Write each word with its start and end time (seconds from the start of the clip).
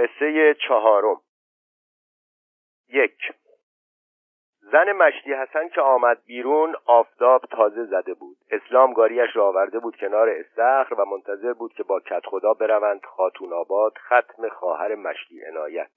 قصه 0.00 0.54
چهارم. 0.68 1.20
یک. 2.88 3.32
زن 4.72 4.92
مشتی 4.92 5.32
حسن 5.34 5.68
که 5.68 5.80
آمد 5.80 6.24
بیرون 6.24 6.76
آفتاب 6.86 7.42
تازه 7.50 7.84
زده 7.84 8.14
بود. 8.14 8.36
اسلام 8.50 8.92
گاریش 8.92 9.36
را 9.36 9.48
آورده 9.48 9.78
بود 9.78 9.96
کنار 9.96 10.28
استخر 10.28 10.94
و 10.94 11.04
منتظر 11.04 11.52
بود 11.52 11.72
که 11.72 11.82
با 11.82 12.00
کت 12.00 12.26
خدا 12.26 12.54
بروند 12.54 13.04
خاتون 13.04 13.52
آباد 13.52 13.92
ختم 13.98 14.48
خواهر 14.48 14.94
مشتی 14.94 15.44
عنایت. 15.46 15.90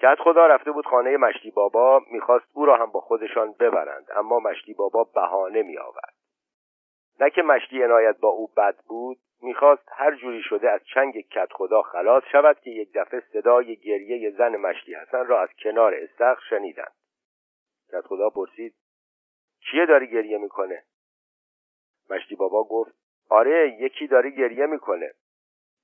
کت 0.00 0.18
خدا 0.24 0.46
رفته 0.46 0.72
بود 0.72 0.86
خانه 0.86 1.16
مشتی 1.16 1.50
بابا 1.50 2.02
می‌خواست 2.10 2.46
او 2.52 2.66
را 2.66 2.76
هم 2.76 2.92
با 2.92 3.00
خودشان 3.00 3.52
ببرند 3.52 4.06
اما 4.16 4.38
مشتی 4.38 4.74
بابا 4.74 5.04
بهانه 5.04 5.62
می 5.62 5.78
آورد 5.78 6.14
نه 7.20 7.30
که 7.30 7.42
مشتی 7.42 7.82
عنایت 7.82 8.16
با 8.18 8.28
او 8.28 8.46
بد 8.56 8.76
بود 8.88 9.18
می‌خواست 9.42 9.88
هر 9.92 10.14
جوری 10.14 10.42
شده 10.42 10.70
از 10.70 10.80
چنگ 10.94 11.20
کت 11.20 11.52
خدا 11.52 11.82
خلاص 11.82 12.22
شود 12.32 12.60
که 12.60 12.70
یک 12.70 12.92
دفعه 12.94 13.20
صدای 13.32 13.76
گریه 13.76 14.30
زن 14.30 14.56
مشتی 14.56 14.94
حسن 14.94 15.26
را 15.26 15.42
از 15.42 15.48
کنار 15.62 15.94
استخر 15.94 16.40
شنیدند. 16.50 16.92
کت 17.92 18.00
خدا 18.00 18.30
پرسید 18.30 18.74
کیه 19.70 19.86
داری 19.86 20.06
گریه 20.06 20.38
می‌کنه؟ 20.38 20.82
مشتی 22.10 22.36
بابا 22.36 22.64
گفت 22.64 22.92
آره 23.28 23.76
یکی 23.80 24.06
داره 24.06 24.30
گریه 24.30 24.66
می‌کنه. 24.66 25.12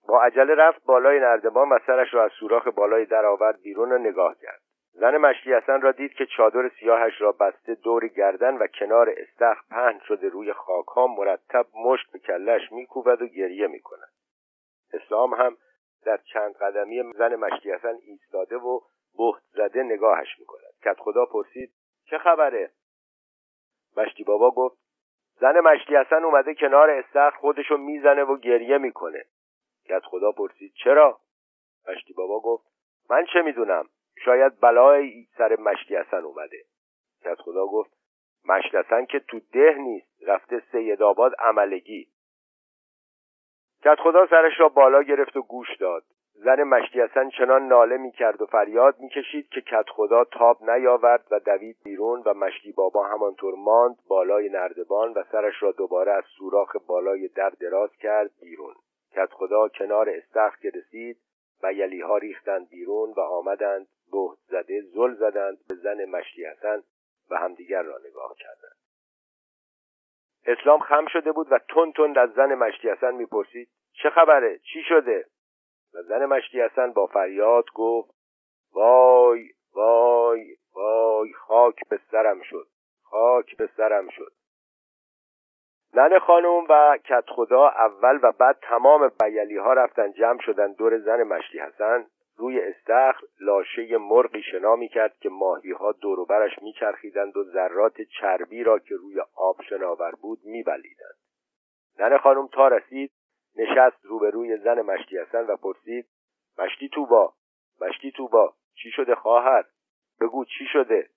با 0.08 0.22
عجله 0.22 0.54
رفت 0.54 0.84
بالای 0.84 1.20
نردبان 1.20 1.68
و 1.68 1.78
سرش 1.86 2.14
را 2.14 2.24
از 2.24 2.30
سوراخ 2.40 2.68
بالای 2.68 3.04
در 3.04 3.24
آورد 3.24 3.62
بیرون 3.62 3.92
و 3.92 3.98
نگاه 3.98 4.36
کرد. 4.42 4.60
زن 4.94 5.16
مشتی 5.16 5.54
حسن 5.54 5.80
را 5.80 5.92
دید 5.92 6.12
که 6.12 6.26
چادر 6.26 6.68
سیاهش 6.68 7.20
را 7.20 7.32
بسته 7.32 7.74
دور 7.74 8.08
گردن 8.08 8.56
و 8.56 8.66
کنار 8.66 9.14
استخ 9.16 9.68
پهن 9.70 10.00
شده 10.08 10.28
روی 10.28 10.52
خاک 10.52 10.86
ها 10.86 11.06
مرتب 11.06 11.66
مشت 11.74 12.12
به 12.12 12.18
کلش 12.18 12.72
میکوبد 12.72 13.22
و 13.22 13.26
گریه 13.26 13.66
می‌کند. 13.66 14.12
اسلام 14.92 15.34
هم 15.34 15.56
در 16.04 16.16
چند 16.16 16.54
قدمی 16.56 17.12
زن 17.12 17.34
مشتی 17.34 17.72
حسن 17.72 17.98
ایستاده 18.02 18.56
و 18.56 18.80
بهت 19.18 19.42
زده 19.52 19.82
نگاهش 19.82 20.38
می‌کند. 20.38 20.72
کت 20.84 20.96
خدا 20.98 21.26
پرسید 21.26 21.72
چه 22.04 22.18
خبره؟ 22.18 22.70
مشتی 23.96 24.24
بابا 24.24 24.50
گفت 24.50 24.76
زن 25.40 25.60
مشتی 25.60 25.96
حسن 25.96 26.24
اومده 26.24 26.54
کنار 26.54 26.90
استخر 26.90 27.30
خودشو 27.30 27.76
می‌زنه 27.76 28.24
و 28.24 28.36
گریه 28.36 28.78
می‌کنه. 28.78 29.24
کت 29.88 30.02
خدا 30.04 30.32
پرسید 30.32 30.72
چرا؟ 30.84 31.20
مشتی 31.88 32.12
بابا 32.12 32.40
گفت 32.40 32.64
من 33.10 33.24
چه 33.32 33.42
می‌دونم؟ 33.42 33.88
شاید 34.24 34.60
بلای 34.60 35.26
سر 35.38 35.56
مشتی 35.56 35.96
حسن 35.96 36.24
اومده. 36.24 36.58
کت 37.24 37.40
خدا 37.40 37.66
گفت 37.66 37.90
مشتی 38.44 38.76
حسن 38.76 39.04
که 39.04 39.20
تو 39.20 39.40
ده 39.52 39.74
نیست 39.78 40.22
رفته 40.26 40.62
سید 40.72 41.02
آباد 41.02 41.32
عملگی. 41.38 42.08
کت 43.84 43.96
خدا 44.00 44.26
سرش 44.26 44.60
را 44.60 44.68
بالا 44.68 45.02
گرفت 45.02 45.36
و 45.36 45.42
گوش 45.42 45.76
داد. 45.76 46.04
زن 46.34 46.62
مشتی 46.62 47.00
حسن 47.00 47.30
چنان 47.30 47.68
ناله 47.68 47.96
می 47.96 48.12
کرد 48.12 48.42
و 48.42 48.46
فریاد 48.46 49.00
می 49.00 49.08
کشید 49.08 49.48
که 49.48 49.60
کت 49.60 49.88
خدا 49.88 50.24
تاب 50.24 50.70
نیاورد 50.70 51.26
و 51.30 51.40
دوید 51.40 51.76
بیرون 51.84 52.22
و 52.24 52.34
مشتی 52.34 52.72
بابا 52.72 53.06
همانطور 53.06 53.54
ماند 53.54 53.96
بالای 54.08 54.48
نردبان 54.48 55.12
و 55.12 55.22
سرش 55.32 55.62
را 55.62 55.72
دوباره 55.72 56.12
از 56.12 56.24
سوراخ 56.38 56.76
بالای 56.86 57.28
در 57.28 57.50
دراز 57.50 57.96
کرد 57.96 58.30
بیرون. 58.40 58.74
کت 59.12 59.32
خدا 59.32 59.68
کنار 59.68 60.10
استخر 60.10 60.56
که 60.62 60.70
رسید 60.74 61.16
و 61.62 61.72
یلی 61.72 62.00
ها 62.00 62.18
ریختند 62.18 62.68
بیرون 62.68 63.12
و 63.16 63.20
آمدند 63.20 63.86
بهت 64.12 64.38
زده 64.46 64.80
زل 64.80 65.14
زدند 65.14 65.58
به 65.68 65.74
زن 65.74 66.04
مشتی 66.04 66.44
حسن 66.44 66.82
و 67.30 67.36
همدیگر 67.36 67.82
را 67.82 67.98
نگاه 68.08 68.34
کردند. 68.38 68.76
اسلام 70.46 70.80
خم 70.80 71.06
شده 71.06 71.32
بود 71.32 71.52
و 71.52 71.58
تون 71.68 71.92
تند 71.92 72.18
از 72.18 72.32
زن 72.32 72.54
مشتی 72.54 72.88
حسن 72.90 73.14
می‌پرسید 73.14 73.68
چه 73.92 74.10
خبره؟ 74.10 74.58
چی 74.58 74.82
شده؟ 74.88 75.26
و 75.94 76.02
زن 76.02 76.26
مشتی 76.26 76.60
حسن 76.60 76.92
با 76.92 77.06
فریاد 77.06 77.64
گفت 77.74 78.10
وای 78.72 79.50
وای 79.74 80.56
وای 80.74 81.32
خاک 81.32 81.88
به 81.88 82.00
سرم 82.10 82.42
شد 82.42 82.68
خاک 83.02 83.56
به 83.56 83.68
سرم 83.76 84.08
شد. 84.08 84.32
ننه 85.94 86.18
خانم 86.18 86.66
و 86.68 86.98
کت 87.04 87.24
خدا 87.28 87.68
اول 87.68 88.18
و 88.22 88.32
بعد 88.32 88.58
تمام 88.62 89.12
بیلی 89.22 89.56
ها 89.56 89.72
رفتن 89.72 90.12
جمع 90.12 90.40
شدن 90.40 90.72
دور 90.72 90.98
زن 90.98 91.22
مشتی 91.22 91.58
حسن. 91.58 92.06
روی 92.42 92.60
استخر 92.60 93.26
لاشه 93.40 93.98
مرغی 93.98 94.42
شنا 94.42 94.76
می 94.76 94.88
کرد 94.88 95.18
که 95.18 95.28
ماهی 95.28 95.70
ها 95.70 95.92
دور 95.92 96.24
برش 96.24 96.62
می 96.62 96.72
چرخیدند 96.72 97.36
و 97.36 97.44
ذرات 97.44 98.02
چربی 98.02 98.64
را 98.64 98.78
که 98.78 98.94
روی 98.94 99.20
آب 99.34 99.62
شناور 99.62 100.14
بود 100.14 100.38
می 100.44 100.62
بلیدند. 100.62 101.14
ننه 101.98 102.18
خانم 102.18 102.46
تا 102.46 102.68
رسید 102.68 103.12
نشست 103.56 104.04
روبروی 104.04 104.56
زن 104.56 104.82
مشتی 104.82 105.18
حسن 105.18 105.46
و 105.46 105.56
پرسید 105.56 106.06
مشتی 106.58 106.88
توبا 106.88 107.34
مشتی 107.80 108.12
توبا 108.12 108.54
چی 108.74 108.90
شده 108.90 109.14
خواهر؟ 109.14 109.64
بگو 110.20 110.44
چی 110.44 110.66
شده؟ 110.72 111.08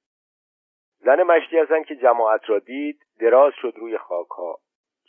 زن 0.99 1.23
مشتی 1.23 1.59
حسن 1.59 1.83
که 1.83 1.95
جماعت 1.95 2.49
را 2.49 2.59
دید 2.59 2.99
دراز 3.19 3.53
شد 3.61 3.73
روی 3.77 3.97
خاک 3.97 4.27
ها 4.27 4.59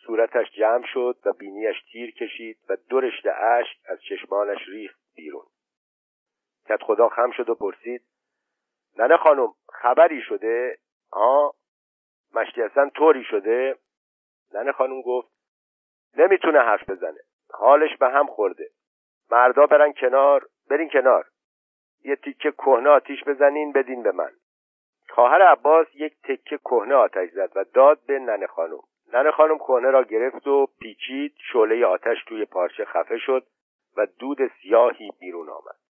صورتش 0.06 0.53
جمع 0.53 0.87
شد 0.93 1.19
و 1.25 1.32
بینیش 1.32 1.76
تیر 1.93 2.10
کشید 2.10 2.59
و 2.69 2.76
دو 2.88 3.00
رشته 3.00 3.32
اشک 3.32 3.76
از 3.88 3.99
چشمانش 4.03 4.69
ریخت 4.69 5.00
بیرون. 5.16 5.47
کت 6.69 6.82
خدا 6.82 7.09
خم 7.09 7.31
شد 7.31 7.50
و 7.50 7.54
پرسید. 7.54 8.03
ننه 8.99 9.16
خانم 9.16 9.49
خبری 9.69 10.22
شده؟ 10.22 10.78
ها 11.12 11.54
مشتی 12.34 12.62
حسن 12.62 12.91
طوری 12.91 13.25
شده؟ 13.25 13.77
ننه 14.54 14.72
خانم 14.72 15.03
گفت 15.03 15.28
نمی‌تونه 16.16 16.59
حرف 16.59 16.91
بزنه. 16.91 17.21
حالش 17.50 17.97
به 17.97 18.09
هم 18.09 18.26
خورده. 18.26 18.71
مردا 19.31 19.66
برن 19.66 19.93
کنار. 19.93 20.47
برین 20.71 20.88
کنار. 20.88 21.26
یه 22.05 22.16
تیکه 22.16 22.53
کهنه 22.53 22.88
آتیش 22.88 23.25
بزنین 23.25 23.72
بدین 23.72 24.03
به 24.03 24.12
من. 24.12 24.31
خواهر 25.09 25.43
عباس 25.43 25.87
یک 25.94 26.12
تکه 26.22 26.59
کهنه 26.59 26.94
آتش 26.94 27.31
زد 27.31 27.53
و 27.56 27.65
داد 27.65 28.00
به 28.06 28.19
ننه 28.19 28.47
خانم. 28.47 28.81
ننه 29.12 29.31
خانم 29.31 29.59
کهنه 29.59 29.91
را 29.91 30.03
گرفت 30.03 30.47
و 30.47 30.66
پیچید. 30.81 31.34
شعله 31.53 31.87
آتش 31.87 32.25
توی 32.26 32.44
پارچه 32.44 32.84
خفه 32.84 33.19
شد 33.19 33.47
و 33.97 34.06
دود 34.06 34.38
سیاهی 34.62 35.10
بیرون 35.21 35.49
آمد. 35.49 35.85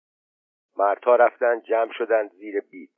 مردها 0.77 1.17
رفتند 1.17 1.63
جمع 1.63 1.93
شدند 1.93 2.31
زیر 2.31 2.61
بید 2.61 2.91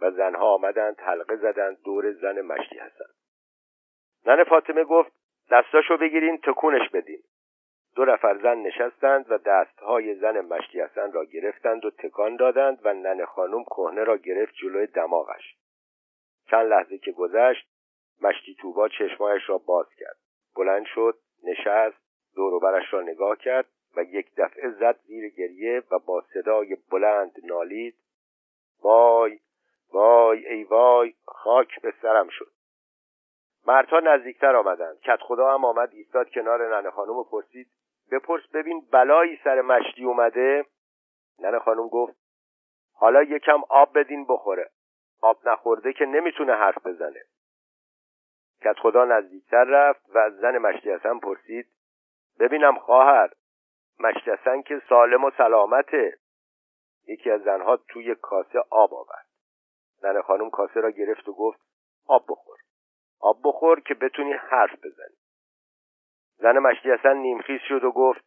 و 0.00 0.10
زنها 0.10 0.54
آمدند 0.54 1.00
حلقه 1.00 1.36
زدند 1.36 1.82
دور 1.84 2.12
زن 2.12 2.40
مشتی 2.40 2.78
حسن 2.78 3.04
ننه 4.26 4.44
فاطمه 4.44 4.84
گفت 4.84 5.12
دستاشو 5.50 5.96
بگیرین 5.96 6.38
تکونش 6.38 6.90
بدین. 6.90 7.22
دو 7.96 8.04
نفر 8.04 8.38
زن 8.38 8.58
نشستند 8.58 9.30
و 9.30 9.38
دستهای 9.38 10.14
زن 10.14 10.40
مشتی 10.40 10.80
حسن 10.80 11.12
را 11.12 11.24
گرفتند 11.24 11.84
و 11.84 11.90
تکان 11.90 12.36
دادند 12.36 12.78
و 12.84 12.94
ننه 12.94 13.26
خانم 13.26 13.64
کهنه 13.64 14.04
را 14.04 14.16
گرفت 14.16 14.54
جلوی 14.54 14.86
دماغش. 14.86 15.56
چند 16.50 16.66
لحظه 16.66 16.98
که 16.98 17.12
گذشت 17.12 17.68
مشتی 18.22 18.54
توبا 18.54 18.88
چشمایش 18.88 19.42
را 19.48 19.58
باز 19.58 19.86
کرد. 19.98 20.16
بلند 20.56 20.86
شد 20.86 21.18
نشست 21.44 21.96
دوروبرش 22.34 22.92
را 22.92 23.02
نگاه 23.02 23.36
کرد. 23.38 23.66
و 23.96 24.02
یک 24.02 24.34
دفعه 24.36 24.70
زد 24.70 24.98
زیر 25.06 25.28
گریه 25.28 25.82
و 25.90 25.98
با 25.98 26.24
صدای 26.34 26.76
بلند 26.90 27.32
نالید 27.44 27.96
وای 28.82 29.38
وای 29.92 30.46
ای 30.46 30.64
وای 30.64 31.14
خاک 31.24 31.80
به 31.80 31.94
سرم 32.02 32.28
شد. 32.28 32.50
مردها 33.66 34.00
نزدیکتر 34.00 34.56
آمدند. 34.56 35.00
کت 35.00 35.18
خدا 35.22 35.54
هم 35.54 35.64
آمد 35.64 35.90
ایستاد 35.92 36.30
کنار 36.30 36.76
ننه 36.76 36.90
خانم 36.90 37.16
و 37.16 37.24
پرسید 37.24 37.66
بپرس 38.12 38.42
ببین 38.54 38.86
بلایی 38.92 39.40
سر 39.44 39.60
مشتی 39.60 40.04
اومده؟ 40.04 40.66
ننه 41.38 41.58
خانم 41.58 41.88
گفت 41.88 42.16
حالا 42.94 43.22
یکم 43.22 43.60
آب 43.68 43.98
بدین 43.98 44.26
بخوره. 44.28 44.70
آب 45.22 45.48
نخورده 45.48 45.92
که 45.92 46.04
نمی‌تونه 46.06 46.54
حرف 46.54 46.86
بزنه. 46.86 47.22
کت 48.64 48.78
خدا 48.78 49.04
نزدیکتر 49.04 49.64
رفت 49.64 50.02
و 50.14 50.30
زن 50.30 50.58
مشتی 50.58 50.90
حسن 50.90 51.18
پرسید 51.18 51.66
ببینم 52.40 52.78
خواهر. 52.78 53.30
مشتی 54.00 54.30
حسن 54.30 54.62
که 54.62 54.82
سالم 54.88 55.24
و 55.24 55.30
سلامته. 55.30 56.18
یکی 57.08 57.30
از 57.30 57.42
زنها 57.42 57.76
توی 57.76 58.14
کاسه 58.14 58.58
آب 58.70 58.94
آورد. 58.94 59.26
ننه 60.02 60.22
خانم 60.22 60.50
کاسه 60.50 60.80
را 60.80 60.90
گرفت 60.90 61.28
و 61.28 61.32
گفت 61.32 61.60
آب 62.06 62.24
بخور. 62.28 62.58
آب 63.20 63.40
بخور 63.44 63.80
که 63.80 63.94
بتونی 63.94 64.32
حرف 64.32 64.84
بزنی. 64.84 65.16
زن 66.36 66.58
مشتی 66.58 66.90
حسن 66.90 67.16
نیمخیز 67.16 67.60
شد 67.68 67.84
و 67.84 67.90
گفت 67.90 68.24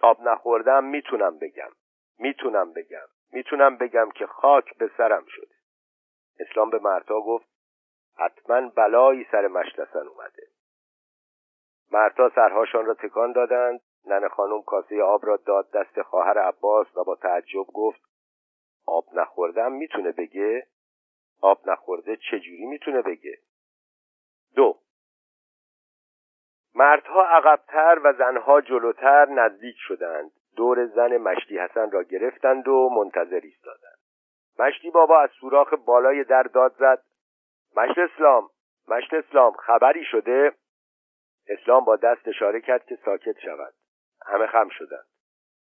آب 0.00 0.20
نخوردم 0.20 0.84
می‌تونم 0.84 1.38
بگم. 1.38 1.70
می‌تونم 2.18 2.72
بگم. 2.72 3.06
می‌تونم 3.32 3.76
بگم 3.76 4.10
که 4.10 4.26
خاک 4.26 4.78
به 4.78 4.90
سرم 4.96 5.24
شده. 5.28 5.54
اسلام 6.40 6.70
به 6.70 6.78
مردها 6.78 7.20
گفت 7.20 7.46
حتما 8.16 8.68
بلایی 8.68 9.26
سر 9.32 9.46
مشتسن 9.46 10.06
اومده. 10.08 10.46
مردها 11.90 12.30
سرهاشان 12.34 12.86
را 12.86 12.94
تکان 12.94 13.32
دادند. 13.32 13.80
ننه 14.06 14.28
خانم 14.28 14.62
کاسه 14.62 15.02
آب 15.02 15.26
را 15.26 15.36
داد 15.36 15.70
دست 15.70 16.02
خواهر 16.02 16.38
عباس 16.38 16.96
و 16.96 17.04
با 17.04 17.14
تعجب 17.14 17.66
گفت 17.74 18.00
آب 18.86 19.04
نخوردم 19.14 19.72
می‌تونه 19.72 20.12
بگه؟ 20.12 20.66
آب 21.40 21.68
نخورده 21.68 22.16
چجوری 22.16 22.66
می‌تونه 22.66 23.02
بگه؟ 23.02 23.38
دو. 24.54 24.78
مردها 26.74 27.22
عقبتر 27.22 28.00
و 28.04 28.12
زنها 28.12 28.60
جلوتر 28.60 29.28
نزدیک 29.28 29.76
شدند. 29.78 30.30
دور 30.56 30.86
زن 30.86 31.16
مشتی 31.16 31.58
حسن 31.58 31.90
را 31.90 32.02
گرفتند 32.02 32.68
و 32.68 32.88
منتظر 32.88 33.40
ایستادند. 33.42 33.98
مشتی 34.58 34.90
بابا 34.90 35.20
از 35.20 35.30
سوراخ 35.40 35.74
بالای 35.74 36.24
در 36.24 36.42
داد 36.42 36.74
زد. 36.78 37.02
مشت 37.76 37.98
اسلام 37.98 38.50
مشت 38.88 39.14
اسلام 39.14 39.52
خبری 39.52 40.04
شده؟ 40.04 40.52
اسلام 41.48 41.84
با 41.84 41.96
دست 41.96 42.28
اشاره 42.28 42.60
کرد 42.60 42.86
که 42.86 42.98
ساکت 43.04 43.38
شود. 43.38 43.74
همه 44.26 44.46
خم 44.46 44.68
شدند. 44.68 45.06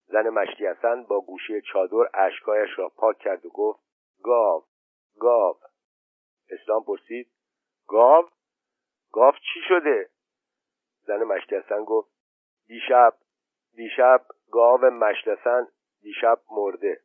زن 0.06 0.28
مشتی 0.28 0.66
حسن 0.66 1.02
با 1.02 1.20
گوشه 1.20 1.60
چادر 1.60 2.10
اشکایش 2.14 2.78
را 2.78 2.88
پاک 2.88 3.18
کرد 3.18 3.46
و 3.46 3.48
گفت 3.48 3.80
گاو 4.22 4.64
گاو. 5.20 5.56
اسلام 6.50 6.84
پرسید 6.84 7.30
گاو؟ 7.88 8.28
گاو 9.12 9.32
چی 9.32 9.60
شده؟ 9.68 10.08
زن 11.02 11.22
مشتی 11.22 11.56
حسن 11.56 11.84
گفت 11.84 12.10
دیشب 12.66 13.14
دیشب 13.74 14.24
گاو 14.52 14.80
مشتسن 14.80 15.68
دیشب 16.02 16.40
مرده. 16.50 17.00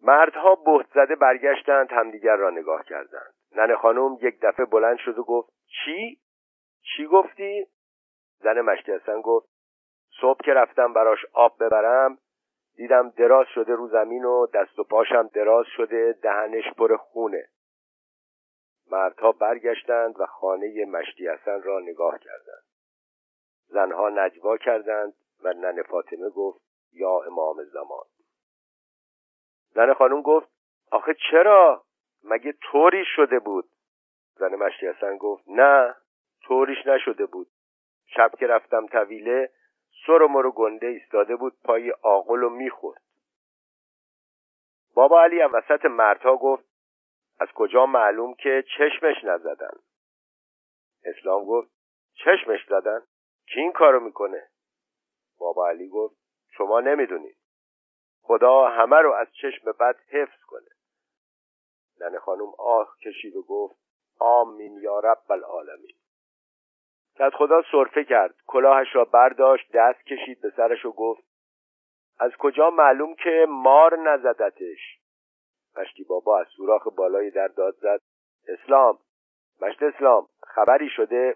مردها 0.00 0.54
بهت 0.54 0.86
زده 0.94 1.16
برگشتند 1.16 1.92
همدیگر 1.92 2.36
را 2.36 2.50
نگاه 2.50 2.84
کردند. 2.84 3.34
نن 3.56 3.76
خانم 3.76 4.18
یک 4.20 4.40
دفعه 4.42 4.66
بلند 4.66 4.98
شد 4.98 5.18
و 5.18 5.24
گفت 5.24 5.52
چی؟ 5.66 6.20
چی 6.82 7.06
گفتی؟ 7.06 7.66
زن 8.38 8.60
مشتی 8.60 8.92
حسن 8.92 9.20
گفت 9.20 9.57
صبح 10.20 10.40
که 10.44 10.54
رفتم 10.54 10.92
براش 10.92 11.26
آب 11.32 11.64
ببرم 11.64 12.18
دیدم 12.76 13.10
دراز 13.10 13.46
شده 13.54 13.74
رو 13.74 13.88
زمین 13.88 14.24
و 14.24 14.46
دست 14.46 14.78
و 14.78 14.84
پاشم 14.84 15.28
دراز 15.28 15.66
شده 15.76 16.18
دهنش 16.22 16.64
پر 16.76 16.96
خونه. 16.96 17.48
مردها 18.90 19.32
برگشتند 19.32 20.20
و 20.20 20.26
خانه 20.26 20.84
مشتی 20.84 21.28
حسن 21.28 21.62
را 21.62 21.80
نگاه 21.80 22.18
کردند. 22.18 22.62
زنها 23.66 24.08
نجوا 24.08 24.56
کردند 24.56 25.14
و 25.42 25.52
نن 25.52 25.82
فاطمه 25.82 26.30
گفت 26.30 26.60
یا 26.92 27.20
امام 27.26 27.64
زمان. 27.64 28.04
زن 29.74 29.94
خانم 29.94 30.22
گفت 30.22 30.48
آخه 30.90 31.16
چرا؟ 31.30 31.84
مگه 32.24 32.52
طوری 32.52 33.04
شده 33.16 33.38
بود؟ 33.38 33.68
زن 34.34 34.54
مشتی 34.54 34.86
حسن 34.86 35.16
گفت 35.16 35.44
نه 35.46 35.94
طوریش 36.42 36.86
نشده 36.86 37.26
بود. 37.26 37.48
شب 38.06 38.30
که 38.38 38.46
رفتم 38.46 38.86
طویله 38.86 39.50
سر 40.06 40.26
مرو 40.26 40.52
گنده 40.52 40.86
ایستاده 40.86 41.36
بود 41.36 41.56
پای 41.64 41.92
آقل 42.02 42.42
و 42.42 42.48
می‌خورد. 42.48 43.02
بابا 44.94 45.22
علی 45.22 45.42
وسط 45.42 45.84
مردها 45.84 46.36
گفت 46.36 46.64
از 47.40 47.48
کجا 47.54 47.86
معلوم 47.86 48.34
که 48.34 48.64
چشمش 48.78 49.24
نزدن؟ 49.24 49.76
اسلام 51.04 51.44
گفت 51.44 51.70
چشمش 52.14 52.60
زدن؟ 52.68 53.02
کی 53.46 53.60
این 53.60 53.72
کارو 53.72 54.00
می‌کنه؟ 54.00 54.48
بابا 55.38 55.68
علی 55.68 55.88
گفت 55.88 56.16
شما 56.50 56.80
نمی‌دونید. 56.80 57.36
خدا 58.22 58.68
همه 58.68 58.96
رو 58.96 59.12
از 59.12 59.26
چشم 59.42 59.72
بد 59.72 59.96
حفظ 60.10 60.44
کنه. 60.46 60.68
نن 62.00 62.18
خانم 62.18 62.52
آه 62.58 62.96
کشید 63.04 63.36
و 63.36 63.42
گفت 63.42 63.76
آمین 64.18 64.78
یا 64.82 64.98
رب 65.00 65.32
العالمین. 65.32 65.97
کت 67.18 67.34
خدا 67.34 67.62
صرفه 67.72 68.04
کرد. 68.04 68.34
کلاهش 68.46 68.94
را 68.94 69.04
برداشت 69.04 69.72
دست 69.72 70.02
کشید 70.02 70.40
به 70.40 70.52
سرش 70.56 70.84
و 70.84 70.92
گفت 70.92 71.22
از 72.20 72.32
کجا 72.38 72.70
معلوم 72.70 73.14
که 73.14 73.46
مار 73.48 73.98
نزدتش؟ 73.98 74.98
مشتی 75.76 76.04
بابا 76.04 76.40
از 76.40 76.46
سوراخ 76.46 76.88
بالای 76.96 77.30
در 77.30 77.48
داد 77.48 77.74
زد. 77.74 78.00
اسلام 78.48 78.98
مشت 79.60 79.82
اسلام 79.82 80.28
خبری 80.42 80.88
شده؟ 80.88 81.34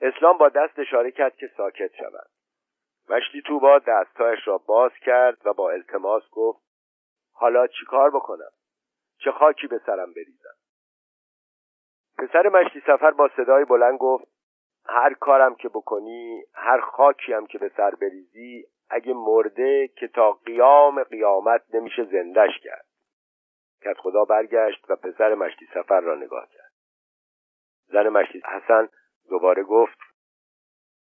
اسلام 0.00 0.38
با 0.38 0.48
دست 0.48 0.78
اشاره 0.78 1.10
کرد 1.10 1.36
که 1.36 1.50
ساکت 1.56 1.94
شود. 1.94 2.26
مشتی 3.08 3.42
توبا 3.42 3.78
دستهایش 3.78 4.48
را 4.48 4.58
باز 4.58 4.92
کرد 4.92 5.46
و 5.46 5.52
با 5.52 5.70
التماس 5.70 6.22
گفت 6.30 6.64
حالا 7.32 7.66
چیکار 7.66 8.10
بکنم؟ 8.10 8.50
چه 9.18 9.32
خاکی 9.32 9.66
به 9.66 9.80
سرم 9.86 10.12
بریزم؟ 10.12 10.54
پسر 12.18 12.48
مشتی 12.48 12.80
سفر 12.80 13.10
با 13.10 13.30
صدای 13.36 13.64
بلند 13.64 13.98
گفت 13.98 14.33
هر 14.86 15.14
کارم 15.14 15.54
که 15.54 15.68
بکنی 15.68 16.44
هر 16.54 16.80
خاکی 16.80 17.32
هم 17.32 17.46
که 17.46 17.58
به 17.58 17.70
سر 17.76 17.90
بریزی 17.90 18.64
اگه 18.90 19.12
مرده 19.14 19.88
که 19.88 20.08
تا 20.08 20.32
قیام 20.32 21.02
قیامت 21.02 21.62
نمیشه 21.74 22.04
زندش 22.04 22.58
کرد. 22.62 22.86
کت 23.84 23.98
خدا 23.98 24.24
برگشت 24.24 24.90
و 24.90 24.96
پسر 24.96 25.34
مشتی 25.34 25.66
سفر 25.74 26.00
را 26.00 26.14
نگاه 26.14 26.48
کرد. 26.48 26.72
زن 27.86 28.08
مشتی 28.08 28.42
حسن 28.44 28.88
دوباره 29.28 29.62
گفت 29.62 29.98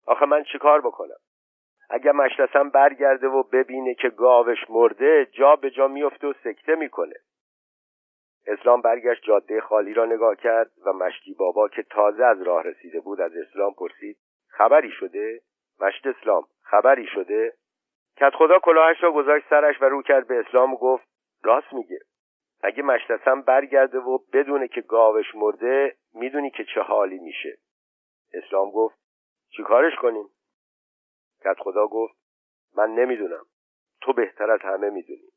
آخه 0.05 0.25
من 0.25 0.43
چیکار 0.43 0.81
بکنم؟ 0.81 1.15
اگر 1.89 2.11
مشتسم 2.11 2.69
برگرده 2.69 3.27
و 3.27 3.43
ببینه 3.43 3.93
که 3.93 4.09
گاوش 4.09 4.69
مرده 4.69 5.25
جا 5.25 5.55
به 5.55 5.71
جا 5.71 5.87
میفته 5.87 6.27
و 6.27 6.33
سکته 6.43 6.75
می‌کنه. 6.75 7.15
اسلام 8.47 8.81
برگشت 8.81 9.23
جاده 9.23 9.61
خالی 9.61 9.93
را 9.93 10.05
نگاه 10.05 10.35
کرد 10.35 10.71
و 10.85 10.93
مشتی 10.93 11.33
بابا 11.33 11.67
که 11.67 11.83
تازه 11.83 12.25
از 12.25 12.41
راه 12.41 12.63
رسیده 12.63 12.99
بود 12.99 13.21
از 13.21 13.31
اسلام 13.35 13.73
پرسید 13.73 14.17
خبری 14.47 14.91
شده؟ 14.91 15.41
مشت 15.81 16.07
اسلام 16.07 16.43
خبری 16.61 17.07
شده؟ 17.07 17.53
کت 18.17 18.33
خدا 18.35 18.59
کلاهش 18.59 19.03
را 19.03 19.11
گذاشت 19.11 19.45
سرش 19.49 19.81
و 19.81 19.85
رو 19.85 20.01
کرد 20.01 20.27
به 20.27 20.39
اسلام 20.39 20.73
و 20.73 20.77
گفت 20.77 21.07
راست 21.43 21.73
میگه. 21.73 21.99
اگه 22.61 22.83
مشتسم 22.83 23.41
برگرده 23.41 23.99
و 23.99 24.17
بدونه 24.33 24.67
که 24.67 24.81
گاوش 24.81 25.35
مرده 25.35 25.95
می‌دونی 26.13 26.51
که 26.51 26.65
چه 26.75 26.81
حالی 26.81 27.19
میشه. 27.19 27.57
اسلام 28.33 28.71
گفت 28.71 28.99
چیکارش 29.49 29.95
کنیم؟ 29.95 30.29
کت 31.43 31.59
خدا 31.59 31.87
گفت 31.87 32.15
من 32.77 32.89
نمی‌دونم. 32.89 33.45
تو 34.01 34.13
بهتر 34.13 34.51
از 34.51 34.61
همه 34.61 34.89
می‌دونی. 34.89 35.32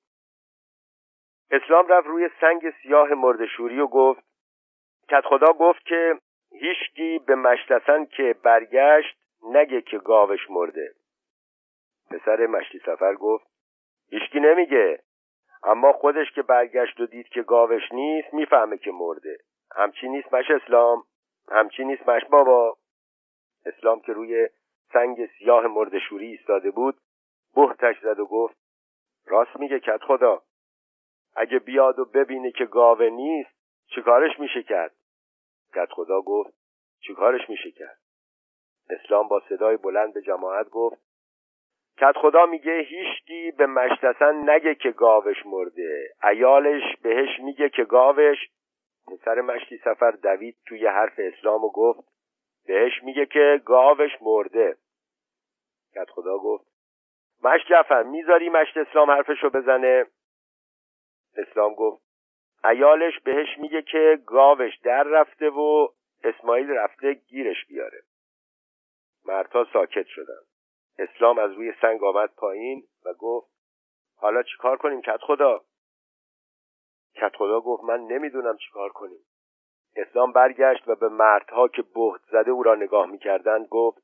اسلام 1.50 1.86
رفت 1.86 2.06
روی 2.06 2.30
سنگ 2.40 2.70
سیاه 2.82 3.08
مردشوری 3.08 3.80
و 3.80 3.86
گفت 3.86 4.22
کت 5.08 5.24
خدا 5.24 5.52
گفت 5.52 5.84
که 5.86 6.18
هیچکی 6.52 7.18
به 7.18 7.34
مشتسن 7.34 8.04
که 8.04 8.34
برگشت 8.42 9.16
نگه 9.42 9.80
که 9.80 9.98
گاوش 9.98 10.50
مرده. 10.50 10.94
پسر 12.10 12.46
مشتی 12.46 12.78
سفر 12.78 13.14
گفت 13.14 13.46
هیچکی 14.10 14.40
نمیگه. 14.40 15.02
اما 15.62 15.92
خودش 15.92 16.32
که 16.34 16.42
برگشت 16.42 17.00
و 17.00 17.06
دید 17.06 17.28
که 17.28 17.42
گاوش 17.42 17.92
نیست 17.92 18.34
می‌فهمه 18.34 18.78
که 18.78 18.90
مرده. 18.92 19.38
همچی 19.76 20.08
نیست 20.08 20.34
مش 20.34 20.50
اسلام 20.50 21.02
همچی 21.50 21.84
نیست 21.84 22.08
مش 22.08 22.24
بابا. 22.24 22.76
اسلام 23.66 24.00
که 24.00 24.12
روی 24.12 24.48
سنگ 24.92 25.26
سیاه 25.38 25.66
مردشوری 25.66 26.26
ایستاده 26.26 26.70
بود 26.70 26.96
بهتش 27.54 28.00
زد 28.00 28.20
و 28.20 28.26
گفت 28.26 28.56
راست 29.26 29.56
میگه 29.56 29.80
کت 29.80 30.02
خدا. 30.02 30.42
اگه 31.36 31.58
بیاد 31.58 31.98
و 31.98 32.04
ببینه 32.04 32.50
که 32.50 32.64
گاوه 32.64 33.08
نیست 33.08 33.56
چیکارش 33.94 34.40
میشه 34.40 34.62
کرد؟ 34.62 34.92
کت 35.74 35.88
خدا 35.92 36.20
گفت 36.20 36.52
چیکارش 37.00 37.50
میشه 37.50 37.70
کرد؟ 37.70 37.98
اسلام 38.90 39.28
با 39.28 39.42
صدای 39.48 39.76
بلند 39.76 40.14
به 40.14 40.22
جماعت 40.22 40.68
گفت 40.68 41.06
کت 41.98 42.16
خدا 42.16 42.46
میگه 42.46 42.78
هیچکی 42.78 43.50
به 43.50 43.66
مشتسن 43.66 44.50
نگه 44.50 44.74
که 44.74 44.90
گاوش 44.90 45.46
مرده. 45.46 46.08
ایالش 46.24 46.96
بهش 47.02 47.40
میگه 47.40 47.68
که 47.68 47.84
گاوش. 47.84 48.38
پسر 49.06 49.40
مشتی 49.40 49.78
سفر 49.78 50.10
دوید 50.10 50.56
توی 50.66 50.86
حرف 50.86 51.14
اسلام 51.18 51.64
و 51.64 51.70
گفت 51.70 52.08
بهش 52.66 53.02
میگه 53.02 53.26
که 53.26 53.60
گاوش 53.64 54.10
مرده. 54.20 54.76
کت 55.94 56.10
خدا 56.10 56.38
گفت 56.38 56.66
مشت 57.44 57.68
جعفر 57.68 58.02
می‌ذاری 58.02 58.48
مشت 58.48 58.76
اسلام 58.76 59.10
حرفشو 59.10 59.50
بزنه؟ 59.50 60.06
اسلام 61.36 61.74
گفت 61.74 62.02
ایالش 62.64 63.20
بهش 63.20 63.58
میگه 63.58 63.82
که 63.82 64.18
گاوش 64.26 64.78
در 64.82 65.02
رفته 65.02 65.50
و 65.50 65.88
اسماعیل 66.24 66.70
رفته 66.70 67.14
گیرش 67.14 67.66
بیاره. 67.68 68.02
مردها 69.24 69.66
ساکت 69.72 70.06
شدن. 70.06 70.40
اسلام 70.98 71.38
از 71.38 71.52
روی 71.52 71.72
سنگ 71.80 72.04
آمد 72.04 72.30
پایین 72.36 72.82
و 73.04 73.12
گفت 73.12 73.50
حالا 74.16 74.42
چیکار 74.42 74.76
کنیم 74.76 75.00
کت 75.00 75.20
خدا؟ 75.20 75.64
کت 77.14 77.36
خدا 77.36 77.60
گفت 77.60 77.84
من 77.84 78.00
نمی‌دونم 78.00 78.56
چیکار 78.56 78.88
کنیم. 78.88 79.20
اسلام 79.96 80.32
برگشت 80.32 80.88
و 80.88 80.94
به 80.94 81.08
مردها 81.08 81.68
که 81.68 81.82
بهت 81.82 82.20
زده 82.30 82.50
او 82.50 82.62
را 82.62 82.74
نگاه 82.74 83.06
می‌کردند 83.06 83.66
گفت 83.66 84.02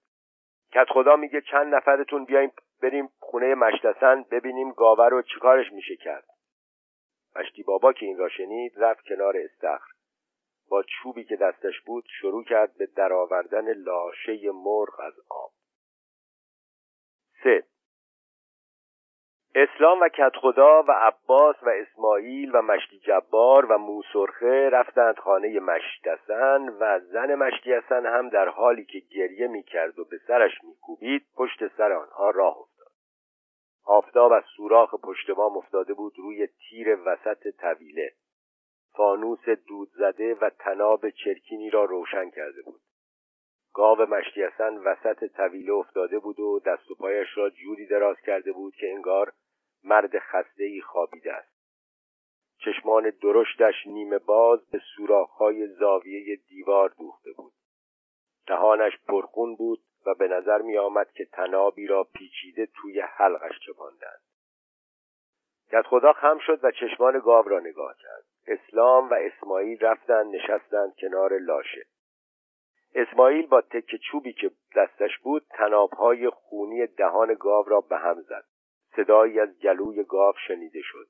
کت 0.73 0.87
خدا 0.91 1.17
میگه 1.17 1.41
چند 1.41 1.75
نفرتون 1.75 2.25
بیایم 2.25 2.53
بریم 2.83 3.09
خونه 3.21 3.55
مشتسن 3.55 4.25
ببینیم 4.31 4.73
گاوه 4.73 5.09
رو 5.09 5.23
چیکارش 5.23 5.73
میشه 5.73 5.97
کرد. 5.97 6.32
مشتی 7.37 7.62
بابا 7.62 7.93
که 7.93 8.07
این 8.07 8.19
را 8.19 8.29
شنید 8.29 8.73
رفت 8.77 9.05
کنار 9.05 9.37
استخر. 9.37 9.93
با 10.71 10.83
چوبی 10.83 11.25
که 11.25 11.37
دستش 11.37 11.81
بود 11.81 12.05
شروع 12.21 12.45
کرد 12.45 12.77
به 12.79 12.87
درآوردن 12.87 13.73
لاشه 13.73 14.51
مرغ 14.51 15.01
از 15.01 15.15
آب. 15.31 15.53
سه. 17.43 17.65
اسلام 19.55 20.01
و 20.01 20.09
کتخدا 20.09 20.83
و 20.83 20.91
عباس 20.91 21.57
و 21.62 21.69
اسماعیل 21.69 22.51
و 22.55 22.62
مشتی 22.62 22.99
جبار 22.99 23.65
و 23.67 23.79
موسرخه 23.79 24.71
رفتند 24.71 25.19
خانه 25.19 25.61
مشتسن 25.61 26.69
و 26.81 27.01
زن 27.01 27.35
مشتی 27.35 27.73
هم 27.91 28.29
در 28.29 28.49
حالی 28.49 28.85
که 28.85 28.99
گریه 28.99 29.47
می‌کرد 29.47 29.99
و 29.99 30.05
به 30.05 30.19
سرش 30.27 30.65
میکوبید 30.65 31.27
پشت 31.37 31.77
سر 31.77 31.93
آنها 31.93 32.31
راه 32.31 32.57
آفتاب 33.85 34.33
از 34.33 34.45
سوراخ 34.57 34.95
پشت 34.95 35.31
بام 35.31 35.57
افتاده 35.57 35.95
بود 35.95 36.19
روی 36.19 36.47
تیر 36.47 36.99
وسط 37.07 37.49
طویله. 37.49 38.12
فانوس 38.93 39.49
دود 39.49 39.89
زده 39.89 40.35
و 40.35 40.51
تناب 40.51 41.11
چرکینی 41.11 41.71
را 41.71 41.85
روشن 41.85 42.31
کرده 42.31 42.62
بود. 42.62 42.81
گاو 43.75 43.99
مشتی 43.99 44.43
وسط 44.61 45.25
طویله 45.25 45.73
افتاده 45.73 46.19
بود 46.19 46.41
و 46.41 46.61
دست 46.67 46.91
و 46.91 46.95
پایش 46.95 47.29
را 47.37 47.51
جوری 47.51 47.87
دراز 47.87 48.17
کرده 48.21 48.53
بود 48.53 48.75
که 48.75 48.93
انگار 48.93 49.33
مرد 49.85 50.19
خسته 50.19 50.65
ای 50.65 50.81
خوابیده 50.81 51.33
است. 51.33 51.53
چشمان 52.59 53.12
درشتش 53.23 53.87
نیمه 53.87 54.19
باز 54.19 54.71
به 54.71 54.81
سوراخ‌های 54.97 55.67
زاویه 55.67 56.37
دیوار 56.37 56.89
دوخته 56.89 57.33
بود. 57.33 57.53
دهانش 58.47 58.93
پرخون 59.09 59.57
بود 59.57 59.81
و 60.07 60.15
به 60.15 60.29
نظر 60.29 60.63
می 60.63 60.79
آمد 60.79 61.13
که 61.13 61.25
تنابی 61.25 61.87
را 61.87 62.05
پیچیده 62.05 62.67
توی 62.67 63.01
حلقش 63.01 63.53
چپاندند. 63.67 64.21
کت 65.73 65.83
خدا 65.83 66.13
خم 66.13 66.39
شد 66.39 66.65
و 66.65 66.71
چشمان 66.71 67.19
گاو 67.19 67.49
را 67.49 67.61
نگاه 67.61 67.97
کرد. 68.03 68.25
اسلام 68.47 69.11
و 69.11 69.15
اسماعیل 69.15 69.79
رفتند 69.81 70.35
نشستند 70.35 70.95
کنار 71.01 71.39
لاشه. 71.39 71.87
اسماعیل 72.95 73.47
با 73.47 73.61
تک 73.61 73.97
چوبی 73.97 74.33
که 74.33 74.51
دستش 74.77 75.19
بود 75.19 75.47
تنابهای 75.51 76.31
خونی 76.31 76.87
دهان 76.87 77.35
گاو 77.35 77.65
را 77.69 77.81
به 77.81 77.99
هم 77.99 78.21
زد. 78.21 78.45
صدایی 78.97 79.41
از 79.41 79.59
گلوی 79.59 80.05
گاو 80.05 80.35
شنیده 80.49 80.81
شد. 80.83 81.07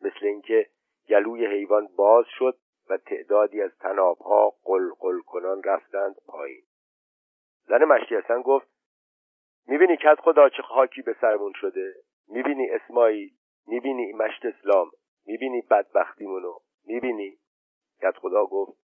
مثل 0.00 0.26
اینکه 0.26 0.66
گلوی 1.08 1.46
حیوان 1.46 1.88
باز 1.96 2.24
شد 2.38 2.58
و 2.90 2.96
تعدادی 2.96 3.62
از 3.62 3.70
تنابها 3.78 4.54
قلقل 4.64 5.20
کنان 5.20 5.62
رفتند 5.62 6.16
پایین. 6.26 6.62
زن 7.66 7.84
مشتی 7.84 8.16
حسن 8.16 8.42
گفت 8.42 8.66
می‌بینی 9.66 9.96
کت 9.96 10.20
خدا 10.20 10.48
چه 10.48 10.62
خاکی 10.62 11.02
به 11.02 11.16
سرمون 11.20 11.52
شده؟ 11.56 11.94
می‌بینی 12.28 12.70
اسماعیل 12.70 13.30
می‌بینی 13.66 14.12
مشت 14.12 14.44
اسلام؟ 14.44 14.90
می‌بینی 15.26 15.62
بدبختیمونو؟ 15.70 16.58
می‌بینی؟ 16.86 17.38
کت 18.02 18.16
خدا 18.16 18.44
گفت 18.44 18.78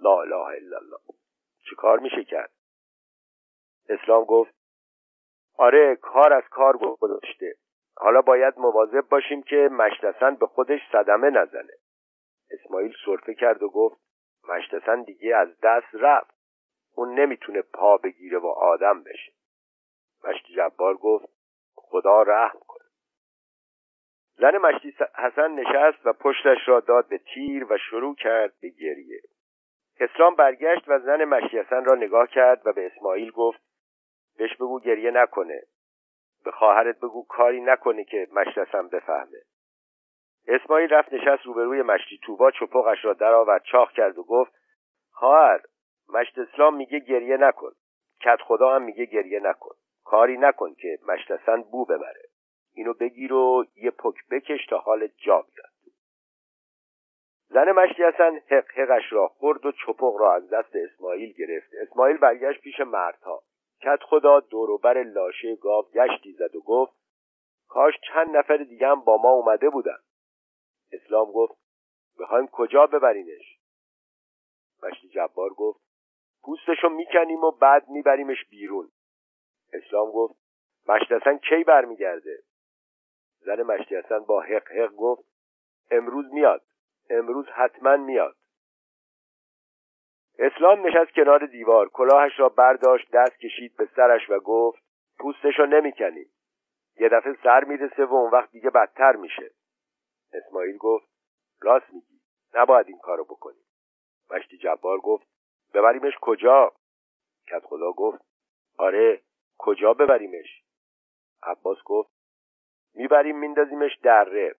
لا 0.00 0.20
اله 0.20 0.34
الا 0.36 0.76
الله. 0.76 0.98
چه 1.70 1.76
کار 1.76 1.98
میشه 1.98 2.24
کرد؟ 2.24 2.50
اسلام 3.88 4.24
گفت 4.24 4.54
آره 5.58 5.96
کار 5.96 6.32
از 6.32 6.42
کار 6.50 6.76
گذاشته. 6.76 7.54
حالا 7.96 8.22
باید 8.22 8.58
مواظب 8.58 9.08
باشیم 9.08 9.42
که 9.42 9.56
مشتسن 9.56 10.34
به 10.34 10.46
خودش 10.46 10.80
صدمه 10.92 11.30
نزنه. 11.30 11.72
اسماعیل 12.50 12.94
صرفه 13.04 13.34
کرد 13.34 13.62
و 13.62 13.68
گفت 13.68 14.00
مشتسن 14.48 15.02
دیگه 15.02 15.36
از 15.36 15.60
دست 15.62 15.94
رفت. 15.94 16.35
اون 16.96 17.14
نمی‌تونه 17.14 17.62
پا 17.62 17.96
بگیره 17.96 18.38
و 18.38 18.46
آدم 18.46 19.02
بشه. 19.02 19.32
مشتی 20.24 20.54
جبار 20.54 20.94
گفت 20.94 21.28
خدا 21.74 22.22
رحم 22.22 22.58
کنه. 22.68 22.84
زن 24.36 24.56
مشتی 24.56 24.94
حسن 25.14 25.50
نشست 25.50 26.06
و 26.06 26.12
پشتش 26.12 26.58
را 26.66 26.80
داد 26.80 27.08
به 27.08 27.18
تیر 27.18 27.66
و 27.72 27.78
شروع 27.78 28.14
کرد 28.14 28.52
به 28.60 28.68
گریه. 28.68 29.20
اسلام 30.00 30.34
برگشت 30.34 30.84
و 30.88 30.98
زن 30.98 31.24
مشتی 31.24 31.58
حسن 31.58 31.84
را 31.84 31.94
نگاه 31.94 32.28
کرد 32.28 32.66
و 32.66 32.72
به 32.72 32.86
اسماعیل 32.86 33.30
گفت 33.30 33.60
بهش 34.36 34.54
بگو 34.54 34.80
گریه 34.80 35.10
نکنه. 35.10 35.62
به 36.44 36.50
خواهرت 36.50 36.98
بگو 36.98 37.26
کاری 37.28 37.60
نکنه 37.60 38.04
که 38.04 38.28
مشتی 38.32 38.60
حسن 38.60 38.88
بفهمه. 38.88 39.38
اسماعیل 40.48 40.90
رفت 40.90 41.12
نشست 41.12 41.46
روبروی 41.46 41.82
مشتی 41.82 42.18
توبا 42.22 42.50
چپقش 42.50 43.04
را 43.04 43.12
درآورد 43.12 43.62
چاخ 43.62 43.92
کرد 43.92 44.18
و 44.18 44.24
گفت 44.24 44.52
خواهر 45.10 45.60
مشت 46.08 46.38
اسلام 46.38 46.76
میگه 46.76 46.98
گریه 46.98 47.36
نکن. 47.36 47.72
کت 48.20 48.42
خدا 48.42 48.74
هم 48.74 48.82
میگه 48.82 49.04
گریه 49.04 49.40
نکن. 49.40 49.74
کاری 50.04 50.38
نکن 50.38 50.74
که 50.74 50.98
مشتسن 51.08 51.62
بو 51.62 51.84
ببره. 51.84 52.22
اینو 52.74 52.94
بگیر 52.94 53.32
و 53.32 53.64
یه 53.76 53.90
پک 53.90 54.14
بکش 54.30 54.66
تا 54.66 54.78
حال 54.78 55.06
جا 55.06 55.40
بیاد. 55.40 55.70
زن 57.48 57.72
مشتی 57.72 58.02
حسن 58.02 58.40
حق 58.50 58.70
حقش 58.70 59.12
را 59.12 59.28
خورد 59.28 59.66
و 59.66 59.72
چپق 59.72 60.16
را 60.18 60.34
از 60.34 60.50
دست 60.50 60.76
اسماعیل 60.76 61.32
گرفت. 61.32 61.70
اسماعیل 61.82 62.16
برگشت 62.16 62.60
پیش 62.60 62.80
مردها. 62.80 63.42
کت 63.80 64.02
خدا 64.02 64.40
دوروبر 64.40 65.02
لاشه 65.02 65.56
گاو 65.56 65.84
گشتی 65.94 66.32
زد 66.32 66.56
و 66.56 66.60
گفت 66.60 66.92
کاش 67.68 67.94
چند 68.12 68.36
نفر 68.36 68.56
دیگه 68.56 68.88
هم 68.88 69.00
با 69.00 69.16
ما 69.16 69.30
اومده 69.30 69.70
بودن. 69.70 69.98
اسلام 70.92 71.32
گفت 71.32 71.58
می‌خوایم 72.18 72.46
کجا 72.46 72.86
ببرینش؟ 72.86 73.58
مشتی 74.82 75.08
جبار 75.08 75.50
گفت 75.50 75.85
پوستشو 76.46 76.88
می‌کنیم 76.88 77.44
و 77.44 77.50
بعد 77.50 77.88
میبریمش 77.88 78.44
بیرون. 78.50 78.90
اسلام 79.72 80.10
گفت 80.10 80.34
مشتی 80.88 81.14
کی 81.48 81.64
برمیگرده؟ 81.64 82.42
زن 83.38 83.62
مشتی 83.62 83.94
با 84.26 84.40
حق 84.40 84.72
حق 84.72 84.92
گفت 84.92 85.24
امروز 85.90 86.32
میاد. 86.32 86.62
امروز 87.10 87.46
حتما 87.46 87.96
میاد. 87.96 88.36
اسلام 90.38 90.86
نشست 90.86 91.14
کنار 91.14 91.46
دیوار 91.46 91.88
کلاهش 91.88 92.40
را 92.40 92.48
برداشت 92.48 93.10
دست 93.12 93.38
کشید 93.38 93.76
به 93.76 93.88
سرش 93.96 94.30
و 94.30 94.40
گفت 94.40 94.82
پوستشو 95.18 95.66
نمی‌کنیم. 95.66 96.30
یه 97.00 97.08
دفعه 97.08 97.36
سر 97.42 97.64
می‌رسه 97.64 98.04
و 98.04 98.14
اون 98.14 98.30
وقت 98.30 98.50
دیگه 98.50 98.70
بدتر 98.70 99.16
میشه. 99.16 99.50
اسماعیل 100.32 100.76
گفت 100.76 101.08
راست 101.60 101.92
میگی. 101.92 102.20
نباید 102.54 102.86
این 102.86 102.98
کارو 102.98 103.24
بکنیم. 103.24 103.64
مشتی 104.30 104.58
جبار 104.58 104.98
گفت 104.98 105.35
ببریمش 105.76 106.18
کجا؟ 106.20 106.72
کت 107.48 107.64
خدا 107.64 107.92
گفت 107.92 108.22
آره 108.78 109.20
کجا 109.58 109.94
ببریمش؟ 109.94 110.62
عباس 111.42 111.78
گفت 111.84 112.10
می‌بریم 112.94 113.38
میندازیمش 113.38 113.98
دره. 114.02 114.54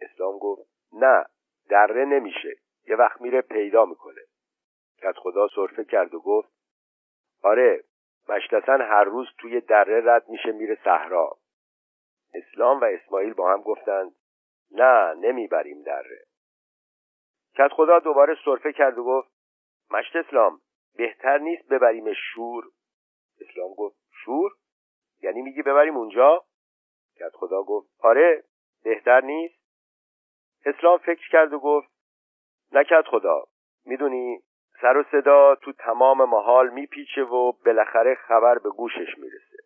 اسلام 0.00 0.38
گفت 0.38 0.62
نه 0.92 1.24
دره 1.68 2.04
نمیشه 2.04 2.56
یه 2.88 2.96
وقت 2.96 3.20
میره 3.20 3.40
پیدا 3.40 3.84
می‌کنه. 3.84 4.20
کت 4.98 5.16
خدا 5.16 5.48
صرفه 5.48 5.84
کرد 5.84 6.14
و 6.14 6.20
گفت 6.20 6.48
آره 7.42 7.84
مشتسن 8.28 8.80
هر 8.80 9.04
روز 9.04 9.28
توی 9.38 9.60
دره 9.60 10.02
رد 10.04 10.28
میشه 10.28 10.52
میره 10.52 10.78
صحرا. 10.84 11.36
اسلام 12.34 12.80
و 12.80 12.84
اسماعیل 12.84 13.32
با 13.32 13.52
هم 13.52 13.62
گفتند 13.62 14.14
نه 14.70 15.14
نمی‌بریم 15.14 15.82
دره. 15.82 16.24
کت 17.54 17.72
خدا 17.72 17.98
دوباره 17.98 18.36
صرفه 18.44 18.72
کرد 18.72 18.98
و 18.98 19.04
گفت 19.04 19.35
مشت 19.90 20.16
اسلام 20.16 20.60
بهتر 20.96 21.38
نیست 21.38 21.68
ببریم 21.68 22.12
شور؟ 22.12 22.64
اسلام 23.40 23.74
گفت 23.74 23.96
شور؟ 24.24 24.52
یعنی 25.22 25.42
میگی 25.42 25.62
ببریم 25.62 25.96
اونجا؟ 25.96 26.44
کت 27.16 27.32
خدا 27.34 27.62
گفت 27.62 27.88
آره 28.00 28.44
بهتر 28.84 29.20
نیست؟ 29.20 29.66
اسلام 30.66 30.98
فکر 30.98 31.28
کرد 31.30 31.52
و 31.52 31.58
گفت 31.58 31.88
نکت 32.72 33.04
خدا 33.10 33.44
می‌دونی 33.84 34.42
سر 34.80 34.96
و 34.96 35.04
صدا 35.12 35.54
تو 35.54 35.72
تمام 35.72 36.30
محال 36.30 36.68
میپیچه 36.68 37.22
و 37.22 37.52
بالاخره 37.52 38.14
خبر 38.14 38.58
به 38.58 38.70
گوشش 38.70 39.18
می‌رسه. 39.18 39.56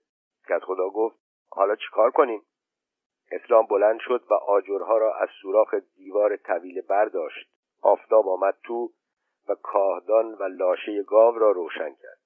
کت 0.49 0.65
خدا 0.65 0.89
گفت 0.89 1.17
حالا 1.51 1.77
چیکار 1.77 2.11
کنیم؟ 2.11 2.43
اسلام 3.33 3.67
بلند 3.67 4.01
شد 4.01 4.25
و 4.31 4.35
آجرها 4.35 4.99
را 4.99 5.17
از 5.17 5.29
سوراخ 5.43 5.75
دیوار 5.75 6.37
طویل 6.37 6.81
برداشت. 6.81 7.51
آفتاب 7.83 8.29
آمد 8.29 8.59
تو 8.63 8.93
و 9.51 9.55
کاهدان 9.55 10.35
و 10.35 10.43
لاشه 10.43 11.03
گاو 11.03 11.39
را 11.39 11.51
روشن 11.51 11.95
کرد. 11.95 12.21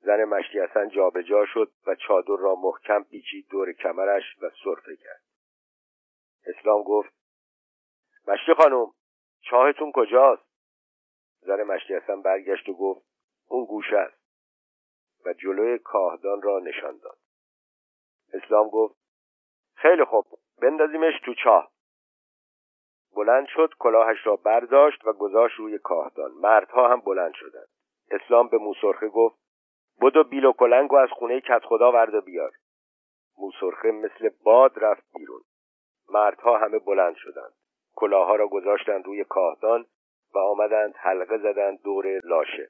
زن 0.00 0.24
مشتی 0.24 0.60
حسن 0.60 0.88
جابجا 0.88 1.46
شد 1.46 1.72
و 1.86 1.94
چادر 1.94 2.36
را 2.36 2.54
محکم 2.54 3.02
پیچید 3.02 3.46
دور 3.50 3.72
کمرش 3.72 4.22
و 4.42 4.50
سرفه 4.64 4.96
کرد. 4.96 5.22
اسلام 6.46 6.82
گفت 6.82 7.12
مشتی 8.28 8.54
خانم 8.54 8.86
چاهتون 9.40 9.92
کجاست؟ 9.94 10.42
زن 11.40 11.62
مشتی 11.62 11.94
حسن 11.94 12.22
برگشت 12.22 12.68
و 12.68 12.74
گفت 12.74 13.06
اون 13.48 13.64
گوشه 13.64 13.96
است. 13.96 14.20
و 15.26 15.32
جلوی 15.32 15.78
کاهدان 15.78 16.42
را 16.42 16.58
نشان 16.58 16.98
داد. 16.98 17.18
اسلام 18.32 18.68
گفت 18.68 18.96
خیلی 19.74 20.04
خوب 20.04 20.26
بندازیمش 20.62 21.14
تو 21.24 21.34
چاه. 21.34 21.72
بلند 23.16 23.46
شد 23.46 23.74
کلاهش 23.78 24.26
را 24.26 24.36
برداشت 24.36 25.04
و 25.04 25.12
گذاشت 25.12 25.56
روی 25.56 25.78
کاهدان. 25.78 26.30
مردها 26.30 26.88
هم 26.88 27.00
بلند 27.00 27.32
شدند. 27.34 27.68
اسلام 28.10 28.48
به 28.48 28.58
موسرخه 28.58 29.08
گفت 29.08 29.36
بدو 30.02 30.24
بیل 30.24 30.44
و 30.44 30.52
کلنگ 30.52 30.92
و 30.92 30.96
از 30.96 31.08
خونه 31.12 31.40
کت 31.40 31.62
خدا 31.64 31.92
ورد 31.92 32.24
بیار. 32.24 32.50
موسرخه 33.38 33.90
مثل 33.90 34.30
باد 34.44 34.72
رفت 34.76 35.04
بیرون. 35.14 35.40
مردها 36.08 36.58
همه 36.58 36.78
بلند 36.78 37.14
شدند. 37.16 37.52
کلاها 37.96 38.36
را 38.36 38.48
گذاشتند 38.48 39.06
روی 39.06 39.24
کاهدان 39.24 39.86
و 40.34 40.38
آمدند 40.38 40.94
حلقه 40.96 41.38
زدند 41.38 41.82
دور 41.82 42.20
لاشه. 42.24 42.68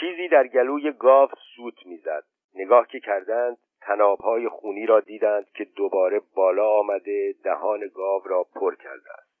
چیزی 0.00 0.28
در 0.28 0.46
گلوی 0.46 0.92
گاو 0.92 1.28
سوت 1.56 1.86
می‌زد. 1.86 2.24
نگاه 2.54 2.86
که 2.86 3.00
کردند 3.00 3.58
تنابهای 3.86 4.48
خونی 4.48 4.86
را 4.86 5.00
دیدند 5.00 5.50
که 5.54 5.64
دوباره 5.64 6.20
بالا 6.34 6.70
آمده 6.78 7.34
دهان 7.44 7.80
گاو 7.94 8.22
را 8.24 8.46
پر 8.54 8.74
کرده 8.74 9.12
است 9.12 9.32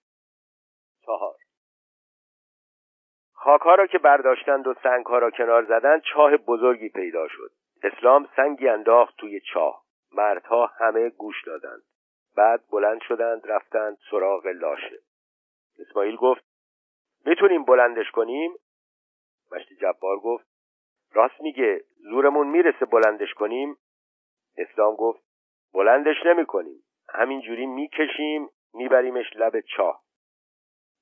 چهار. 1.06 1.34
خاکها 3.32 3.74
را 3.74 3.86
که 3.86 3.98
برداشتند 3.98 4.66
و 4.66 4.74
سنگها 4.82 5.18
را 5.18 5.30
کنار 5.30 5.64
زدند 5.64 6.02
چاه 6.02 6.36
بزرگی 6.36 6.88
پیدا 6.88 7.28
شد. 7.28 7.50
اسلام 7.82 8.28
سنگی 8.36 8.68
انداخت 8.68 9.16
توی 9.16 9.40
چاه. 9.40 9.82
مردها 10.12 10.66
همه 10.66 11.08
گوش 11.08 11.44
دادند. 11.46 11.82
بعد 12.36 12.60
بلند 12.72 13.00
شدند 13.02 13.42
رفتند 13.44 13.98
سراغ 14.10 14.46
لاشه. 14.46 14.98
اسماعیل 15.78 16.16
گفت 16.16 16.44
می‌تونیم 17.26 17.64
بلندش 17.64 18.10
کنیم؟ 18.10 18.52
مشتی 19.52 19.76
جبار 19.76 20.16
گفت 20.16 20.46
راست 21.12 21.40
میگه 21.40 21.84
زورمون 21.96 22.46
می‌رسه 22.46 22.84
بلندش 22.84 23.34
کنیم؟ 23.34 23.76
اسلام 24.56 24.94
گفت 24.94 25.22
بلندش 25.74 26.16
نمی 26.26 26.46
کنیم 26.46 26.82
همینجوری 27.08 27.66
می‌کشیم 27.66 28.48
میبریمش 28.74 29.26
لب 29.36 29.60
چاه. 29.60 30.02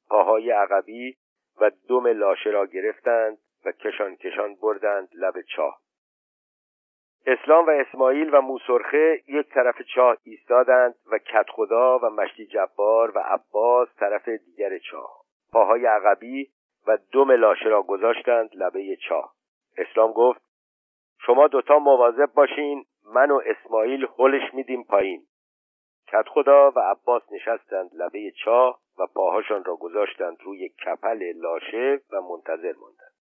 پاهای 0.08 0.50
عقبی 0.50 1.16
و 1.60 1.70
دم 1.88 2.06
لاشه 2.06 2.50
را 2.50 2.66
گرفتند 2.66 3.38
و 3.64 3.72
کشان 3.72 4.16
کشان 4.16 4.54
بردند 4.54 5.08
لب 5.14 5.40
چاه. 5.40 5.80
اسلام 7.26 7.66
و 7.66 7.70
اسماعیل 7.70 8.34
و 8.34 8.40
موسرخه 8.40 9.22
یک 9.28 9.48
طرف 9.48 9.82
چاه 9.94 10.16
ایستادند 10.22 10.94
و 11.12 11.18
کت 11.18 11.46
خدا 11.50 11.98
و 11.98 12.10
مشتی 12.10 12.46
جبار 12.46 13.10
و 13.10 13.18
عباس 13.18 13.88
طرف 13.96 14.28
دیگر 14.28 14.78
چاه. 14.78 15.20
پاهای 15.52 15.86
عقبی 15.86 16.50
و 16.86 16.98
دم 17.12 17.30
لاشه 17.30 17.64
را 17.64 17.82
گذاشتند 17.82 18.50
لبه 18.54 18.96
چاه. 19.08 19.34
اسلام 19.78 20.12
گفت 20.12 20.40
شما 21.26 21.48
دوتا 21.48 21.78
مواظب 21.78 22.32
باشین 22.34 22.84
من 23.14 23.30
و 23.30 23.40
اسماعیل 23.46 24.06
هلش 24.18 24.54
میدیم 24.54 24.84
پایین. 24.84 25.26
کت 26.06 26.28
خدا 26.28 26.70
و 26.70 26.78
عباس 26.78 27.22
نشستند 27.32 27.90
لبه 27.94 28.32
چاه 28.44 28.80
و 28.98 29.06
پاهاشان 29.06 29.64
را 29.64 29.76
گذاشتند 29.76 30.36
روی 30.42 30.68
کپل 30.68 31.32
لاشه 31.36 32.00
و 32.12 32.20
منتظر 32.20 32.72
ماندند. 32.72 33.14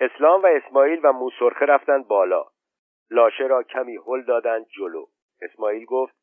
اسلام 0.00 0.42
و 0.42 0.46
اسماعیل 0.46 1.00
و 1.04 1.12
موسرخه 1.12 1.66
رفتند 1.66 2.08
بالا. 2.08 2.44
لاشه 3.10 3.44
را 3.44 3.62
کمی 3.62 3.98
هل 4.06 4.22
دادند 4.22 4.66
جلو. 4.66 5.06
اسماعیل 5.42 5.84
گفت 5.84 6.14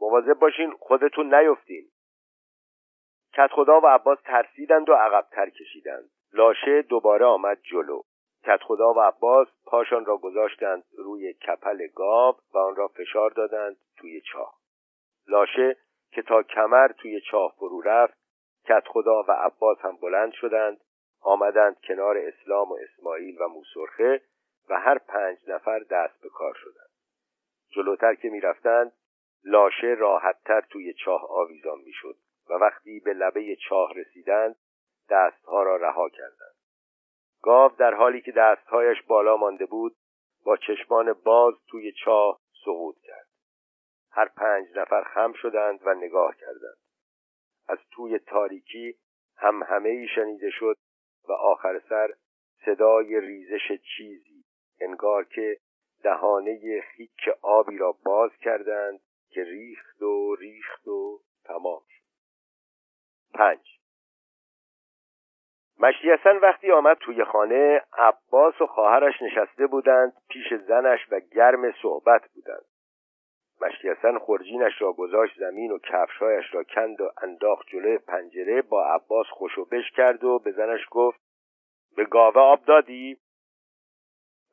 مواظب 0.00 0.34
باشین 0.34 0.70
خودتون 0.70 1.34
نیفتین. 1.34 1.90
کت 3.32 3.50
خدا 3.52 3.80
و 3.80 3.86
عباس 3.86 4.18
ترسیدند 4.24 4.88
و 4.88 4.94
عقبتر 4.94 5.50
کشیدند. 5.50 6.10
لاشه 6.32 6.82
دوباره 6.82 7.24
آمد 7.24 7.60
جلو. 7.62 8.02
کت 8.46 8.62
خدا 8.62 8.92
و 8.92 9.00
عباس 9.00 9.48
پاشان 9.66 10.04
را 10.04 10.16
گذاشتند 10.16 10.84
روی 10.98 11.32
کپل 11.32 11.86
گاو 11.86 12.36
و 12.54 12.58
آن 12.58 12.76
را 12.76 12.88
فشار 12.88 13.30
دادند 13.30 13.76
توی 13.96 14.20
چاه. 14.20 14.54
لاشه 15.28 15.76
که 16.12 16.22
تا 16.22 16.42
کمر 16.42 16.88
توی 16.88 17.20
چاه 17.20 17.54
فرو 17.58 17.80
رفت 17.80 18.14
کت 18.64 18.82
خدا 18.86 19.22
و 19.22 19.30
عباس 19.32 19.78
هم 19.80 19.96
بلند 19.96 20.32
شدند 20.32 20.80
آمدند 21.20 21.80
کنار 21.88 22.18
اسلام 22.18 22.72
و 22.72 22.78
اسماعیل 22.82 23.42
و 23.42 23.48
موسرخه 23.48 24.22
و 24.68 24.80
هر 24.80 24.98
پنج 24.98 25.38
نفر 25.48 25.78
دست 25.78 26.20
به 26.22 26.28
کار 26.28 26.54
شدند. 26.54 26.90
جلوتر 27.70 28.14
که 28.14 28.28
می‌رفتند 28.28 28.92
لاشه 29.44 29.86
راحتتر 29.86 30.60
توی 30.60 30.94
چاه 30.94 31.26
آویزان 31.30 31.78
می‌شد 31.78 32.16
و 32.50 32.52
وقتی 32.52 33.00
به 33.00 33.12
لبه 33.12 33.56
چاه 33.68 33.92
رسیدند 33.94 34.56
دستها 35.10 35.62
را 35.62 35.76
رها 35.76 36.08
کردند. 36.08 36.53
گاو 37.44 37.72
در 37.78 37.94
حالی 37.94 38.20
که 38.20 38.32
دستهایش 38.32 39.02
بالا 39.02 39.36
مانده 39.36 39.66
بود 39.66 39.96
با 40.44 40.56
چشمان 40.56 41.12
باز 41.12 41.54
توی 41.68 41.92
چاه 41.92 42.40
سقوط 42.64 42.96
کرد. 43.02 43.28
هر 44.10 44.28
پنج 44.28 44.66
نفر 44.76 45.02
خم 45.02 45.32
شدند 45.32 45.80
و 45.86 45.94
نگاه 45.94 46.36
کردند. 46.36 46.76
از 47.68 47.78
توی 47.90 48.18
تاریکی 48.18 48.94
هم 49.36 49.62
همه 49.62 50.06
شنیده 50.14 50.50
شد 50.50 50.76
و 51.28 51.32
آخر 51.32 51.80
سر 51.88 52.14
صدای 52.64 53.20
ریزش 53.20 53.80
چیزی 53.96 54.44
انگار 54.80 55.24
که 55.24 55.58
دهانه 56.02 56.80
خیک 56.80 57.28
آبی 57.42 57.78
را 57.78 57.92
باز 57.92 58.30
کردند 58.40 59.00
که 59.28 59.44
ریخت 59.44 60.02
و 60.02 60.34
ریخت 60.34 60.88
و 60.88 61.20
تمام 61.44 61.82
شد. 61.88 62.04
پنج 63.34 63.73
مشتی 65.80 66.10
وقتی 66.42 66.72
آمد 66.72 66.96
توی 66.96 67.24
خانه 67.24 67.82
عباس 67.98 68.60
و 68.60 68.66
خواهرش 68.66 69.22
نشسته 69.22 69.66
بودند 69.66 70.12
پیش 70.28 70.54
زنش 70.54 71.00
و 71.10 71.20
گرم 71.20 71.72
صحبت 71.82 72.22
بودند. 72.34 72.64
مشتی 73.60 73.90
حسن 73.90 74.18
خورجینش 74.18 74.82
را 74.82 74.92
گذاشت 74.92 75.38
زمین 75.38 75.70
و 75.70 75.78
کفشهایش 75.78 76.54
را 76.54 76.64
کند 76.64 77.00
و 77.00 77.10
انداخت 77.22 77.66
جلوی 77.66 77.98
پنجره 77.98 78.62
با 78.62 78.86
عباس 78.86 79.26
خوشو 79.26 79.64
بش 79.64 79.90
کرد 79.90 80.24
و 80.24 80.38
به 80.38 80.52
زنش 80.52 80.86
گفت 80.90 81.20
به 81.96 82.04
گاوه 82.04 82.40
آب 82.40 82.64
دادی؟ 82.64 83.18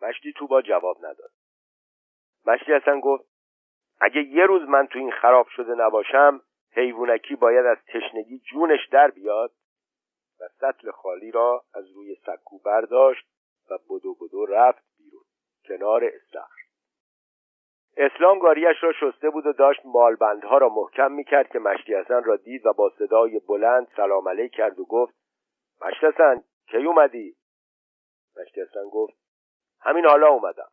مشتی 0.02 0.34
تو 0.34 0.48
با 0.48 0.62
جواب 0.62 0.98
نداد. 0.98 1.32
مشتی 2.46 2.74
حسن 2.74 3.00
گفت 3.00 3.26
اگه 4.02 4.22
یه 4.22 4.46
روز 4.46 4.62
من 4.70 4.88
تو 4.88 5.00
این 5.00 5.12
خراب 5.12 5.48
شده 5.48 5.76
نباشم 5.76 6.42
حیوونکی 6.74 7.36
باید 7.36 7.66
از 7.66 7.78
تشنگی 7.88 8.40
جونش 8.40 8.88
در 8.92 9.08
بیاد؟ 9.08 9.52
و 10.42 10.48
سطل 10.48 10.92
خالی 10.92 11.32
را 11.32 11.64
از 11.74 11.92
روی 11.92 12.16
سکو 12.16 12.58
برداشت 12.60 13.26
و 13.70 13.78
بدو 13.90 14.14
بدو 14.14 14.46
رفت 14.46 14.84
بیرون 14.98 15.24
کنار 15.68 16.06
استخر 16.06 16.62
اسلام 17.98 18.40
گاریش 18.40 18.84
را 18.84 18.94
شسته 18.94 19.30
بود 19.30 19.46
و 19.46 19.54
داشت 19.54 19.82
مالبندها 19.86 20.58
را 20.58 20.70
محکم 20.70 21.12
می‌کرد 21.12 21.50
که 21.50 21.60
مشتی 21.60 21.96
حسن 21.96 22.24
را 22.24 22.36
دید 22.36 22.66
و 22.66 22.74
با 22.74 22.90
صدای 23.00 23.40
بلند 23.40 23.88
سلام 23.96 24.30
علیک 24.30 24.52
کرد 24.52 24.80
و 24.80 24.86
گفت 24.86 25.14
مشتی 25.82 26.06
حسن 26.06 26.44
کی 26.68 26.86
اومدی؟ 26.86 27.36
مشتی 28.38 28.62
حسن 28.62 28.90
گفت 28.92 29.18
همین 29.82 30.06
حالا 30.06 30.28
اومدم. 30.28 30.70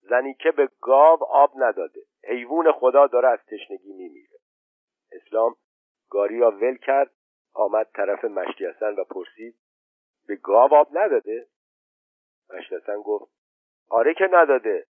زنی 0.00 0.34
که 0.34 0.50
به 0.50 0.68
گاو 0.80 1.24
آب 1.24 1.52
نداده 1.56 2.00
حیوان 2.24 2.72
خدا 2.72 3.06
داره 3.06 3.28
از 3.28 3.38
تشنگی 3.38 3.92
میمیره. 3.92 4.38
اسلام 5.12 5.54
گاری 6.10 6.38
را 6.38 6.50
ول 6.50 6.76
کرد 6.76 7.10
آمد 7.56 7.90
طرف 7.94 8.24
مشتی 8.24 8.66
حسن 8.66 8.94
و 8.94 9.04
پرسید 9.04 9.54
به 10.26 10.36
گاو 10.36 10.74
آب 10.74 10.88
نداده؟ 10.92 11.46
مشتی 12.54 12.74
حسن 12.74 13.02
گفت 13.02 13.32
آره 13.90 14.14
که 14.14 14.28
نداده 14.32 14.86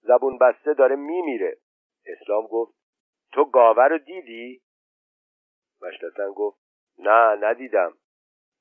زبون 0.00 0.38
بسته 0.38 0.74
داره 0.74 0.96
میمیره. 0.96 1.58
اسلام 2.06 2.46
گفت 2.46 2.74
تو 3.32 3.44
گاوه 3.44 3.84
رو 3.84 3.98
دیدی؟ 3.98 4.62
مشتسن 5.82 6.32
گفت 6.32 6.58
نه 6.98 7.46
ندیدم 7.46 7.94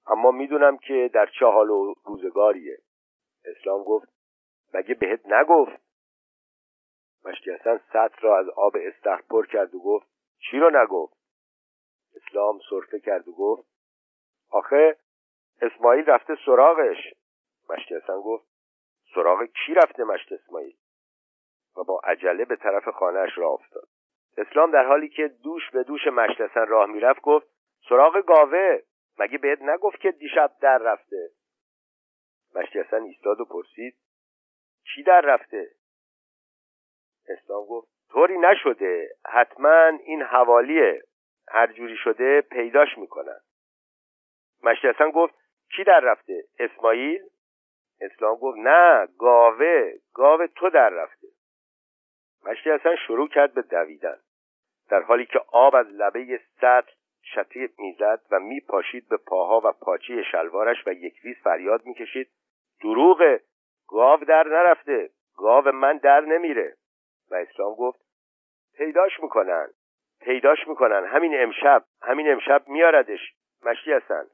اما 0.07 0.31
می‌دونم 0.31 0.77
که 0.77 1.09
در 1.13 1.29
چه 1.39 1.45
حال 1.45 1.69
و 1.69 1.93
روزگاریه. 2.05 2.77
اسلام 3.45 3.83
گفت 3.83 4.07
مگه 4.73 4.93
بهت 4.93 5.25
نگفت؟ 5.25 5.81
مشتی 7.25 7.51
حسن 7.51 7.77
سطر 7.77 8.19
را 8.21 8.39
از 8.39 8.49
آب 8.49 8.73
استخر 8.79 9.21
پر 9.29 9.45
کرد 9.45 9.75
و 9.75 9.79
گفت 9.79 10.07
چی 10.39 10.59
رو 10.59 10.83
نگفت؟ 10.83 11.16
اسلام 12.17 12.59
صرفه 12.69 12.99
کرد 12.99 13.27
و 13.27 13.31
گفت 13.31 13.67
آخه 14.51 14.97
اسماعیل 15.61 16.05
رفته 16.05 16.37
سراغش. 16.45 17.13
مشتی 17.69 17.95
حسن 17.95 18.21
گفت 18.21 18.47
سراغ 19.15 19.43
کی 19.43 19.73
رفته 19.73 20.03
مشت 20.03 20.31
اسماعیل؟ 20.31 20.77
و 21.77 21.83
با 21.83 21.99
عجله 22.03 22.45
به 22.45 22.55
طرف 22.55 22.89
خانهاش 22.89 23.37
راه 23.37 23.51
افتاد. 23.51 23.87
اسلام 24.37 24.71
در 24.71 24.85
حالی 24.85 25.09
که 25.09 25.27
دوش 25.27 25.71
به 25.71 25.83
دوش 25.83 26.07
مشتسن 26.07 26.67
راه 26.67 26.85
می‌رفت 26.85 27.21
گفت 27.21 27.47
سراغ 27.89 28.25
گاوه. 28.25 28.81
مگه 29.19 29.37
بهت 29.37 29.61
نگفت 29.61 29.99
که 29.99 30.11
دیشب 30.11 30.51
در 30.61 30.77
رفته؟ 30.77 31.29
مشتسن 32.55 33.03
ایستاد 33.03 33.41
و 33.41 33.45
پرسید 33.45 33.97
چی 34.83 35.03
در 35.03 35.21
رفته؟ 35.21 35.71
اسلام 37.29 37.65
گفت 37.65 37.87
طوری 38.09 38.37
نشده. 38.37 39.15
حتما 39.25 39.85
این 39.85 40.21
حوالیه. 40.21 41.03
هر 41.49 41.67
جوری 41.67 41.97
شده 41.97 42.41
پیداش 42.41 42.97
می‌کنن. 42.97 43.39
مشتسن 44.63 45.11
گفت 45.11 45.33
کی 45.75 45.83
در 45.83 45.99
رفته؟ 45.99 46.43
اسماعیل؟ 46.59 47.21
اسلام 48.01 48.35
گفت 48.35 48.57
نه 48.57 49.07
گاوه 49.17 49.93
گاوه 50.13 50.47
تو 50.47 50.69
در 50.69 50.89
رفته. 50.89 51.27
مشتی 52.45 52.71
اصلا 52.71 52.95
شروع 52.95 53.27
کرد 53.27 53.53
به 53.53 53.61
دویدن 53.61 54.17
در 54.89 55.01
حالی 55.01 55.25
که 55.25 55.39
آب 55.47 55.75
از 55.75 55.87
لبه 55.87 56.39
سطح 56.61 56.91
شتیق 57.23 57.71
می‌زد 57.77 58.21
و 58.31 58.39
میپاشید 58.39 59.09
به 59.09 59.17
پاها 59.17 59.61
و 59.63 59.71
پاچی 59.71 60.23
شلوارش 60.31 60.87
و 60.87 60.91
یک 60.91 61.19
ریز 61.23 61.37
فریاد 61.43 61.85
می‌کشید 61.85 62.29
دروغه 62.81 63.41
گاو 63.87 64.19
در 64.19 64.47
نرفته 64.47 65.09
گاو 65.37 65.71
من 65.71 65.97
در 65.97 66.19
نمیره. 66.19 66.77
و 67.31 67.35
اسلام 67.35 67.75
گفت 67.75 67.99
پیداش 68.77 69.19
می‌کنن. 69.19 69.67
پیداش 70.21 70.67
می‌کنن. 70.67 71.05
همین 71.05 71.41
امشب 71.41 71.83
همین 72.01 72.31
امشب 72.31 72.67
میاردش 72.67 73.33
مشتی 73.65 73.93
هستن 73.93 74.25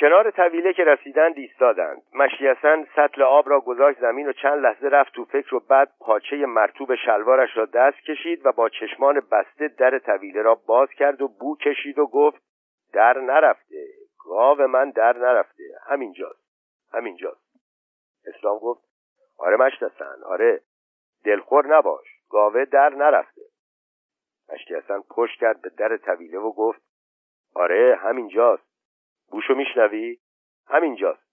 کنار 0.00 0.30
طویله 0.30 0.72
که 0.72 0.84
رسیدند 0.84 1.38
ایستادند. 1.38 2.02
مشیسن 2.14 2.86
سطل 2.96 3.22
آب 3.22 3.48
را 3.48 3.60
گذاشت 3.60 4.00
زمین 4.00 4.28
و 4.28 4.32
چند 4.32 4.58
لحظه 4.62 4.88
رفت 4.88 5.12
تو 5.12 5.24
فکر 5.24 5.54
و 5.54 5.60
بعد 5.60 5.92
پاچه 6.00 6.46
مرتوب 6.46 6.94
شلوارش 6.94 7.56
را 7.56 7.64
دست 7.64 8.00
کشید 8.00 8.46
و 8.46 8.52
با 8.52 8.68
چشمان 8.68 9.22
بسته 9.32 9.68
در 9.68 9.98
طویله 9.98 10.42
را 10.42 10.54
باز 10.54 10.88
کرد 10.88 11.22
و 11.22 11.28
بو 11.28 11.56
کشید 11.56 11.98
و 11.98 12.06
گفت 12.06 12.42
در 12.92 13.20
نرفته. 13.20 13.86
گاو 14.24 14.66
من 14.66 14.90
در 14.90 15.16
نرفته. 15.16 15.64
همینجاست. 15.86 16.44
همینجاست. 16.92 17.50
اسلام 18.26 18.58
گفت 18.58 18.84
آره 19.38 19.56
مشتسن 19.56 20.22
آره. 20.26 20.60
دلخور 21.24 21.76
نباش. 21.76 22.06
گاوه 22.30 22.64
در 22.64 22.88
نرفته. 22.88 23.42
مشتی 24.52 24.74
حسن 24.74 25.00
پشت 25.00 25.40
کرد 25.40 25.62
به 25.62 25.68
در 25.68 25.96
طویله 25.96 26.38
و 26.38 26.52
گفت 26.52 26.82
آره 27.54 27.96
همینجاست. 28.02 28.70
بوشو 29.30 29.54
میشنوی؟ 29.54 30.18
همینجاست. 30.66 31.30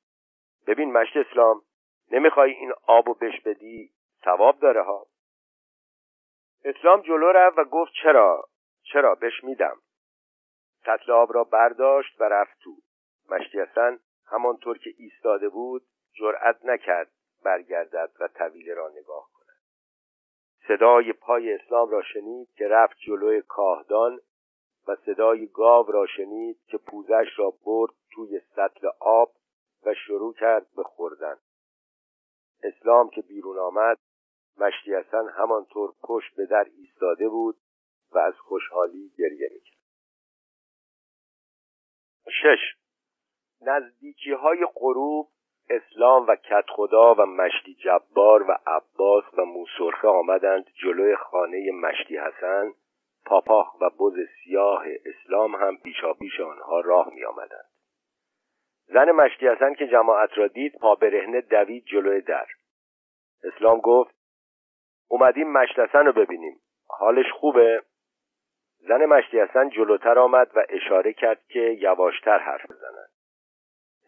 ببین 0.68 0.92
مشت 0.92 1.18
اسلام 1.18 1.62
نمی‌خوای 2.12 2.52
این 2.52 2.74
آبو 2.88 3.14
بش 3.14 3.42
بدی؟ 3.42 3.92
ثواب 4.26 4.60
داره 4.60 4.84
ها. 4.84 5.08
اسلام 6.66 7.02
جلو 7.02 7.32
رفت 7.32 7.58
و 7.58 7.64
گفت 7.64 7.92
چرا؟ 8.04 8.50
چرا؟ 8.84 9.16
بش 9.16 9.44
میدم. 9.44 9.78
سطل 10.86 11.12
آب 11.12 11.34
را 11.34 11.44
برداشت 11.44 12.22
و 12.22 12.24
رفت 12.24 12.60
تو. 12.60 12.72
مشتی 13.30 13.60
حسن 13.60 14.00
همانطور 14.26 14.78
که 14.78 14.90
ایستاده 14.98 15.50
بود 15.50 15.88
جرأت 16.14 16.66
نکرد 16.66 17.12
برگردد 17.44 18.12
و 18.20 18.28
طویله 18.28 18.74
را 18.74 18.90
نگاه 18.90 19.30
صدای 20.68 21.14
پای 21.14 21.54
اسلام 21.54 21.90
را 21.90 22.02
شنید 22.14 22.50
که 22.52 22.68
رفت 22.68 22.98
جلوی 22.98 23.42
کاهدان 23.42 24.20
و 24.88 24.96
صدای 24.96 25.48
گاو 25.48 25.92
را 25.92 26.06
شنید 26.06 26.60
که 26.68 26.78
پوزش 26.78 27.28
را 27.38 27.54
برد 27.66 27.94
توی 28.12 28.42
سطل 28.56 28.88
آب 29.00 29.34
و 29.86 29.94
شروع 29.94 30.34
کرد 30.34 30.68
به 30.76 30.84
خوردن. 30.84 31.38
اسلام 32.64 33.10
که 33.10 33.22
بیرون 33.22 33.60
آمد 33.60 33.98
مشتی 34.58 34.96
حسن 34.96 35.30
همانطور 35.30 35.94
پشت 36.04 36.36
به 36.36 36.46
در 36.46 36.66
ایستاده 36.78 37.30
بود 37.30 37.58
و 38.12 38.18
از 38.18 38.34
خوشحالی 38.34 39.12
گریه 39.18 39.50
می‌کرد. 39.54 39.78
شش. 42.42 42.60
نزدیکی 43.62 44.32
های 44.32 44.68
غروب 44.76 45.30
اسلام 45.70 46.28
و 46.28 46.36
کت 46.36 46.66
خدا 46.70 47.16
و 47.16 47.26
مشتی 47.26 47.74
جبار 47.74 48.44
و 48.44 48.58
عباس 48.68 49.24
و 49.38 49.46
موسرخه 49.46 50.08
آمدند 50.08 50.66
جلوی 50.84 51.16
خانه 51.16 51.72
مشتی 51.72 52.18
حسن 52.18 52.74
پاپاخ 53.26 53.82
و 53.82 53.90
بز 53.90 54.14
سیاه 54.44 54.84
اسلام 55.06 55.56
هم 55.56 55.78
پیشاپیش 55.78 56.40
آنها 56.40 56.80
راه 56.80 57.14
می 57.14 57.26
آمدند. 57.26 57.66
زن 58.86 59.12
مشتی 59.12 59.48
حسن 59.48 59.74
که 59.74 59.88
جماعت 59.88 60.38
را 60.38 60.48
دید 60.48 60.78
پا 60.80 60.96
برهنه 60.96 61.42
دوید 61.42 61.86
جلوی 61.86 62.22
در 62.22 62.48
اسلام 63.44 63.80
گفت 63.80 64.16
اومدیم 65.10 65.52
مشتی 65.52 65.82
حسن 65.82 66.06
رو 66.06 66.14
ببینیم 66.14 66.60
حالش 66.88 67.32
خوبه؟ 67.32 67.82
زن 68.80 69.06
مشتی 69.06 69.40
حسن 69.40 69.70
جلوتر 69.70 70.20
آمد 70.20 70.52
و 70.56 70.66
اشاره 70.70 71.14
کرد 71.14 71.44
که 71.48 71.60
یواشتر 71.60 72.38
حرف 72.38 72.72
بزنند 72.72 73.10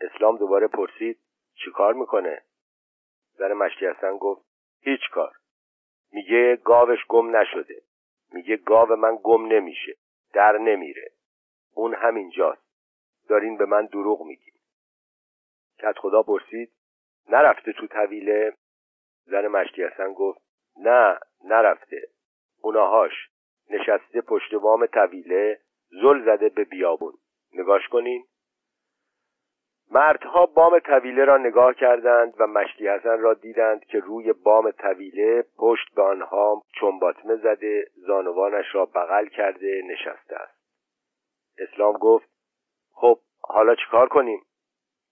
اسلام 0.01 0.37
دوباره 0.37 0.67
پرسید 0.67 1.19
چی 1.55 1.71
کار 1.71 1.93
می‌کنه؟ 1.93 2.41
زن 3.37 3.53
مشتی 3.53 3.85
حسن 3.85 4.17
گفت 4.17 4.45
هیچ 4.81 5.09
کار. 5.11 5.35
میگه 6.11 6.55
گاوش 6.55 7.05
گم 7.07 7.35
نشده. 7.35 7.81
میگه 8.31 8.57
گاو 8.57 8.95
من 8.95 9.17
گم 9.23 9.45
نمیشه. 9.45 9.95
در 10.33 10.57
نمیره. 10.57 11.11
اون 11.73 11.93
همینجاست. 11.93 12.69
دارین 13.29 13.57
به 13.57 13.65
من 13.65 13.85
دروغ 13.85 14.21
میگین. 14.21 14.53
کت 15.79 15.97
خدا 15.97 16.23
پرسید 16.23 16.71
نرفته 17.29 17.73
تو 17.73 17.87
طویله؟ 17.87 18.53
زن 19.25 19.47
مشتی 19.47 19.83
حسن 19.83 20.13
گفت 20.13 20.41
نه 20.77 21.19
نرفته. 21.43 22.09
اوناهاش 22.61 23.29
نشسته 23.69 24.21
پشت 24.21 24.55
بام 24.55 24.85
طویله 24.85 25.59
زل 25.89 26.25
زده 26.25 26.49
به 26.49 26.63
بیابون. 26.63 27.13
نگاش 27.53 27.87
کنین. 27.87 28.25
مردها 29.99 30.45
بام 30.45 30.79
طویله 30.79 31.25
را 31.25 31.37
نگاه 31.37 31.73
کردند 31.73 32.33
و 32.39 32.47
مشتی 32.47 32.87
حسن 32.87 33.19
را 33.19 33.33
دیدند 33.33 33.85
که 33.85 33.99
روی 33.99 34.33
بام 34.33 34.71
طویله 34.71 35.45
پشت 35.57 35.93
به 35.95 36.01
آنها 36.01 36.63
چنباتمه 36.79 37.35
زده 37.35 37.87
زانوانش 37.95 38.65
را 38.75 38.85
بغل 38.85 39.25
کرده 39.25 39.81
نشسته 39.85 40.35
است. 40.35 40.59
اسلام 41.57 41.93
گفت 41.93 42.29
خب 42.91 43.19
حالا 43.41 43.75
چیکار 43.75 44.07
کنیم؟ 44.07 44.45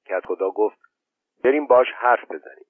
کت 0.05 0.25
خدا 0.25 0.49
گفت 0.49 0.77
بریم 1.43 1.67
باش 1.67 1.87
حرف 1.95 2.31
بزنیم. 2.31 2.67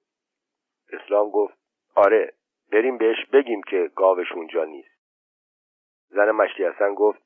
اسلام 0.92 1.30
گفت 1.30 1.54
آره 1.94 2.32
بریم 2.72 2.98
بهش 2.98 3.26
بگیم 3.32 3.62
که 3.62 3.90
گاوش 3.96 4.32
اونجا 4.32 4.64
نیست. 4.64 4.98
زن 6.08 6.30
مشتی 6.30 6.64
حسن 6.64 6.94
گفت 6.94 7.22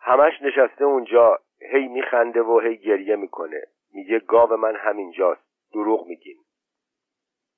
همش 0.00 0.42
نشسته 0.42 0.84
اونجا 0.84 1.38
هی 1.72 1.88
میخنده 1.88 2.42
و 2.42 2.60
هی 2.60 2.76
گریه 2.76 3.16
می‌کنه. 3.16 3.73
میگه 3.94 4.18
گاو 4.18 4.56
من 4.56 4.76
همینجاست 4.76 5.44
دروغ 5.72 6.06
میگین 6.06 6.36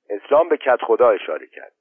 اسلام 0.09 0.49
به 0.49 0.57
کت 0.57 0.81
خدا 0.81 1.09
اشاره 1.09 1.47
کرد. 1.47 1.73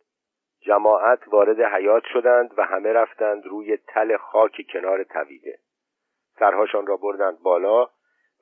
جماعت 0.60 1.28
وارد 1.28 1.60
حیات 1.60 2.02
شدند 2.12 2.58
و 2.58 2.62
همه 2.62 2.92
رفتند 2.92 3.46
روی 3.46 3.76
تل 3.76 4.16
خاک 4.16 4.66
کنار 4.72 5.04
طویله 5.04 5.58
سرهاشان 6.38 6.86
را 6.86 6.96
بردند 6.96 7.38
بالا 7.38 7.84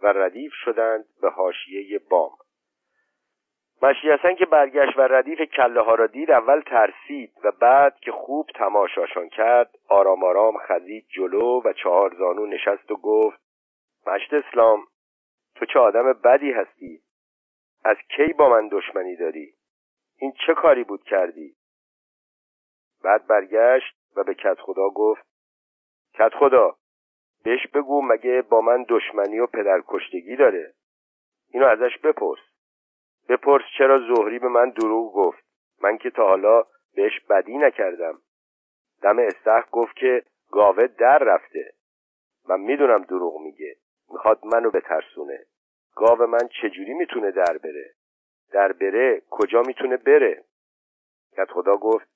و 0.03 0.07
ردیف 0.07 0.53
شدند 0.65 1.05
به 1.23 1.31
حاشیه 1.31 1.99
بام. 2.11 2.31
مشی 3.83 4.35
که 4.39 4.47
برگشت 4.47 4.99
و 4.99 5.01
ردیف 5.01 5.41
کله 5.41 5.83
ها 5.83 5.95
را 5.95 6.07
دید 6.07 6.31
اول 6.31 6.61
ترسید 6.61 7.33
و 7.45 7.51
بعد 7.51 7.97
که 8.01 8.13
خوب 8.13 8.47
تماشاشان 8.55 9.29
کرد 9.29 9.71
آرام 9.89 10.25
آرام 10.25 10.59
خزید 10.59 11.07
جلو 11.09 11.63
و 11.65 11.73
چهار 11.73 12.15
زانو 12.19 12.47
نشست 12.47 12.91
و 12.91 12.97
گفت 12.97 13.41
مشت 14.07 14.35
اسلام 14.35 14.81
تو 15.55 15.67
چه 15.67 15.79
آدم 15.79 16.13
بدی 16.13 16.53
هستی؟ 16.53 17.03
از 17.85 17.97
کی 18.17 18.33
با 18.33 18.49
من 18.49 18.69
دشمنی 18.69 19.17
داری؟ 19.17 19.55
این 20.19 20.33
چه 20.47 20.55
کاری 20.55 20.85
بود 20.85 21.05
کردی؟ 21.05 21.57
بعد 23.05 23.27
برگشت 23.27 23.97
و 24.17 24.25
به 24.25 24.35
کت 24.35 24.61
خدا 24.61 24.89
گفت 24.89 25.27
کت 26.15 26.35
خدا 26.35 26.77
بهش 27.45 27.67
بگو 27.67 28.03
مگه 28.03 28.43
با 28.43 28.61
من 28.61 28.87
دشمنی 28.89 29.39
و 29.39 29.47
پدرکشتگی 29.47 30.37
داره. 30.37 30.75
اینو 31.51 31.67
ازش 31.67 31.99
بپرس. 31.99 32.39
بپرس 33.29 33.63
چرا 33.79 34.15
زهری 34.15 34.39
به 34.39 34.49
من 34.49 34.71
دروغ 34.71 35.15
گفت. 35.15 35.45
من 35.83 35.99
که 35.99 36.11
تا 36.11 36.29
حالا 36.29 36.65
بهش 36.95 37.21
بدی 37.31 37.59
نکردم. 37.59 38.19
دم 39.03 39.19
استخ 39.19 39.69
گفت 39.71 39.97
که 39.97 40.23
گاوه 40.51 40.87
در 40.87 41.19
رفته 41.19 41.73
من 42.49 42.61
می‌دونم 42.61 43.03
دروغ 43.03 43.41
میگه. 43.41 43.77
می‌خواد 44.13 44.41
منو 44.45 44.71
بترسونه. 44.71 45.45
گاو 45.97 46.27
من 46.27 46.49
چجوری 46.63 46.95
می‌تونه 46.95 47.31
در 47.31 47.59
بره؟ 47.59 47.91
در 48.53 48.73
بره 48.73 49.23
کجا 49.31 49.63
می‌تونه 49.63 49.97
بره؟ 49.97 50.45
کت 51.37 51.51
خدا 51.51 51.77
گفت. 51.77 52.09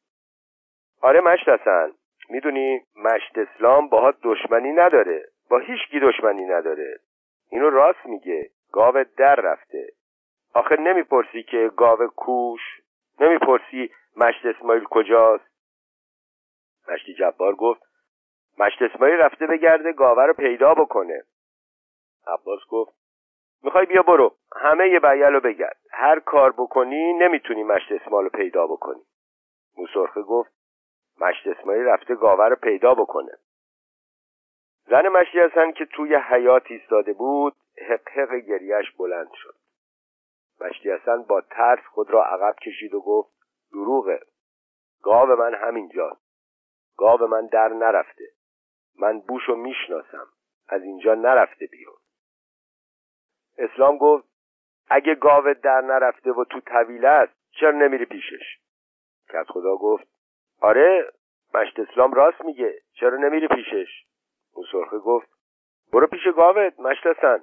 آره 1.02 1.20
مشت 1.20 1.48
هستن 1.48 1.92
می‌دونی 2.30 2.86
مشت 2.96 3.38
اسلام 3.38 3.88
باها 3.88 4.14
دشمنی 4.22 4.72
نداره. 4.72 5.28
با 5.50 5.58
هیچ 5.58 5.80
کی 5.90 6.00
دشمنی 6.00 6.44
نداره. 6.44 6.98
اینو 7.50 7.70
راست 7.70 8.06
میگه. 8.06 8.50
گاو 8.72 9.04
در 9.16 9.34
رفته. 9.34 9.92
آخه 10.54 10.76
نمی‌پرسی 10.76 11.42
که 11.42 11.70
گاو 11.76 12.06
کوش؟ 12.06 12.60
نمی‌پرسی 13.20 13.90
مشت 14.16 14.46
اسماعیل 14.46 14.84
کجاست؟ 14.84 15.44
مشتی 16.88 17.14
جبار 17.14 17.54
گفت. 17.54 17.82
مشت 18.58 18.82
اسماعیل 18.82 19.16
رفته 19.16 19.46
بگرده 19.46 19.92
گاوه 19.92 20.24
رو 20.24 20.34
پیدا 20.34 20.74
بکنه. 20.74 21.22
عباس 22.28 22.60
گفت 22.70 22.94
می‌خوای 23.62 23.86
بیا 23.86 24.02
برو. 24.02 24.36
همه 24.56 24.88
یه 24.88 25.00
بیل 25.00 25.22
رو 25.22 25.40
بگرد. 25.40 25.78
هر 25.90 26.20
کار 26.20 26.52
بکنی 26.52 27.12
نمی‌تونی 27.12 27.62
مشت 27.62 27.92
اسماعیل 27.92 28.24
رو 28.24 28.38
پیدا 28.38 28.66
بکنی. 28.66 29.02
موسرخه 29.76 30.22
گفت 30.22 30.52
مشت 31.20 31.46
اسماعیل 31.46 31.84
رفته 31.84 32.14
گاوه 32.14 32.44
رو 32.44 32.56
پیدا 32.56 32.94
بکنه. 32.94 33.32
زن 34.86 35.08
مشتی 35.08 35.40
هستن 35.40 35.72
که 35.72 35.84
توی 35.84 36.16
حیات 36.16 36.62
ایستاده 36.66 37.12
بود 37.12 37.54
حق 37.88 38.08
حق 38.08 38.34
گریش 38.34 38.92
بلند 38.98 39.30
شد. 39.34 39.54
مشتی 40.60 40.90
حسن 40.90 41.22
با 41.22 41.40
ترس 41.40 41.84
خود 41.84 42.10
را 42.10 42.24
عقب 42.24 42.54
کشید 42.66 42.94
و 42.94 43.00
گفت 43.00 43.30
دروغه. 43.72 44.20
گاو 45.02 45.28
من 45.28 45.54
همینجاست. 45.54 46.20
گاو 46.96 47.26
من 47.26 47.46
در 47.46 47.68
نرفته. 47.68 48.24
من 48.98 49.20
بوشو 49.20 49.54
می‌شناسم. 49.54 50.26
از 50.68 50.82
اینجا 50.82 51.14
نرفته 51.14 51.66
بیرون. 51.66 51.97
اسلام 53.58 53.98
گفت 53.98 54.28
اگه 54.90 55.14
گاو 55.14 55.54
در 55.54 55.80
نرفته 55.80 56.32
و 56.32 56.44
تو 56.44 56.60
طویله 56.60 57.08
است 57.08 57.32
چرا 57.50 57.70
نمیری 57.70 58.04
پیشش؟ 58.04 58.58
کت 59.28 59.46
خدا 59.48 59.76
گفت 59.76 60.08
آره 60.60 61.12
مشت 61.54 61.80
اسلام 61.80 62.12
راست 62.12 62.40
میگه 62.40 62.80
چرا 62.92 63.16
نمیری 63.16 63.48
پیشش؟ 63.48 63.88
سرخه 64.72 64.98
گفت 64.98 65.28
برو 65.92 66.06
پیش 66.06 66.28
گاوت 66.36 66.80
مشت 66.80 67.06
حسن. 67.06 67.40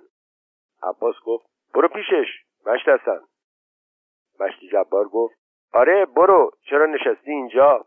عباس 0.84 1.16
گفت 1.26 1.46
برو 1.74 1.88
پیشش 1.88 2.28
مشت 2.66 2.90
حسن. 2.90 3.20
مشتی 4.40 4.68
جبار 4.68 5.08
گفت 5.08 5.36
آره 5.74 6.06
برو 6.06 6.52
چرا 6.70 6.86
نشستی 6.86 7.32
اینجا؟ 7.32 7.86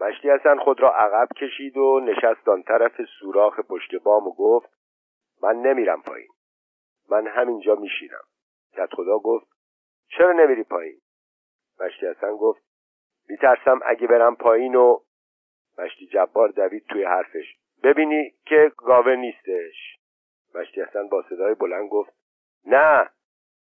مشتی 0.00 0.30
حسن 0.30 0.58
خود 0.58 0.80
را 0.80 0.90
عقب 0.90 1.28
کشید 1.36 1.76
و 1.76 2.00
نشست 2.00 2.48
آن 2.48 2.62
طرف 2.62 3.00
سوراخ 3.20 3.60
پشت 3.60 3.94
بام 3.94 4.26
و 4.26 4.34
گفت 4.34 4.70
من 5.42 5.56
نمیرم 5.56 6.02
پایین. 6.02 6.33
من 7.10 7.26
همینجا 7.26 7.74
میشینم. 7.74 8.24
کت 8.72 8.94
خدا 8.94 9.18
گفت 9.18 9.46
چرا 10.08 10.32
نمیری 10.32 10.62
پایین؟ 10.62 11.00
مشتی 11.80 12.06
حسن 12.06 12.36
گفت 12.36 12.62
میترسم 13.28 13.80
اگه 13.86 14.06
برم 14.06 14.36
پایین 14.36 14.74
و 14.74 15.00
مشتی 15.78 16.06
جبار 16.06 16.48
دوید 16.48 16.86
توی 16.86 17.04
حرفش. 17.04 17.56
ببینی 17.82 18.34
که 18.46 18.72
گاوه 18.76 19.14
نیستش. 19.14 19.98
مشتی 20.54 20.82
حسن 20.82 21.08
با 21.08 21.24
صدای 21.28 21.54
بلند 21.54 21.88
گفت 21.88 22.12
نه 22.66 23.10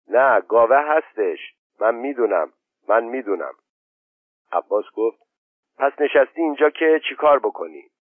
نه 0.08 0.42
گاوه 0.42 0.78
هستش. 0.78 1.40
من 1.80 1.96
می‌دونم 1.96 2.54
من 2.88 3.04
می‌دونم. 3.04 3.54
عباس 4.52 4.86
گفت 4.96 5.22
پس 5.78 5.92
نشستی 6.00 6.42
اینجا 6.42 6.70
که 6.70 7.02
چیکار 7.10 7.40
بکنی؟ 7.40 7.92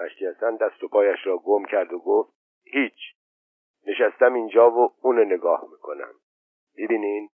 مشتی 0.00 0.26
حسن 0.26 0.56
دست 0.56 0.84
و 0.84 0.88
پایش 0.88 1.26
را 1.26 1.36
گم 1.36 1.64
کرد 1.64 1.92
و 1.92 1.98
گفت 1.98 2.32
هیچ. 2.64 3.14
نشستم 3.86 4.34
اینجا 4.34 4.70
و 4.70 4.92
اون 5.02 5.20
نگاه 5.20 5.64
می‌کنم. 5.70 6.14
ببینین 6.78 7.28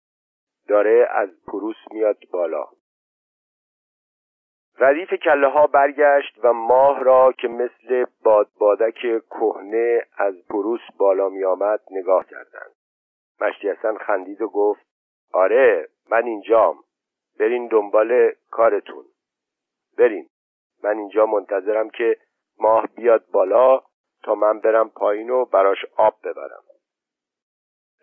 داره 0.68 1.09
از 1.11 1.28
پروس 1.46 1.76
میاد 1.90 2.18
بالا. 2.32 2.66
ردیف 4.78 5.14
کله 5.14 5.48
ها 5.48 5.66
برگشت 5.66 6.38
و 6.42 6.52
ماه 6.52 7.04
را 7.04 7.32
که 7.32 7.48
مثل 7.48 8.04
بادبادک 8.22 8.98
کهنه 9.30 10.06
از 10.16 10.35
پروس 10.48 10.80
بالا 10.98 11.28
می 11.28 11.44
آمد 11.44 11.80
نگاه 11.90 12.26
کردند. 12.26 12.72
مشتی 13.40 13.68
حسن 13.68 13.96
خندید 13.96 14.42
و 14.42 14.48
گفت 14.48 14.87
آره 15.32 15.88
من 16.11 16.24
اینجام. 16.24 16.78
برین 17.38 17.66
دنبال 17.66 18.32
کارتون. 18.50 19.04
برین. 19.98 20.28
من 20.82 20.98
اینجا 20.98 21.26
منتظرم 21.26 21.90
که 21.90 22.16
ماه 22.59 22.87
بیاد 22.87 23.24
بالا 23.32 23.82
تا 24.26 24.34
من 24.34 24.60
برم 24.60 24.88
پایین 24.88 25.30
و 25.30 25.44
براش 25.44 25.84
آب 25.96 26.14
ببرم. 26.24 26.62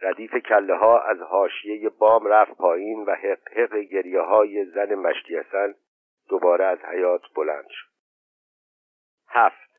ردیف 0.02 0.36
کله 0.36 0.76
ها 0.76 1.00
از 1.00 1.22
حاشیه 1.22 1.90
بام 1.90 2.28
رفت 2.28 2.58
پایین 2.58 3.06
و 3.06 3.16
حق 3.16 3.58
حق 3.58 3.76
گریه 3.76 4.22
های 4.22 4.66
زن 4.66 4.96
مشتی 4.96 5.38
حسن 5.38 5.76
دوباره 6.30 6.66
از 6.66 6.80
حیات 6.80 7.22
بلند 7.36 7.68
شد. 7.70 7.90
هفت. 9.28 9.70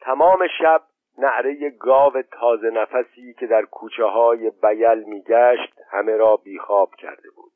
تمام 0.00 0.46
شب 0.58 0.82
نعره 1.18 1.70
گاو 1.70 2.22
تازه 2.22 2.70
نفسی 2.70 3.34
که 3.34 3.46
در 3.46 3.62
کوچه 3.62 4.04
های 4.04 4.50
بیل 4.50 5.02
میگشت 5.02 5.74
همه 5.90 6.16
را 6.16 6.36
بیخواب 6.36 6.94
کرده 6.94 7.30
بود. 7.30 7.52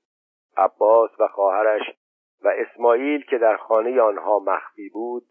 عباس 0.57 1.11
و 1.21 1.29
خواهرش 1.29 1.83
و 2.43 2.49
اسماعیل 2.49 3.25
که 3.25 3.39
در 3.39 3.57
خانه 3.57 4.01
آنها 4.01 4.39
مخفی 4.39 4.89
بود 4.89 5.27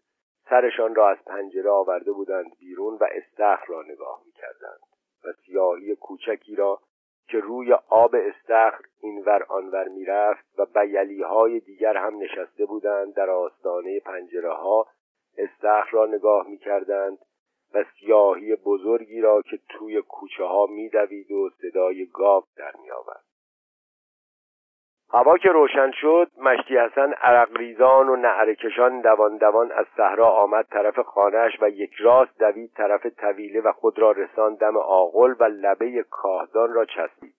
سرشان 0.50 0.94
را 0.94 1.10
از 1.10 1.18
پنجره 1.26 1.70
آورده 1.70 2.12
بودند 2.12 2.58
بیرون 2.58 2.94
و 3.00 3.04
استخر 3.12 3.66
را 3.66 3.82
نگاه 3.82 4.22
می‌کردند 4.26 4.80
و 5.24 5.32
سیاهی 5.46 5.96
کوچکی 5.96 6.56
را 6.56 6.80
که 7.28 7.40
روی 7.40 7.72
آب 7.88 8.14
استخر 8.14 8.84
اینور 9.00 9.42
آنور 9.48 9.88
می‌رفت 9.88 10.44
و 10.58 10.66
بیلی 10.66 11.22
های 11.22 11.60
دیگر 11.60 11.96
هم 11.96 12.18
نشسته 12.18 12.66
بودند 12.66 13.14
در 13.14 13.30
آستانه 13.30 14.00
پنجره 14.00 14.52
ها 14.52 14.86
استخر 15.38 15.90
را 15.90 16.06
نگاه 16.06 16.48
می‌کردند 16.48 17.18
و 17.74 17.84
سیاهی 18.00 18.56
بزرگی 18.56 19.20
را 19.20 19.42
که 19.42 19.58
توی 19.68 20.02
کوچه 20.02 20.44
ها 20.44 20.66
میدوید 20.66 21.32
و 21.32 21.50
صدای 21.50 22.06
گاو 22.06 22.44
در 22.56 22.72
میآورد. 22.82 23.24
هوا 25.12 25.38
که 25.38 25.48
روشن 25.48 25.90
شد 25.90 26.30
مشتی 26.38 26.78
حسن 26.78 27.12
عرق 27.12 27.56
ریزان 27.56 28.08
و 28.08 28.16
نعرکشان 28.16 29.00
دوان 29.00 29.36
دوان 29.36 29.72
از 29.72 29.86
صحرا 29.96 30.30
آمد 30.30 30.66
طرف 30.70 30.98
خانهش 30.98 31.52
و 31.62 31.68
یک 31.68 31.94
راست 31.94 32.38
دوید 32.38 32.72
طرف 32.76 33.06
طویله 33.06 33.60
و 33.60 33.72
خود 33.72 33.98
را 33.98 34.12
رسان 34.12 34.54
دم 34.54 34.76
آغل 34.76 35.34
و 35.40 35.44
لبه 35.44 36.04
کاهدان 36.10 36.72
را 36.72 36.84
چسبید. 36.84 37.34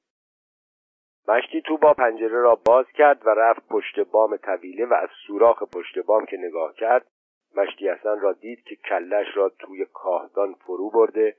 مشتی 1.28 1.62
تو 1.62 1.78
با 1.78 1.94
پنجره 1.94 2.42
را 2.42 2.56
باز 2.66 2.86
کرد 2.94 3.28
و 3.28 3.30
رفت 3.30 3.68
پشت 3.70 4.00
بام 4.00 4.38
طویله 4.38 4.86
و 4.86 4.94
از 4.94 5.10
سوراخ 5.28 5.64
پشت 5.64 6.00
بام 6.00 6.26
که 6.26 6.38
نگاه 6.38 6.74
کرد 6.74 7.08
مشتی 7.56 7.90
حسن 7.90 8.20
را 8.20 8.34
دید 8.34 8.64
که 8.64 8.76
کلش 8.76 9.28
را 9.38 9.50
توی 9.50 9.86
کاهدان 9.94 10.54
فرو 10.54 10.90
برده 10.90 11.36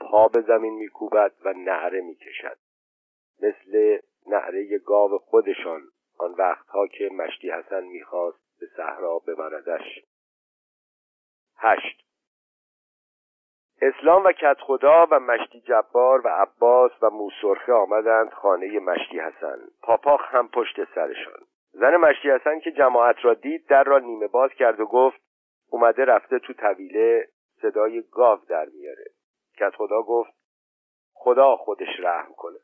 پا 0.00 0.28
به 0.28 0.40
زمین 0.40 0.74
میکوبد 0.74 1.32
و 1.44 1.52
نعره 1.52 2.00
می‌کشد. 2.00 2.56
مثل 3.42 3.98
نعره 4.28 4.78
گاو 4.78 5.18
خودشان 5.18 5.82
آن 6.18 6.34
وقتها 6.38 6.86
که 6.86 7.08
مشتی 7.12 7.50
حسن 7.50 7.84
می‌خواست 7.84 8.38
به 8.60 8.66
صحرا 8.76 9.18
ببردش. 9.18 10.04
هشت. 11.56 12.04
اسلام 13.82 14.24
و 14.24 14.32
کت 14.32 14.56
خدا 14.60 15.06
و 15.10 15.20
مشتی 15.20 15.60
جبار 15.60 16.26
و 16.26 16.28
عباس 16.28 16.92
و 17.02 17.10
موسرخه 17.10 17.72
آمدند 17.72 18.32
خانه 18.32 18.80
مشتی 18.80 19.20
حسن. 19.20 19.58
پاپاخ 19.82 20.20
هم 20.34 20.48
پشت 20.48 20.94
سرشان. 20.94 21.40
زن 21.72 21.96
مشتی 21.96 22.30
حسن 22.30 22.60
که 22.60 22.72
جماعت 22.72 23.24
را 23.24 23.34
دید 23.34 23.66
در 23.66 23.84
را 23.84 23.98
نیمه 23.98 24.26
باز 24.26 24.50
کرد 24.50 24.80
و 24.80 24.86
گفت 24.86 25.20
اومده 25.70 26.04
رفته 26.04 26.38
تو 26.38 26.52
طویله 26.52 27.28
صدای 27.62 28.02
گاو 28.02 28.38
در 28.48 28.66
میاره. 28.66 29.04
کت 29.58 29.76
خدا 29.76 30.02
گفت 30.02 30.32
خدا 31.14 31.56
خودش 31.56 32.00
رحم 32.00 32.32
کنه. 32.32 32.58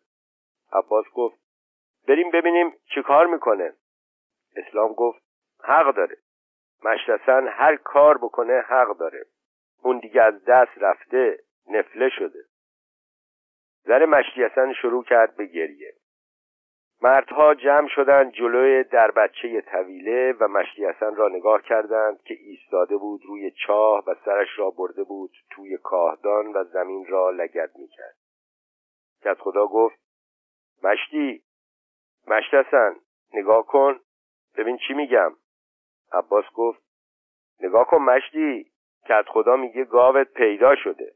عباس 0.73 1.05
گفت 1.15 1.44
بریم 2.09 2.31
ببینیم 2.31 2.73
چی 2.95 3.03
کار 3.03 3.27
می‌کنه. 3.27 3.73
اسلام 4.57 4.93
گفت 4.93 5.23
حق 5.65 5.95
داره. 5.95 6.17
مشتسن 6.85 7.49
هر 7.49 7.77
کار 7.77 8.19
بکنه 8.19 8.61
حق 8.61 8.99
داره. 8.99 9.27
اون 9.83 9.99
دیگه 9.99 10.23
از 10.23 10.45
دست 10.45 10.73
رفته 10.77 11.39
نفله 11.71 12.09
شده. 12.09 12.45
زن 13.85 14.05
مشتیسن 14.05 14.73
شروع 14.73 15.05
کرد 15.05 15.37
به 15.37 15.47
گریه. 15.47 15.95
مردها 17.03 17.55
جمع 17.55 17.89
شدند 17.89 18.33
جلوی 18.33 18.85
در 18.85 19.11
بچه 19.11 19.61
طویله 19.61 20.33
و 20.41 20.49
مشتیسن 20.49 21.15
را 21.15 21.29
نگاه 21.29 21.63
کردند 21.63 22.23
که 22.23 22.35
ایستاده 22.35 22.97
بود 22.97 23.21
روی 23.25 23.51
چاه 23.51 24.05
و 24.07 24.15
سرش 24.25 24.49
را 24.57 24.71
برده 24.71 25.05
بود 25.05 25.31
توی 25.51 25.79
کاهدان 25.79 26.47
و 26.47 26.65
زمین 26.65 27.07
را 27.07 27.31
لگد 27.31 27.71
می‌کرد. 27.77 28.17
کت 29.25 29.39
خدا 29.39 29.67
گفت 29.67 29.99
مشتی 30.83 31.43
مشتسن 32.27 32.97
نگاه 33.35 33.67
کن. 33.67 34.01
ببین 34.57 34.79
چی 34.87 34.95
میگم. 34.95 35.37
عباس 36.13 36.45
گفت 36.55 36.83
نگاه 37.61 37.87
کن 37.87 37.99
مشتی 37.99 38.73
کت 39.09 39.25
خدا 39.29 39.57
میگه 39.57 39.85
گاوت 39.85 40.33
پیدا 40.33 40.77
شده. 40.77 41.15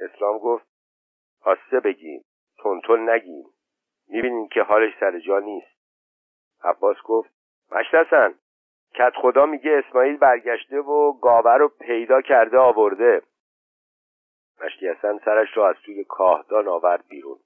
اسلام 0.00 0.38
گفت 0.38 0.66
آسته 1.42 1.80
بگیم 1.80 2.24
تونتون 2.58 3.10
نگیم. 3.10 3.44
می‌بینین 4.08 4.48
که 4.48 4.62
حالش 4.62 4.92
سر 5.00 5.18
جا 5.18 5.38
نیست. 5.38 5.76
عباس 6.64 6.96
گفت 7.04 7.30
مشتسن 7.72 8.34
کت 8.94 9.12
خدا 9.22 9.46
میگه 9.46 9.82
اسماعیل 9.86 10.16
برگشته 10.16 10.80
و 10.80 11.12
گاوه 11.12 11.52
رو 11.52 11.68
پیدا 11.68 12.22
کرده 12.22 12.58
آورده. 12.58 13.22
مشتی 14.64 14.88
حسن 14.88 15.18
سرش 15.24 15.56
را 15.56 15.68
از 15.68 15.76
توی 15.84 16.04
کاهدان 16.04 16.68
آورد 16.68 17.04
بیرون. 17.08 17.38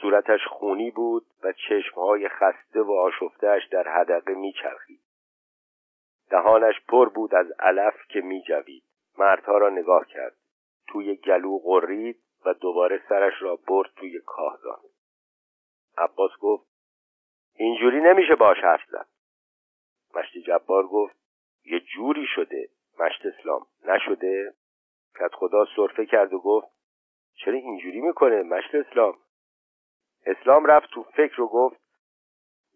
صورتش 0.00 0.40
خونی 0.46 0.90
بود 0.90 1.26
و 1.42 1.52
چشمهای 1.52 2.28
خسته 2.28 2.80
و 2.80 2.92
آشفتهش 2.92 3.66
در 3.66 3.88
حدقه 3.88 4.34
میچرخید. 4.34 5.00
دهانش 6.30 6.74
پر 6.88 7.08
بود 7.08 7.34
از 7.34 7.46
علف 7.58 7.94
که 8.08 8.20
میجوید. 8.20 8.82
مردها 9.18 9.58
را 9.58 9.70
نگاه 9.70 10.06
کرد. 10.06 10.36
توی 10.88 11.16
گلو 11.16 11.58
غرید 11.58 12.20
و 12.44 12.54
دوباره 12.54 13.02
سرش 13.08 13.34
را 13.40 13.58
برد 13.68 13.90
توی 13.96 14.20
کاهدان 14.20 14.80
عباس 15.98 16.30
گفت 16.40 16.66
اینجوری 17.54 18.00
نمیشه 18.00 18.34
باش 18.34 18.58
حرف 18.58 18.80
زد. 18.88 19.06
مشتی 20.14 20.42
جبار 20.42 20.86
گفت 20.86 21.16
یه 21.64 21.80
جوری 21.80 22.26
شده. 22.34 22.68
مشت 23.00 23.26
اسلام 23.26 23.66
نشده؟ 23.84 24.54
کت 25.14 25.34
خدا 25.34 25.66
صرفه 25.76 26.06
کرد 26.06 26.32
و 26.32 26.38
گفت 26.38 26.66
چرا 27.34 27.54
اینجوری 27.54 28.00
می‌کنه 28.00 28.42
مشت 28.42 28.74
اسلام؟ 28.74 29.18
اسلام 30.26 30.66
رفت 30.66 30.90
تو 30.90 31.02
فکر 31.02 31.40
و 31.40 31.48
گفت 31.48 31.80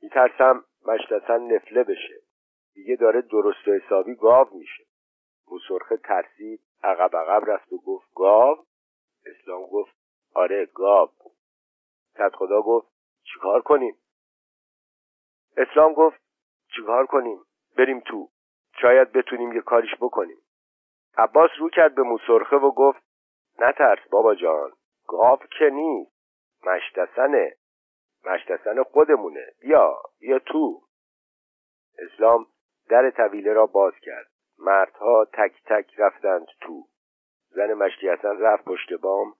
میترسم 0.02 0.64
مشتسن 0.86 1.40
نفله 1.40 1.84
بشه. 1.84 2.20
دیگه 2.74 2.96
داره 2.96 3.20
درست 3.22 3.68
و 3.68 3.72
حسابی 3.72 4.14
گاو 4.14 4.48
میشه. 4.52 4.84
موسرخه 5.50 5.96
ترسید 5.96 6.60
عقب 6.82 7.16
عقب 7.16 7.50
رفت 7.50 7.72
و 7.72 7.78
گفت 7.78 8.08
گاو؟ 8.14 8.56
اسلام 9.26 9.66
گفت 9.66 9.96
آره 10.34 10.66
گاو. 10.66 11.08
خدا 12.34 12.62
گفت 12.62 12.86
چیکار 13.24 13.62
کنیم؟ 13.62 13.96
اسلام 15.56 15.92
گفت 15.92 16.20
چیکار 16.76 17.06
کنیم؟ 17.06 17.40
بریم 17.76 18.00
تو. 18.00 18.28
شاید 18.82 19.12
بتونیم 19.12 19.52
یه 19.52 19.60
کاریش 19.60 19.94
بکنیم. 20.00 20.38
عباس 21.16 21.50
رو 21.58 21.70
کرد 21.70 21.94
به 21.94 22.02
موسرخه 22.02 22.56
و 22.56 22.70
گفت 22.70 23.02
نترس 23.58 24.08
بابا 24.10 24.34
جان 24.34 24.72
گاو 25.06 25.38
که 25.58 25.70
نیست. 25.70 26.13
مشتسنه. 26.66 27.56
مشتسن 28.24 28.82
خودمونه. 28.82 29.46
بیا 29.60 29.96
بیا 30.20 30.38
تو. 30.38 30.82
اسلام 31.98 32.46
در 32.88 33.10
طویله 33.10 33.52
را 33.52 33.66
باز 33.66 33.92
کرد. 34.02 34.26
مردها 34.58 35.24
تک 35.24 35.52
تک 35.66 35.94
رفتند 35.98 36.46
تو. 36.60 36.84
زن 37.50 37.74
مشتی 37.74 38.08
رفت 38.08 38.64
پشت 38.64 38.92
بام 38.92 39.34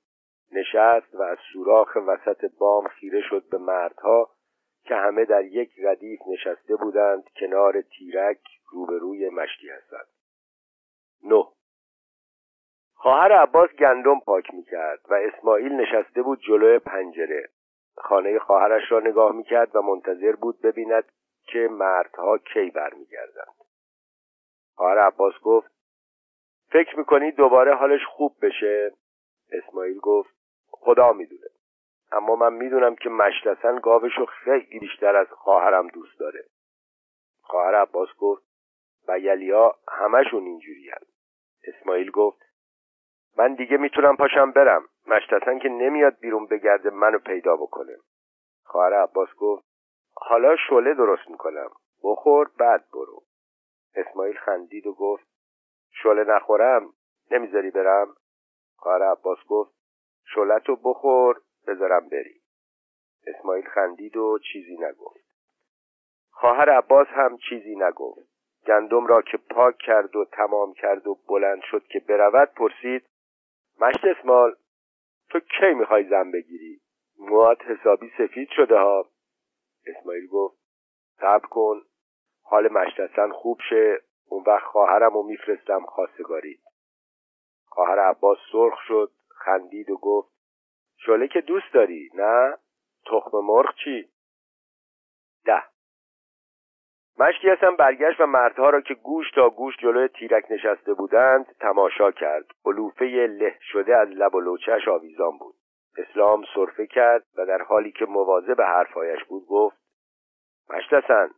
نشست 0.53 1.15
و 1.15 1.23
از 1.23 1.39
سوراخ 1.53 1.97
وسط 2.07 2.45
بام 2.59 2.89
خیره 2.89 3.21
شد 3.31 3.49
به 3.51 3.59
مردها 3.59 4.31
که 4.85 4.95
همه 4.95 5.25
در 5.25 5.45
یک 5.45 5.71
ردیف 5.83 6.21
نشسته 6.27 6.77
بودند 6.77 7.25
کنار 7.41 7.81
تیرک 7.81 8.41
روبروی 8.73 9.29
مشتی 9.29 9.69
هستند 9.69 10.07
نه. 11.23 11.45
خواهر 13.05 13.33
عباس 13.33 13.71
گندم 13.71 14.21
پاک 14.21 14.55
می‌کرد 14.55 15.01
و 15.09 15.15
اسماعیل 15.15 15.73
نشسته 15.73 16.23
بود 16.23 16.41
جلوی 16.41 16.79
پنجره. 16.79 17.49
خانه 17.97 18.39
خواهرش 18.39 18.93
را 18.93 19.01
نگاه 19.01 19.33
می‌کرد 19.33 19.77
و 19.77 19.83
منتظر 19.83 20.33
بود 20.33 20.61
ببیند 20.63 21.13
که 21.47 21.69
مردها 21.71 22.39
کی 22.39 22.71
برمیگردند. 22.71 23.55
خواهر 24.75 24.99
عباس 24.99 25.33
گفت 25.43 25.71
فکر 26.71 26.99
می‌کنی 26.99 27.33
دوباره 27.33 27.75
حالش 27.75 28.01
خوب 28.07 28.37
بشه؟ 28.43 28.93
اسماعیل 29.53 29.99
گفت 29.99 30.35
خدا 30.71 31.13
می‌دونه. 31.13 31.49
اما 32.13 32.37
من 32.37 32.53
می‌دونم 32.53 32.95
که 32.95 33.09
مشتسن 33.09 33.79
گاوشو 33.79 34.27
خیلی 34.27 34.79
بیشتر 34.79 35.17
از 35.17 35.29
خواهرم 35.31 35.89
دوست 35.89 36.19
داره. 36.19 36.45
خواهر 37.41 37.75
عباس 37.75 38.09
گفت 38.19 38.43
و 39.09 39.19
یلیا 39.19 39.75
همشون 39.89 40.43
اینجوری 40.43 40.91
اسماعیل 41.65 42.11
گفت 42.11 42.54
من 43.37 43.55
دیگه 43.55 43.77
می‌تونم 43.77 44.17
پاشم 44.17 44.51
برم. 44.51 44.85
مشتسن 45.07 45.59
که 45.59 45.69
نمیاد 45.69 46.19
بیرون 46.19 46.47
بگرده 46.47 46.91
منو 46.91 47.19
پیدا 47.19 47.57
بکنه. 47.57 47.97
خواهر 48.65 48.95
عباس 48.95 49.29
گفت 49.39 49.65
حالا 50.17 50.57
شله 50.69 50.95
درست 50.95 51.31
می‌کنم. 51.31 51.71
بخور 52.05 52.51
بعد 52.59 52.85
برو. 52.93 53.23
اسماعیل 53.95 54.37
خندید 54.37 54.87
و 54.87 54.93
گفت 54.93 55.27
شله 55.93 56.25
نخورم؟ 56.25 56.93
نمی‌ذاری 57.31 57.71
برم؟ 57.71 58.15
خواهر 58.77 59.03
عباس 59.03 59.39
گفت 59.49 59.75
شلتو 60.27 60.77
بخور 60.77 61.41
بذارم 61.67 62.09
بری. 62.09 62.41
اسماعیل 63.27 63.69
خندید 63.69 64.17
و 64.17 64.39
چیزی 64.53 64.77
نگفت. 64.77 65.25
خواهر 66.31 66.71
عباس 66.71 67.07
هم 67.09 67.37
چیزی 67.37 67.77
نگفت. 67.77 68.35
گندم 68.67 69.07
را 69.07 69.23
که 69.23 69.37
پاک 69.51 69.79
کرد 69.79 70.17
و 70.17 70.25
تمام 70.25 70.73
کرد 70.73 71.07
و 71.07 71.19
بلند 71.29 71.63
شد 71.63 71.87
که 71.87 72.01
برود 72.01 72.49
پرسید 72.57 73.07
مشت 73.81 74.05
اسمال 74.05 74.57
تو 75.31 75.41
کی 75.41 75.75
می‌خوای 75.75 76.09
زن 76.09 76.31
بگیری؟ 76.31 76.81
موات 77.19 77.63
حسابی 77.63 78.13
سفید 78.19 78.49
شده 78.51 78.79
ها. 78.79 79.11
اسماعیل 79.87 80.27
گفت 80.27 80.59
صبر 81.21 81.47
کن 81.47 81.83
حال 82.43 82.73
مشتسن 82.73 83.31
خوب 83.31 83.61
شه. 83.71 84.03
اون 84.29 84.45
وقت 84.47 84.65
خواهرم 84.65 85.15
رو 85.15 85.23
میفرستم 85.23 85.85
خواستگاری. 85.87 86.61
خواهر 87.67 87.99
عباس 87.99 88.39
سرخ 88.53 88.79
شد 88.87 89.13
خندید 89.29 89.91
و 89.91 89.97
گفت 89.97 90.35
شله 90.97 91.29
که 91.29 91.41
دوست 91.41 91.73
داری 91.75 92.11
نه؟ 92.15 92.59
تخم 93.07 93.39
مرغ 93.39 93.75
چی؟ 93.85 94.09
ده. 95.45 95.63
مشتی 97.19 97.49
هستم 97.49 97.77
برگشت 97.77 98.21
و 98.21 98.27
مردها 98.27 98.71
را 98.71 98.81
که 98.81 98.95
گوش 98.95 99.31
تا 99.31 99.51
گوش 99.51 99.77
جلوی 99.77 100.09
تیرک 100.09 100.45
نشسته 100.51 100.95
بودند 100.95 101.47
تماشا 101.61 102.11
کرد. 102.11 102.45
علوفه 102.67 103.05
له 103.05 103.59
شده 103.61 103.97
از 103.97 104.09
لب 104.09 104.35
و 104.35 104.41
لوچش 104.41 104.89
آویزان 104.89 105.39
بود. 105.39 105.55
اسلام 105.97 106.45
صرفه 106.55 106.87
کرد 106.87 107.25
و 107.37 107.47
در 107.47 107.63
حالی 107.63 107.93
که 107.93 108.05
مواظب 108.05 108.57
به 108.57 108.65
حرفایش 108.65 109.25
بود 109.25 109.47
گفت 109.47 109.77
مشتسن 110.71 111.31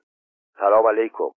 سلام 0.59 0.87
علیکم. 0.87 1.31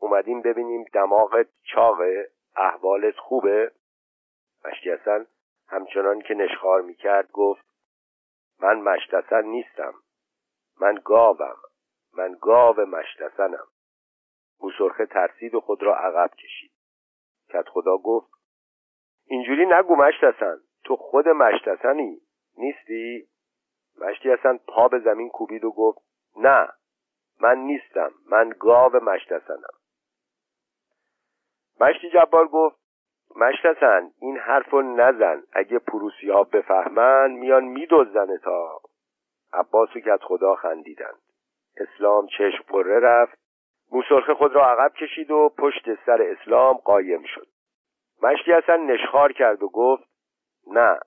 اومدیم 0.00 0.42
ببینیم 0.42 0.84
دماغت 0.92 1.46
چاقه 1.62 2.28
احوالت 2.56 3.16
خوبه. 3.16 3.72
مشتی 4.64 4.90
حسن 4.90 5.26
همچنان 5.68 6.20
که 6.20 6.34
نشخار 6.34 6.82
می‌کرد 6.82 7.30
گفت 7.32 7.66
من 8.60 8.80
مشتسن 8.80 9.42
نیستم. 9.42 9.94
من 10.80 10.94
گاوم. 11.04 11.56
من 12.16 12.36
گاو 12.40 12.80
مشتسنم 12.80 13.66
موسرخه 14.60 15.06
ترسید 15.06 15.54
و 15.54 15.60
خود 15.60 15.82
را 15.82 15.96
عقب 15.96 16.30
کشید. 16.34 16.72
کت 17.48 17.68
خدا 17.68 17.96
گفت 17.96 18.30
اینجوری 19.26 19.66
نگو 19.66 19.96
مشتسن 19.96 20.56
تو 20.84 20.96
خود 20.96 21.28
مشتسنی 21.28 22.20
نیستی؟ 22.58 23.28
مشتی 24.00 24.30
اصلا 24.30 24.58
پا 24.68 24.88
به 24.88 24.98
زمین 24.98 25.28
کوبید 25.28 25.64
و 25.64 25.70
گفت 25.70 25.98
نه 26.36 26.68
من 27.40 27.58
نیستم 27.58 28.10
من 28.30 28.52
گاو 28.60 28.96
مشتسنم 28.96 29.76
مشتی 31.80 32.10
جبار 32.10 32.48
گفت 32.48 32.76
مشتسن 33.36 34.10
این 34.20 34.38
حرف 34.38 34.70
رو 34.70 34.82
نزن 34.82 35.42
اگه 35.52 35.78
پروسی 35.78 36.30
ها 36.30 36.44
بفهمن 36.44 37.30
میان 37.30 37.64
میدوزن 37.64 38.36
تا. 38.36 38.80
عباس 39.52 39.96
و 39.96 40.00
کت 40.00 40.20
خدا 40.22 40.54
خندیدند 40.54 41.25
اسلام 41.76 42.26
چشم 42.26 42.64
قره 42.68 43.00
رفت. 43.00 43.38
موسرخه 43.92 44.34
خود 44.34 44.54
را 44.54 44.70
عقب 44.70 44.92
کشید 44.94 45.30
و 45.30 45.48
پشت 45.58 46.04
سر 46.06 46.22
اسلام 46.22 46.76
قایم 46.76 47.22
شد. 47.34 47.46
مشتی 48.22 48.52
اصلا 48.52 48.76
نشخار 48.76 49.32
کرد 49.32 49.62
و 49.62 49.68
گفت 49.68 50.04
نه 50.66 50.98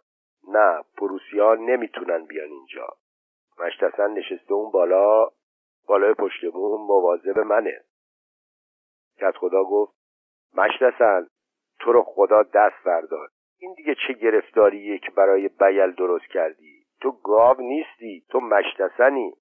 نه 0.48 0.84
پروسیان 0.98 1.60
نمی‌تونن 1.60 2.26
بیان 2.26 2.50
اینجا. 2.50 2.88
مشتسن 3.60 4.12
نشسته 4.12 4.54
اون 4.54 4.72
بالا 4.72 5.28
بالای 5.88 6.14
پشت 6.14 6.46
بوم 6.46 6.82
مواظب 6.88 7.40
منه. 7.40 7.82
کت 9.22 9.38
خدا 9.38 9.64
گفت 9.64 9.94
مشتسن 10.54 11.28
تو 11.80 11.92
رو 11.92 12.04
خدا 12.04 12.44
دست 12.44 12.84
بردار. 12.86 13.28
این 13.60 13.74
دیگه 13.74 13.96
چه 14.08 14.14
گرفتاریه 14.14 15.00
که 15.00 15.12
برای 15.12 15.48
بیل 15.48 15.92
درست 15.92 16.26
کردی؟ 16.26 16.86
تو 17.02 17.12
گاو 17.12 17.62
نیستی 17.62 18.24
تو 18.30 18.40
مشتسنی 18.40 19.34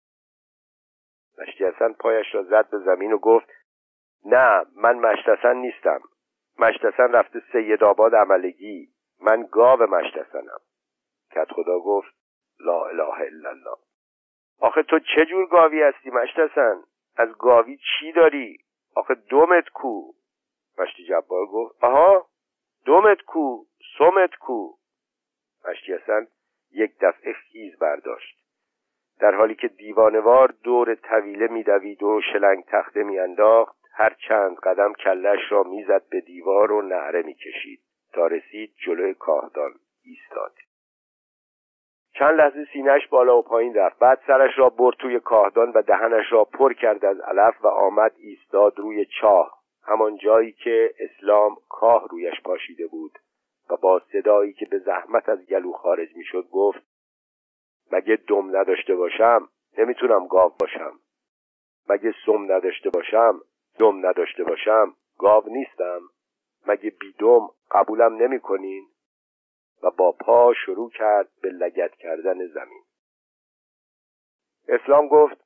مشتسن 1.38 1.92
پایش 1.92 2.34
را 2.34 2.42
زد 2.42 2.70
به 2.70 2.78
زمین 2.78 3.12
و 3.12 3.18
گفت 3.18 3.48
نه 4.24 4.66
من 4.76 4.96
مشتسن 4.98 5.56
نیستم. 5.56 6.00
مشتسن 6.58 7.12
رفته 7.12 7.42
سید 7.52 7.84
آباد 7.84 8.14
عملگی. 8.14 8.88
من 9.20 9.48
گاو 9.52 9.82
مشتسنم 9.82 10.60
کت 11.30 11.52
خدا 11.52 11.78
گفت 11.78 12.14
لا 12.60 12.86
اله 12.86 13.20
الا 13.20 13.50
الله. 13.50 13.76
آخه 14.60 14.82
تو 14.82 14.98
چه 14.98 15.26
جور 15.26 15.46
گاوی 15.46 15.82
هستی 15.82 16.10
مشتسن 16.10 16.82
از 17.16 17.38
گاوی 17.38 17.76
چی 17.76 18.12
داری؟ 18.12 18.58
آخه 18.96 19.14
دومت 19.14 19.68
کو. 19.68 20.12
مشتی 20.78 21.04
جبار 21.04 21.46
گفت 21.46 21.84
آها 21.84 22.26
دومت 22.84 23.22
کو 23.22 23.64
سومت 23.98 24.34
کو. 24.34 24.74
مشتی 25.68 25.94
حسن 25.94 26.26
یک 26.72 26.94
دفعه 27.00 27.32
خیز 27.32 27.78
برداشت. 27.78 28.47
در 29.20 29.34
حالی 29.34 29.54
که 29.54 29.68
دیوانوار 29.68 30.54
دور 30.62 30.94
طویله 30.94 31.46
میدوید 31.46 32.02
و 32.02 32.20
شلنگ 32.32 32.64
تخته 32.64 33.02
میانداخت 33.02 33.76
هر 33.92 34.16
چند 34.28 34.56
قدم 34.56 34.92
کلش 34.92 35.40
را 35.52 35.62
می‌زد 35.62 36.02
به 36.10 36.20
دیوار 36.20 36.72
و 36.72 36.82
نعره 36.82 37.22
می‌کشید 37.22 37.80
تا 38.12 38.26
رسید 38.26 38.74
جلوی 38.86 39.14
کاهدان 39.14 39.72
ایستاد. 40.04 40.52
چند 42.14 42.40
لحظه 42.40 42.64
سینهش 42.72 43.06
بالا 43.06 43.38
و 43.38 43.42
پایین 43.42 43.74
رفت. 43.74 43.98
بعد 43.98 44.20
سرش 44.26 44.58
را 44.58 44.68
برد 44.68 44.96
توی 44.96 45.20
کاهدان 45.20 45.72
و 45.74 45.82
دهنش 45.82 46.32
را 46.32 46.44
پر 46.44 46.72
کرد 46.72 47.04
از 47.04 47.20
علف 47.20 47.64
و 47.64 47.66
آمد 47.66 48.12
ایستاد 48.16 48.78
روی 48.78 49.06
چاه. 49.20 49.58
همان 49.82 50.16
جایی 50.16 50.52
که 50.52 50.94
اسلام 50.98 51.56
کاه 51.68 52.08
رویش 52.10 52.40
پاشیده 52.44 52.86
بود 52.86 53.12
و 53.70 53.76
با 53.76 54.02
صدایی 54.12 54.52
که 54.52 54.66
به 54.66 54.78
زحمت 54.78 55.28
از 55.28 55.46
گلو 55.46 55.72
خارج 55.72 56.16
می‌شد 56.16 56.48
گفت 56.52 56.82
مگه 57.92 58.16
دم 58.16 58.56
نداشته 58.56 58.94
باشم 58.94 59.48
نمی‌تونم 59.78 60.26
گاو 60.26 60.52
باشم. 60.60 60.92
مگه 61.88 62.14
سم 62.26 62.52
نداشته 62.52 62.90
باشم 62.90 63.40
دم 63.78 64.06
نداشته 64.06 64.44
باشم 64.44 64.94
گاو 65.18 65.44
نیستم. 65.48 66.00
مگه 66.66 66.90
بیدم 66.90 67.48
قبولم 67.70 68.14
نمی‌کنین؟ 68.14 68.86
و 69.82 69.90
با 69.90 70.12
پا 70.12 70.54
شروع 70.54 70.90
کرد 70.90 71.28
به 71.42 71.48
لگت 71.48 71.94
کردن 71.94 72.46
زمین. 72.46 72.82
اسلام 74.68 75.08
گفت 75.08 75.44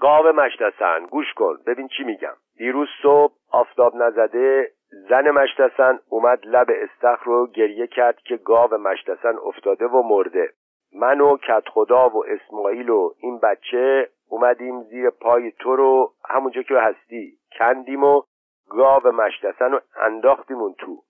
گاو 0.00 0.32
مشتسن 0.32 1.06
گوش 1.06 1.34
کن 1.36 1.58
ببین 1.66 1.88
چی 1.88 2.04
میگم. 2.04 2.36
دیروز 2.56 2.88
صبح 3.02 3.34
آفتاب 3.50 3.96
نزده 3.96 4.72
زن 5.08 5.30
مشتسن 5.30 6.00
اومد 6.08 6.46
لب 6.46 6.66
استخر 6.70 7.24
رو 7.24 7.46
گریه 7.46 7.86
کرد 7.86 8.18
که 8.18 8.36
گاو 8.36 8.74
مشتسن 8.74 9.36
افتاده 9.44 9.86
و 9.86 10.02
مرده. 10.02 10.52
من 10.94 11.20
و 11.20 11.36
کت 11.36 11.68
خدا 11.68 12.08
و 12.08 12.24
اسماعیل 12.26 12.90
و 12.90 13.10
این 13.18 13.38
بچه 13.38 14.08
اومدیم 14.28 14.82
زیر 14.82 15.10
پای 15.10 15.50
تو 15.50 15.76
رو 15.76 16.12
همونجا 16.28 16.62
که 16.62 16.74
هستی. 16.74 17.38
کندیم 17.58 18.04
و 18.04 18.22
گاو 18.68 19.12
مشتسن 19.12 19.72
رو 19.72 19.80
انداختیم 19.96 20.56
اون 20.56 20.74
تو. 20.78 21.02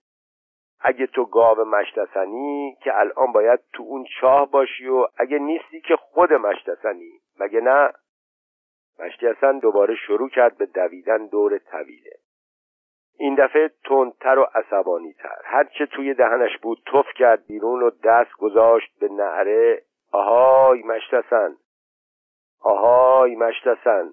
اگه 0.81 1.07
تو 1.07 1.25
گاو 1.25 1.65
مشتسنی 1.65 2.77
که 2.83 3.01
الان 3.01 3.33
باید 3.33 3.61
تو 3.73 3.83
اون 3.83 4.07
چاه 4.21 4.51
باشی 4.51 4.89
و 4.89 5.07
اگه 5.17 5.39
نیستی 5.39 5.81
که 5.81 5.97
خود 5.97 6.33
مشتسنی. 6.33 7.13
مگه 7.41 7.61
نه؟ 7.61 7.93
مشتسن 8.99 9.59
دوباره 9.59 9.95
شروع 9.95 10.29
کرد 10.29 10.59
به 10.59 10.67
دویدن 10.67 11.27
دور 11.27 11.59
طویله. 11.59 12.24
این 13.19 13.35
دفعه 13.35 13.71
تندتر 13.85 14.39
و 14.39 14.47
عصبانی 14.55 15.13
تر 15.13 15.39
هرچه 15.45 15.87
توی 15.87 16.15
دهنش 16.15 16.59
بود 16.59 16.79
تف 16.93 17.07
کرد 17.17 17.47
بیرون 17.47 17.83
و 17.83 17.91
دست 18.05 18.33
گذاشت 18.33 18.99
به 19.01 19.09
نهره 19.09 19.83
آهای 20.13 20.83
مشتسن 20.83 21.57
آهای 22.61 23.37
مشتسن 23.37 24.11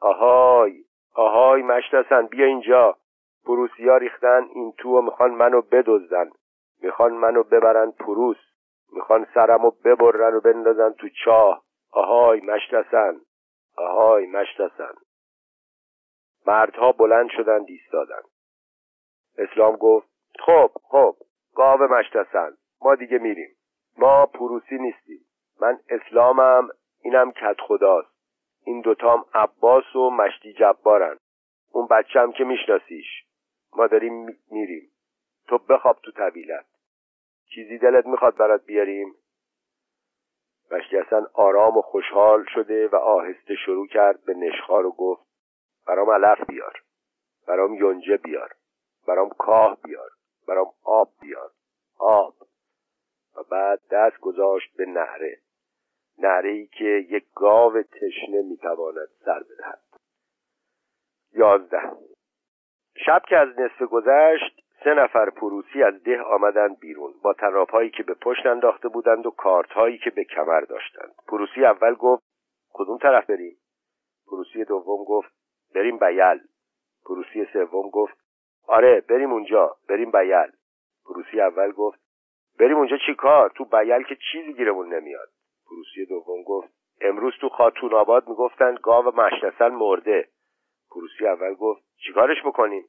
آهای. 0.00 0.84
آهای 1.14 1.62
مشتسن 1.62 2.26
بیا 2.26 2.46
اینجا. 2.46 2.96
پروسیا 3.44 3.96
ریختن 3.96 4.46
این 4.54 4.72
تو 4.78 4.98
و 4.98 5.02
می‌خوان 5.02 5.30
منو 5.30 5.60
بدزدن. 5.60 6.30
می‌خوان 6.82 7.12
منو 7.12 7.42
ببرن 7.42 7.90
پروس. 7.90 8.36
می‌خوان 8.92 9.26
سرمو 9.34 9.70
ببرن 9.84 10.34
و 10.34 10.40
بندازن 10.40 10.92
تو 10.92 11.08
چاه. 11.24 11.62
آهای 11.92 12.40
مشتسن 12.40 13.20
آهای 13.76 14.26
مشتسن 14.26 14.94
مردها 16.46 16.92
بلند 16.92 17.30
شدن 17.30 17.64
ایستادند. 17.68 18.24
اسلام 19.38 19.76
گفت 19.76 20.08
خب 20.38 20.70
خب 20.82 21.16
گاو 21.54 21.80
مشتسن 21.80 22.56
ما 22.80 22.94
دیگه 22.94 23.18
میریم. 23.18 23.56
ما 23.96 24.26
پروسی 24.26 24.78
نیستیم. 24.78 25.26
من 25.60 25.78
اسلامم 25.88 26.68
اینم 27.00 27.32
کت 27.32 27.56
خداست. 27.60 28.16
این 28.64 28.80
دوتام 28.80 29.24
عباس 29.34 29.96
و 29.96 30.10
مشتی 30.10 30.52
جبارن. 30.52 31.18
اون 31.72 31.86
بچم 31.86 32.32
که 32.32 32.44
میشناسیش. 32.44 33.06
ما 33.76 33.86
داریم 33.86 34.40
میریم. 34.50 34.90
تو 35.48 35.58
بخواب 35.58 35.98
تو 36.02 36.12
طویلت 36.12 36.66
چیزی 37.54 37.78
دلت 37.78 38.06
می‌خواد 38.06 38.36
برات 38.36 38.64
بیاریم؟ 38.64 39.14
مشتی 40.72 40.96
اصلا 40.96 41.26
آرام 41.34 41.76
و 41.76 41.82
خوشحال 41.82 42.44
شده 42.54 42.88
و 42.88 42.96
آهسته 42.96 43.54
شروع 43.54 43.86
کرد 43.86 44.24
به 44.24 44.34
نشخار 44.34 44.86
و 44.86 44.92
گفت 44.92 45.25
برام 45.86 46.10
علف 46.10 46.40
بیار. 46.48 46.82
برام 47.46 47.74
یونجه 47.74 48.16
بیار. 48.16 48.54
برام 49.06 49.28
کاه 49.28 49.78
بیار. 49.84 50.10
برام 50.48 50.72
آب 50.84 51.12
بیار. 51.20 51.50
آب. 51.98 52.34
و 53.36 53.42
بعد 53.42 53.80
دست 53.90 54.20
گذاشت 54.20 54.76
به 54.76 54.86
نهره. 54.86 55.38
نهره 56.18 56.50
ای 56.50 56.66
که 56.66 56.84
یک 56.84 57.24
گاو 57.34 57.82
تشنه 57.82 58.42
می‌تواند 58.42 59.08
سر 59.24 59.42
بدهد. 59.42 59.82
یازده. 61.32 61.92
شب 63.06 63.22
که 63.28 63.36
از 63.36 63.48
نصف 63.58 63.82
گذشت 63.82 64.62
سه 64.84 64.94
نفر 64.94 65.30
پروسی 65.30 65.82
از 65.82 66.02
ده 66.02 66.22
آمدند 66.22 66.78
بیرون. 66.78 67.14
با 67.22 67.32
طناب‌هایی 67.32 67.90
که 67.90 68.02
به 68.02 68.14
پشت 68.14 68.46
انداخته 68.46 68.88
بودند 68.88 69.26
و 69.26 69.30
کارد 69.30 69.68
که 70.04 70.10
به 70.10 70.24
کمر 70.24 70.60
داشتند. 70.60 71.14
پروسی 71.28 71.64
اول 71.64 71.94
گفت 71.94 72.22
کدوم 72.72 72.98
طرف 72.98 73.30
بریم؟ 73.30 73.56
پروسی 74.26 74.64
دوم 74.64 75.04
گفت 75.04 75.35
بریم 75.76 75.98
بیل. 75.98 76.38
پروسی 77.06 77.44
سوم 77.52 77.90
گفت 77.90 78.16
آره 78.66 79.00
بریم 79.00 79.32
اونجا 79.32 79.76
بریم 79.88 80.10
بیل. 80.10 80.50
پروسی 81.06 81.40
اول 81.40 81.72
گفت 81.72 81.98
بریم 82.58 82.76
اونجا 82.76 82.96
چی 83.06 83.14
کار؟ 83.14 83.50
تو 83.50 83.64
بیل 83.64 84.02
که 84.02 84.16
چیزی 84.32 84.54
گیرمون 84.54 84.94
نمیاد. 84.94 85.28
پروسی 85.70 86.06
دوم 86.06 86.42
گفت 86.42 86.68
امروز 87.00 87.32
تو 87.40 87.48
خاتون 87.48 87.94
آباد 87.94 88.28
می‌گفتن 88.28 88.74
گاو 88.82 89.04
مش‌حسن 89.04 89.68
مرده. 89.68 90.28
پروسی 90.90 91.26
اول 91.26 91.54
گفت 91.54 91.82
چیکارش 92.06 92.42
بکنیم 92.46 92.84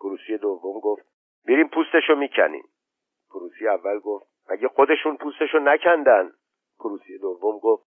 پروسی 0.00 0.38
دوم 0.38 0.80
گفت 0.80 1.06
میریم 1.44 1.68
پوستشو 1.68 2.14
می‌کنیم. 2.14 2.64
پروسی 3.30 3.68
اول 3.68 3.98
گفت 3.98 4.26
مگه 4.50 4.68
خودشون 4.68 5.16
پوستشو 5.16 5.58
نکندن؟ 5.58 6.32
پروسی 6.78 7.18
دوم 7.18 7.58
گفت 7.58 7.86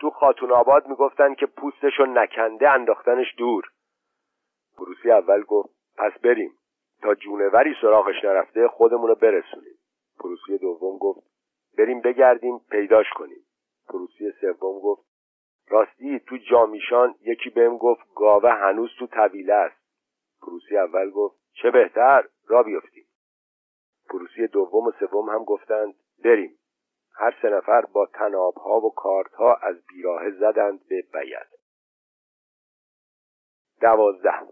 تو 0.00 0.10
خاتون 0.10 0.52
آباد 0.52 0.86
می‌گفتن 0.86 1.34
که 1.34 1.46
پوستشو 1.46 2.06
نکنده 2.06 2.70
انداختنش 2.70 3.34
دور. 3.38 3.73
پروسی 4.76 5.10
اول 5.10 5.42
گفت 5.42 5.74
پس 5.96 6.12
بریم. 6.22 6.52
تا 7.02 7.14
جونوری 7.14 7.74
سراغش 7.80 8.24
نرفته 8.24 8.68
خودمون 8.68 9.08
رو 9.08 9.14
برسونیم. 9.14 9.78
پروسی 10.20 10.58
دوم 10.58 10.98
گفت 10.98 11.20
بریم 11.78 12.00
بگردیم 12.00 12.58
پیداش 12.70 13.06
کنیم. 13.16 13.44
پروسی 13.88 14.32
سوم 14.40 14.80
گفت 14.80 15.04
راستی 15.68 16.20
تو 16.20 16.36
جامیشان 16.36 17.14
یکی 17.20 17.50
بهم 17.50 17.78
گفت 17.78 18.14
گاوه 18.14 18.50
هنوز 18.50 18.90
تو 18.98 19.06
طویله 19.06 19.54
است. 19.54 19.76
پروسی 20.42 20.76
اول 20.76 21.10
گفت 21.10 21.36
چه 21.52 21.70
بهتر 21.70 22.28
را 22.46 22.62
بیفتیم 22.62 23.04
پروسی 24.08 24.46
دوم 24.46 24.86
و 24.86 24.92
سوم 25.00 25.28
هم 25.28 25.44
گفتند 25.44 25.94
بریم. 26.24 26.58
هر 27.16 27.34
سه 27.42 27.48
نفر 27.48 27.80
با 27.80 28.06
تنابها 28.06 28.80
و 28.80 28.94
کارتها 28.94 29.54
از 29.54 29.76
بیراه 29.86 30.30
زدند 30.30 30.88
به 30.88 31.04
بیل 31.12 31.36
دوازده 33.80 34.48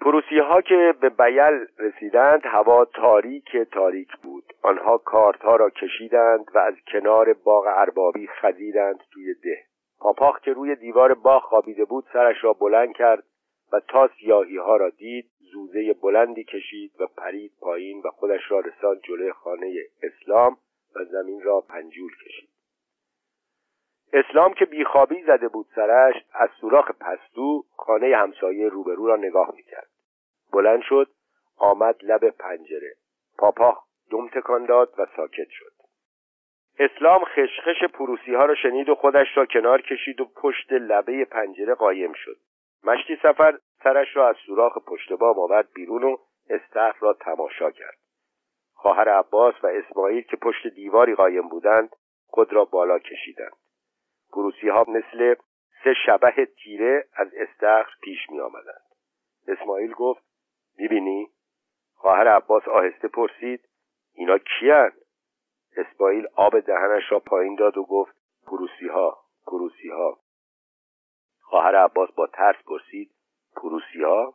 پروسی 0.00 0.38
ها 0.38 0.60
که 0.60 0.94
به 1.00 1.08
بیل 1.08 1.66
رسیدند 1.78 2.40
هوا 2.44 2.84
تاریک 2.84 3.56
تاریک 3.72 4.16
بود. 4.22 4.44
آنها 4.62 4.98
کارت 4.98 5.40
ها 5.40 5.56
را 5.56 5.70
کشیدند 5.70 6.44
و 6.54 6.58
از 6.58 6.74
کنار 6.92 7.32
باغ 7.32 7.64
اربابی 7.68 8.26
خزیدند 8.26 9.00
توی 9.12 9.34
ده. 9.34 9.58
پاپاخ 10.00 10.40
که 10.40 10.52
روی 10.52 10.76
دیوار 10.76 11.14
باغ 11.14 11.42
خوابیده 11.42 11.84
بود 11.84 12.04
سرش 12.12 12.44
را 12.44 12.52
بلند 12.52 12.92
کرد 12.92 13.24
و 13.72 13.80
تا 13.88 14.10
سیاهی 14.20 14.56
ها 14.56 14.76
را 14.76 14.90
دید 14.90 15.30
زوزه 15.52 15.92
بلندی 16.02 16.44
کشید 16.44 16.92
و 17.00 17.06
پرید 17.16 17.52
پایین 17.60 18.02
و 18.04 18.10
خودش 18.10 18.50
را 18.50 18.60
رساند 18.60 19.00
جلوی 19.00 19.32
خانه 19.32 19.74
اسلام 20.02 20.56
و 20.96 21.04
زمین 21.04 21.42
را 21.42 21.60
پنجول 21.60 22.10
کشید. 22.26 22.57
اسلام 24.12 24.54
که 24.54 24.64
بیخوابی 24.64 25.22
زده 25.22 25.48
بود 25.48 25.66
سرش 25.74 26.14
از 26.32 26.48
سوراخ 26.60 26.90
پستو 26.90 27.64
خانه 27.76 28.16
همسایه 28.16 28.68
روبرو 28.68 29.06
را 29.06 29.16
نگاه 29.16 29.52
می‌کرد. 29.56 29.88
بلند 30.52 30.82
شد 30.82 31.10
آمد 31.58 31.96
لب 32.02 32.30
پنجره. 32.30 32.94
پاپاخ 33.38 33.84
دم 34.10 34.28
تکان 34.28 34.64
داد 34.64 34.94
و 34.98 35.06
ساکت 35.16 35.48
شد. 35.50 35.72
اسلام 36.78 37.24
خشخش 37.24 37.84
پروسی 37.84 38.34
ها 38.34 38.44
را 38.44 38.54
شنید 38.54 38.88
و 38.88 38.94
خودش 38.94 39.36
را 39.36 39.46
کنار 39.46 39.82
کشید 39.82 40.20
و 40.20 40.24
پشت 40.24 40.72
لبه 40.72 41.24
پنجره 41.24 41.74
قایم 41.74 42.12
شد. 42.12 42.36
مشتی 42.84 43.16
سفر 43.22 43.58
سرش 43.84 44.16
را 44.16 44.28
از 44.28 44.36
سوراخ 44.46 44.78
پشت 44.86 45.12
بام 45.12 45.38
آورد 45.38 45.68
بیرون 45.74 46.04
و 46.04 46.16
استخر 46.50 46.98
را 47.00 47.12
تماشا 47.12 47.70
کرد. 47.70 47.98
خواهر 48.74 49.08
عباس 49.08 49.54
و 49.62 49.66
اسماعیل 49.66 50.22
که 50.22 50.36
پشت 50.36 50.66
دیواری 50.66 51.14
قایم 51.14 51.48
بودند 51.48 51.90
خود 52.26 52.52
را 52.52 52.64
بالا 52.64 52.98
کشیدند. 52.98 53.52
پروسی 54.32 54.68
ها 54.68 54.84
مثل 54.88 55.34
سه 55.84 55.94
شبه 56.06 56.48
تیره 56.64 57.08
از 57.12 57.28
استخر 57.34 57.90
پیش 58.02 58.30
می 58.30 58.40
آمدند 58.40 58.82
اسماعیل 59.48 59.92
گفت 59.92 60.22
می‌بینی؟ 60.78 61.28
خواهر 61.94 62.28
عباس 62.28 62.68
آهسته 62.68 63.08
پرسید 63.08 63.68
اینا 64.14 64.38
کیان؟ 64.38 64.92
اسماعیل 65.76 66.26
آب 66.34 66.60
دهنش 66.60 67.12
را 67.12 67.20
پایین 67.20 67.54
داد 67.54 67.78
و 67.78 67.84
گفت 67.84 68.14
پروسی 68.46 68.88
ها 68.88 69.18
پروسی 69.46 69.88
ها 69.88 70.18
خواهر 71.40 71.76
عباس 71.76 72.10
با 72.12 72.26
ترس 72.26 72.56
پرسید 72.66 73.10
پروسی 73.56 74.02
ها 74.02 74.34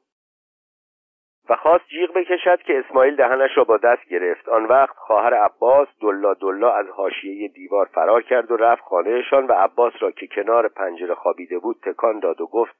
و 1.50 1.56
خواست 1.56 1.88
جیغ 1.88 2.14
بکشد 2.14 2.62
که 2.62 2.80
اسماعیل 2.80 3.16
دهنش 3.16 3.58
را 3.58 3.64
با 3.64 3.78
دست 3.78 4.06
گرفت. 4.06 4.50
آن 4.50 4.66
وقت 4.66 4.96
خواهر 4.96 5.34
عباس 5.34 5.88
دلا 6.02 6.34
دلا 6.34 6.72
از 6.72 6.88
حاشیه 6.88 7.48
دیوار 7.48 7.86
فرار 7.86 8.22
کرد 8.22 8.52
و 8.52 8.58
رفت 8.58 8.82
خانهشان 8.82 9.48
و 9.48 9.52
عباس 9.52 9.94
را 10.00 10.12
که 10.12 10.28
کنار 10.28 10.68
پنجره 10.68 11.16
خوابیده 11.16 11.60
بود 11.60 11.80
تکان 11.84 12.20
داد 12.20 12.42
و 12.42 12.48
گفت 12.48 12.76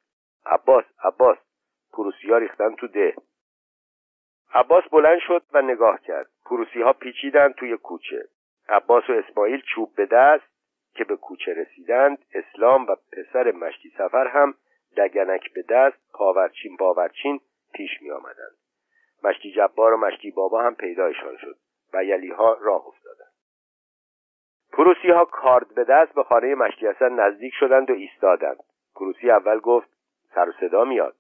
عباس 0.46 0.86
عباس 1.04 1.38
پروسیا 1.94 2.38
ریختن 2.38 2.76
تو 2.76 2.88
ده. 2.88 3.16
عباس 4.54 4.84
بلند 4.92 5.20
شد 5.20 5.44
و 5.54 5.62
نگاه 5.62 6.00
کرد. 6.02 6.30
پروسی 6.46 6.82
ها 6.82 6.94
پیچیدن 6.94 7.52
توی 7.52 7.78
کوچه. 7.78 8.24
عباس 8.70 9.10
و 9.10 9.14
اسماعیل 9.14 9.62
چوب 9.76 9.96
به 9.96 10.06
دست 10.06 10.54
که 10.96 11.04
به 11.04 11.16
کوچه 11.16 11.54
رسیدند 11.54 12.18
اسلام 12.34 12.88
و 12.88 12.96
پسر 13.12 13.52
مشتی 13.52 13.90
سفر 13.98 14.28
هم 14.28 14.54
دگنک 14.98 15.54
به 15.54 15.62
دست 15.70 15.98
پاورچین 16.14 16.76
باورچین 16.76 17.40
پیش 17.74 18.02
می 18.02 18.12
آمدند 18.12 18.58
مشتی 19.24 19.52
جبار 19.52 19.94
و 19.94 19.98
مشتی 19.98 20.32
بابا 20.32 20.64
هم 20.64 20.76
پیدایشان 20.76 21.38
شد 21.38 21.58
و 21.94 22.04
یلی 22.04 22.32
ها 22.32 22.54
راه 22.54 22.88
افتادند. 22.88 23.34
پروسی 24.72 25.10
ها 25.10 25.26
کارد 25.26 25.76
به 25.76 25.84
دست 25.84 26.14
به 26.14 26.24
خانه 26.24 26.56
مشتی 26.56 26.88
حسن 26.88 27.14
نزدیک 27.14 27.54
شدند 27.54 27.90
و 27.90 27.94
ایستادند. 27.94 28.64
پروسی 28.96 29.32
اول 29.32 29.60
گفت 29.60 29.90
سر 30.36 30.50
و 30.50 30.52
صدا 30.60 30.84
میاد. 30.84 31.16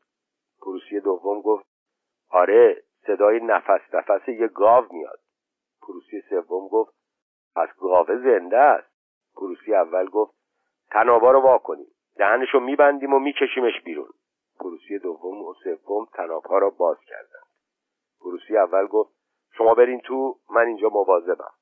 پروسی 0.62 1.00
دوم 1.00 1.42
گفت 1.42 1.66
آره 2.30 2.84
صدای 3.08 3.40
نفس 3.40 3.82
نفس 3.94 4.28
یه 4.28 4.48
گاو 4.48 4.86
میاد. 4.92 5.20
پروسی 5.82 6.22
سوم 6.30 6.68
گفت 6.68 6.94
پس 7.56 7.70
گاوه 7.80 8.16
زنده 8.16 8.58
است. 8.58 8.94
پروسی 9.36 9.76
اول 9.76 10.06
گفت 10.06 10.34
تنابا 10.92 11.32
رو 11.32 11.40
وا 11.40 11.58
کنیم. 11.58 11.88
دهنشو 12.18 12.60
میبندیم 12.60 13.14
و 13.14 13.20
میکشیمش 13.20 13.82
بیرون. 13.86 14.10
پروسی 14.64 15.00
دوم 15.00 15.42
و 15.42 15.54
سوم 15.54 16.06
تنابها 16.14 16.58
را 16.58 16.70
باز 16.70 16.98
کردند. 17.08 17.48
پروسی 18.22 18.58
اول 18.58 18.88
گفت 18.88 19.14
شما 19.58 19.74
برین 19.74 20.00
تو 20.00 20.36
من 20.50 20.66
اینجا 20.68 20.90
مواظبم. 20.90 21.54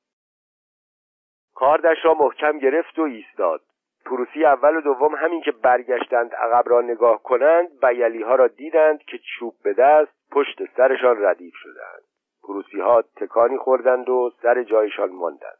کاردش 1.54 2.04
را 2.04 2.14
محکم 2.14 2.58
گرفت 2.58 2.98
و 2.98 3.02
ایستاد. 3.02 3.60
پروسی 4.04 4.44
اول 4.44 4.76
و 4.76 4.80
دوم 4.80 5.14
همین 5.14 5.40
که 5.40 5.52
برگشتند 5.52 6.34
عقب 6.34 6.64
را 6.66 6.80
نگاه 6.80 7.22
کنند 7.22 7.80
بیلی 7.80 8.22
ها 8.22 8.34
را 8.34 8.48
دیدند 8.48 9.02
که 9.02 9.18
چوب 9.18 9.54
به 9.62 9.72
دست 9.72 10.12
پشت 10.30 10.76
سرشان 10.76 11.24
ردیف 11.24 11.54
شدند 11.56 12.02
پروسی 12.42 12.80
ها 12.80 13.02
تکانی 13.02 13.58
خوردند 13.58 14.08
و 14.08 14.30
سر 14.42 14.62
جایشان 14.62 15.10
ماندند. 15.10 15.58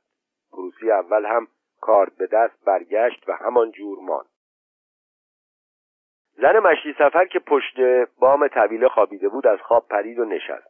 پروسی 0.52 0.90
اول 0.90 1.26
هم 1.26 1.46
کارد 1.80 2.16
به 2.16 2.26
دست 2.26 2.64
برگشت 2.64 3.28
و 3.28 3.32
همان 3.32 3.70
جور 3.70 3.98
ماند. 4.00 4.31
زن 6.36 6.58
مشتی 6.58 6.92
سفر 6.92 7.24
که 7.24 7.38
پشت 7.38 7.80
بام 8.18 8.48
طویله 8.48 8.88
خوابیده 8.88 9.28
بود 9.28 9.46
از 9.46 9.58
خواب 9.58 9.88
پرید 9.88 10.18
و 10.18 10.24
نشست. 10.24 10.68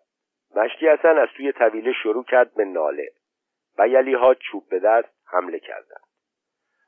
مشتی 0.57 0.89
حسن 0.89 1.19
از 1.19 1.29
توی 1.37 1.53
طویله 1.53 1.93
شروع 1.93 2.25
کرد 2.25 2.55
به 2.55 2.65
ناله. 2.65 3.09
بیلی 3.79 4.15
ها 4.15 4.35
چوب 4.35 4.69
به 4.69 4.79
دست 4.79 5.09
حمله 5.27 5.59
کردند. 5.59 6.03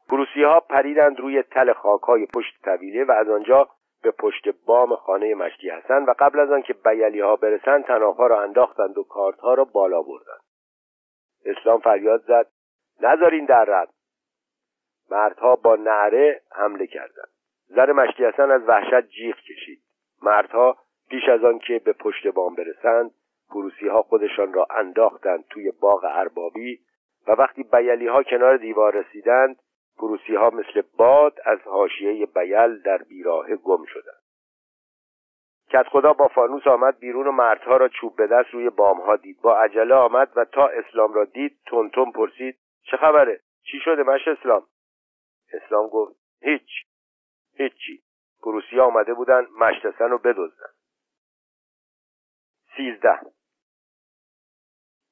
فروسی 0.08 0.42
ها 0.42 0.60
پریدند 0.60 1.20
روی 1.20 1.42
تل 1.42 1.72
خاک 1.72 2.02
های 2.02 2.26
پشت 2.26 2.62
طویله 2.64 3.04
و 3.04 3.12
از 3.12 3.28
آنجا 3.28 3.68
به 4.02 4.10
پشت 4.10 4.48
بام 4.66 4.96
خانه 4.96 5.34
مشتی 5.34 5.70
حسن 5.70 6.04
و 6.04 6.14
قبل 6.18 6.40
از 6.40 6.50
آنکه 6.50 6.72
بیلی 6.72 7.20
ها 7.20 7.36
برسند 7.36 7.84
تناها 7.84 8.26
را 8.26 8.42
انداختند 8.42 8.98
و 8.98 9.02
کارت 9.02 9.38
ها 9.38 9.54
را 9.54 9.64
بالا 9.64 10.02
بردند. 10.02 10.40
اسلام 11.44 11.80
فریاد 11.80 12.22
زد 12.22 12.46
نذارین 13.00 13.44
در 13.44 13.64
رد. 13.64 13.88
مردها 15.10 15.56
با 15.56 15.76
نعره 15.76 16.40
حمله 16.52 16.86
کردند. 16.86 17.28
زن 17.68 17.92
مشتی 17.92 18.24
حسن 18.24 18.50
از 18.50 18.62
وحشت 18.68 19.08
جیغ 19.08 19.36
کشید. 19.36 19.82
مردها 20.22 20.76
پیش 21.10 21.28
از 21.28 21.44
آن 21.44 21.58
که 21.58 21.78
به 21.78 21.92
پشت 21.92 22.26
بام 22.26 22.54
برسند 22.54 23.10
فروسی 23.48 23.88
ها 23.88 24.02
خودشان 24.02 24.52
را 24.52 24.66
انداختند 24.70 25.44
توی 25.50 25.72
باغ 25.80 26.04
اربابی 26.04 26.80
و 27.26 27.32
وقتی 27.32 27.62
بیلی 27.62 28.06
ها 28.06 28.22
کنار 28.22 28.56
دیوار 28.56 28.94
رسیدند 28.94 29.56
فروسی 29.96 30.34
ها 30.34 30.50
مثل 30.50 30.82
باد 30.96 31.38
از 31.44 31.58
حاشیه 31.60 32.26
بیل 32.26 32.82
در 32.82 32.98
بیراه 32.98 33.56
گم 33.56 33.84
شدند. 33.84 34.24
کت 35.70 35.88
خدا 35.88 36.12
با 36.12 36.28
فانوس 36.28 36.66
آمد 36.66 36.98
بیرون 36.98 37.26
و 37.26 37.32
مردها 37.32 37.76
را 37.76 37.88
چوب 37.88 38.16
به 38.16 38.26
دست 38.26 38.50
روی 38.50 38.70
بام 38.70 39.00
ها 39.00 39.16
دید. 39.16 39.40
با 39.42 39.58
عجله 39.58 39.94
آمد 39.94 40.32
و 40.36 40.44
تا 40.44 40.66
اسلام 40.66 41.12
را 41.14 41.24
دید 41.24 41.58
تون 41.66 42.12
پرسید 42.14 42.56
چه 42.82 42.96
خبره؟ 42.96 43.40
چی 43.62 43.78
شده 43.84 44.02
مش 44.02 44.28
اسلام؟ 44.28 44.62
اسلام 45.52 45.88
گفت 45.88 46.16
هیچ. 46.42 46.70
هیچی. 47.56 48.02
فروسی 48.40 48.80
آمده 48.80 49.14
بودن 49.14 49.46
مشتسن 49.58 50.10
رو 50.10 50.18
بدزدن. 50.18 50.72
سیزده. 52.76 53.20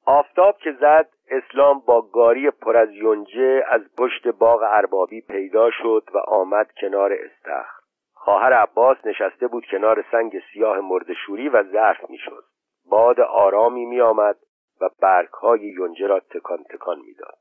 آفتاب 0.05 0.57
که 0.57 0.71
زد 0.71 1.09
اسلام 1.27 1.79
با 1.79 2.01
گاری 2.01 2.51
پر 2.51 2.77
از 2.77 2.89
یونجه 2.91 3.63
از 3.67 3.81
پشت 3.97 4.27
باغ 4.27 4.59
اربابی 4.63 5.21
پیدا 5.21 5.71
شد 5.71 6.09
و 6.13 6.17
آمد 6.17 6.71
کنار 6.81 7.13
استخر. 7.13 7.83
خواهر 8.13 8.53
عباس 8.53 8.97
نشسته 9.05 9.47
بود 9.47 9.65
کنار 9.71 10.05
سنگ 10.11 10.41
سیاه 10.53 10.79
مردشوری 10.79 11.49
و 11.49 11.63
ظرف 11.63 12.09
می‌شد 12.09 12.43
باد 12.85 13.19
آرامی 13.19 13.85
می 13.85 14.01
آمد 14.01 14.37
و 14.81 14.89
برگهای 14.99 15.59
یونجه 15.59 16.07
را 16.07 16.19
تکان 16.19 16.63
تکان 16.63 16.99
می‌داد. 16.99 17.37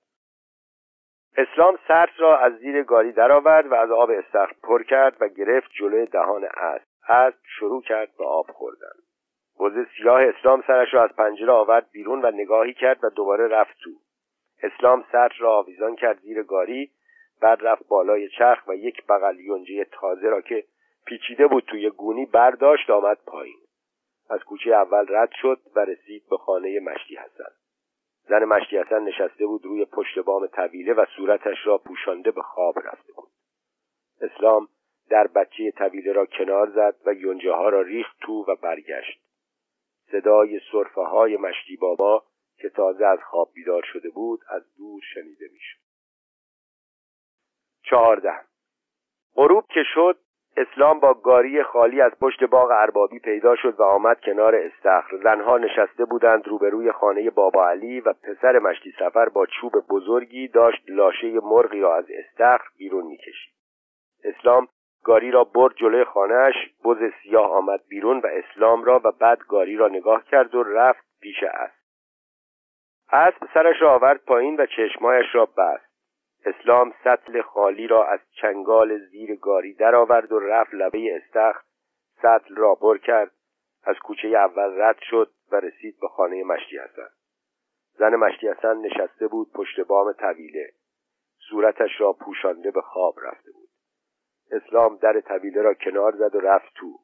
اسلام 1.37 1.79
سرس 1.89 2.11
را 2.19 2.39
از 2.39 2.53
زیر 2.59 2.83
گاری 2.83 3.13
درآورد 3.13 3.67
و 3.67 3.75
از 3.75 3.91
آب 3.91 4.11
استخر 4.11 4.53
پر 4.63 4.83
کرد 4.83 5.17
و 5.21 5.29
گرفت 5.29 5.71
جلوی 5.79 6.07
دهان 6.07 6.45
اسب. 6.45 6.85
اسب 7.09 7.39
شروع 7.59 7.83
کرد 7.83 8.09
به 8.19 8.25
آب 8.25 8.47
خوردن. 8.51 8.97
بز 9.61 9.87
سیاه 9.97 10.23
اسلام 10.23 10.65
سرش 10.67 10.95
را 10.95 11.05
از 11.05 11.11
پنجره 11.17 11.53
آورد 11.53 11.91
بیرون 11.93 12.23
و 12.23 12.31
نگاهی 12.31 12.75
کرد 12.75 13.05
و 13.05 13.11
دوباره 13.11 13.49
رفت 13.49 13.75
تو. 13.85 13.91
اسلام 14.63 15.05
سر 15.13 15.33
را 15.39 15.59
آویزان 15.59 15.97
کرد 15.97 16.19
زیر 16.19 16.43
گاری 16.43 16.91
بعد 17.43 17.59
رفت 17.63 17.89
بالای 17.89 18.29
چرخ 18.29 18.69
و 18.69 18.75
یک 18.75 19.07
بغل 19.07 19.41
یونجه 19.41 19.85
تازه 19.85 20.29
را 20.29 20.41
که 20.41 20.65
پیچیده 21.07 21.47
بود 21.47 21.65
توی 21.65 21.91
گونی 21.91 22.27
برداشت 22.27 22.91
آمد 22.91 23.19
پایین. 23.27 23.59
از 24.31 24.41
کوچه 24.45 24.71
اول 24.71 25.07
رد 25.09 25.31
شد 25.43 25.61
و 25.77 25.81
رسید 25.81 26.23
به 26.31 26.37
خانه 26.37 26.81
مشتی 26.81 27.17
حسن. 27.17 27.62
زن 28.29 28.45
مشتی 28.45 28.79
حسن 28.79 29.03
نشسته 29.03 29.47
بود 29.47 29.65
روی 29.65 29.85
پشت 29.85 30.19
بام 30.19 30.47
طویله 30.47 30.93
و 30.93 31.05
صورتش 31.17 31.57
را 31.65 31.79
پوشانده 31.79 32.31
به 32.31 32.43
خواب 32.43 32.79
رفته 32.79 33.13
بود. 33.13 33.29
اسلام 34.21 34.69
در 35.11 35.27
بچه 35.27 35.71
طویله 35.71 36.13
را 36.13 36.27
کنار 36.27 36.71
زد 36.71 36.97
و 37.07 37.13
یونجه 37.13 37.53
ها 37.53 37.69
را 37.69 37.83
ریخت 37.83 38.17
تو 38.21 38.45
و 38.49 38.57
برگشت. 38.57 39.21
صدای 40.13 40.61
صرفه 40.73 41.01
های 41.01 41.37
مشتی 41.37 41.77
بابا 41.77 42.25
که 42.57 42.69
تازه 42.69 43.07
از 43.07 43.19
خواب 43.23 43.51
بیدار 43.55 43.83
شده 43.93 44.11
بود 44.11 44.41
از 44.49 44.77
دور 44.77 45.01
شنیده 45.15 45.49
می‌شد. 45.53 45.79
چهارده. 47.83 48.41
غروب 49.35 49.67
که 49.67 49.83
شد 49.95 50.19
اسلام 50.57 51.01
با 51.01 51.15
گاری 51.15 51.63
خالی 51.63 52.01
از 52.01 52.13
پشت 52.21 52.45
باغ 52.45 52.71
اربابی 52.71 53.19
پیدا 53.19 53.57
شد 53.57 53.81
و 53.81 53.83
آمد 53.83 54.21
کنار 54.21 54.55
استخر. 54.55 55.17
زنها 55.23 55.59
نشسته 55.59 56.05
بودند 56.05 56.49
روبروی 56.49 56.93
خانه 56.93 57.31
بابا 57.31 57.69
علی 57.69 58.01
و 58.01 58.13
پسر 58.13 58.59
مشتی 58.59 58.95
سفر 58.99 59.29
با 59.29 59.47
چوب 59.47 59.73
بزرگی 59.89 60.49
داشت 60.49 60.85
لاشه 60.89 61.41
مرغی 61.43 61.81
را 61.81 61.97
از 61.97 62.07
استخر 62.11 62.69
بیرون 62.79 63.07
می‌کشید. 63.07 63.55
اسلام 64.25 64.69
گاری 65.05 65.31
را 65.31 65.45
برد 65.45 65.75
جلوی 65.77 66.05
خانهاش 66.05 66.55
بز 66.85 66.99
سیاه 67.23 67.51
آمد 67.51 67.81
بیرون 67.89 68.19
و 68.19 68.27
اسلام 68.27 68.85
را 68.85 69.01
و 69.05 69.13
بعد 69.13 69.39
گاری 69.49 69.77
را 69.77 69.89
نگاه 69.89 70.25
کرد 70.25 70.55
و 70.55 70.63
رفت 70.63 71.05
پیش 71.21 71.43
اسب. 71.43 71.83
اسب 73.13 73.47
سرش 73.55 73.83
را 73.83 73.95
آورد 73.95 74.25
پایین 74.27 74.57
و 74.57 74.67
چشمایش 74.67 75.27
را 75.35 75.47
بست. 75.47 75.92
اسلام 76.45 76.95
سطل 77.05 77.43
خالی 77.43 77.87
را 77.87 78.07
از 78.07 78.21
چنگال 78.41 78.99
زیر 78.99 79.35
گاری 79.35 79.75
درآورد 79.75 80.33
و 80.33 80.39
رفت 80.39 80.75
لبه 80.75 81.17
استخر 81.17 81.63
سطل 82.23 82.55
را 82.57 82.75
پر 82.75 82.99
کرد. 82.99 83.31
از 83.85 83.97
کوچه 83.99 84.29
اول 84.29 84.81
رد 84.81 84.99
شد 85.11 85.33
و 85.53 85.57
رسید 85.57 86.01
به 86.01 86.09
خانه 86.09 86.45
مشتی 86.45 86.79
حسن. 86.79 87.09
زن 87.99 88.17
مشتی 88.17 88.49
حسن 88.49 88.77
نشسته 88.77 89.29
بود 89.29 89.53
پشت 89.53 89.81
بام 89.81 90.13
طویله. 90.13 90.73
صورتش 91.51 92.01
را 92.01 92.13
پوشانده 92.13 92.71
به 92.71 92.81
خواب 92.81 93.15
رفته 93.23 93.53
بود. 93.53 93.69
اسلام 94.51 94.97
در 94.97 95.21
طویله 95.21 95.63
را 95.63 95.75
کنار 95.75 96.13
زد 96.13 96.35
و 96.35 96.41
رفت 96.41 96.75
تو. 96.75 96.99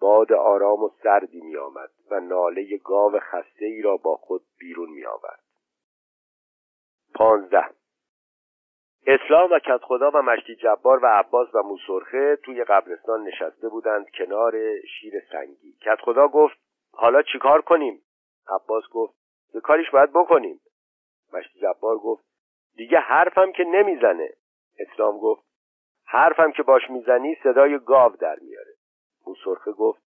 باد 0.00 0.32
آرام 0.32 0.82
و 0.82 0.90
سردی 1.02 1.40
می 1.40 1.56
آمد 1.56 1.90
و 2.10 2.20
ناله 2.20 2.76
گاو 2.76 3.18
خسته 3.18 3.64
ای 3.64 3.82
را 3.82 3.96
با 3.96 4.16
خود 4.16 4.42
بیرون 4.58 4.90
می 4.90 5.06
آورد. 5.06 5.40
پانزده 7.14 7.79
اسلام 9.06 9.50
و 9.52 9.78
خدا 9.82 10.10
و 10.10 10.22
مشتی 10.22 10.54
جبار 10.54 11.04
و 11.04 11.06
عباس 11.06 11.54
و 11.54 11.62
موسرخه 11.62 12.36
توی 12.36 12.64
قبرستان 12.64 13.22
نشسته 13.22 13.68
بودند 13.68 14.10
کنار 14.10 14.80
شیر 14.80 15.12
سنگی. 15.32 15.74
خدا 16.04 16.28
گفت 16.28 16.56
حالا 16.92 17.22
چیکار 17.22 17.60
کنیم؟ 17.60 18.02
عباس 18.48 18.84
گفت 18.92 19.14
یه 19.54 19.60
کاریش 19.60 19.90
باید 19.90 20.10
بکنیم. 20.10 20.60
مشتی 21.32 21.60
جبار 21.60 21.98
گفت 21.98 22.24
دیگه 22.76 22.98
حرفم 22.98 23.52
که 23.52 23.64
نمی‌زنه. 23.64 24.30
اسلام 24.78 25.18
گفت 25.18 25.42
حرفم 26.04 26.52
که 26.52 26.62
باش 26.62 26.90
می‌زنی 26.90 27.36
صدای 27.42 27.78
گاو 27.78 28.16
در 28.16 28.36
میاره. 28.42 28.72
موسرخه 29.26 29.72
گفت 29.72 30.02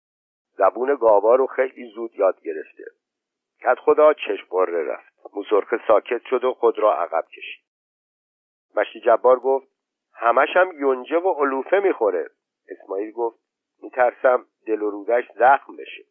زبون 0.56 0.94
گاوا 0.94 1.34
رو 1.34 1.46
خیلی 1.46 1.90
زود 1.94 2.14
یاد 2.14 2.40
گرفته. 2.42 2.84
کت 3.60 3.78
خدا 3.78 4.14
چشم 4.14 4.56
رفت. 4.66 5.12
موسرخه 5.34 5.80
ساکت 5.88 6.22
شد 6.30 6.44
و 6.44 6.54
خود 6.54 6.78
را 6.78 6.94
عقب 6.94 7.24
کشید. 7.36 7.71
مشتی 8.76 9.00
جبار 9.00 9.40
گفت 9.40 9.68
همش 10.14 10.48
هم 10.56 10.80
یونجه 10.80 11.16
و 11.16 11.32
علوفه 11.32 11.78
می‌خوره. 11.78 12.30
اسماعیل 12.68 13.12
گفت 13.12 13.38
میترسم 13.82 14.46
دل 14.66 14.82
و 14.82 14.90
رودش 14.90 15.24
زخم 15.34 15.76
بشه. 15.76 16.04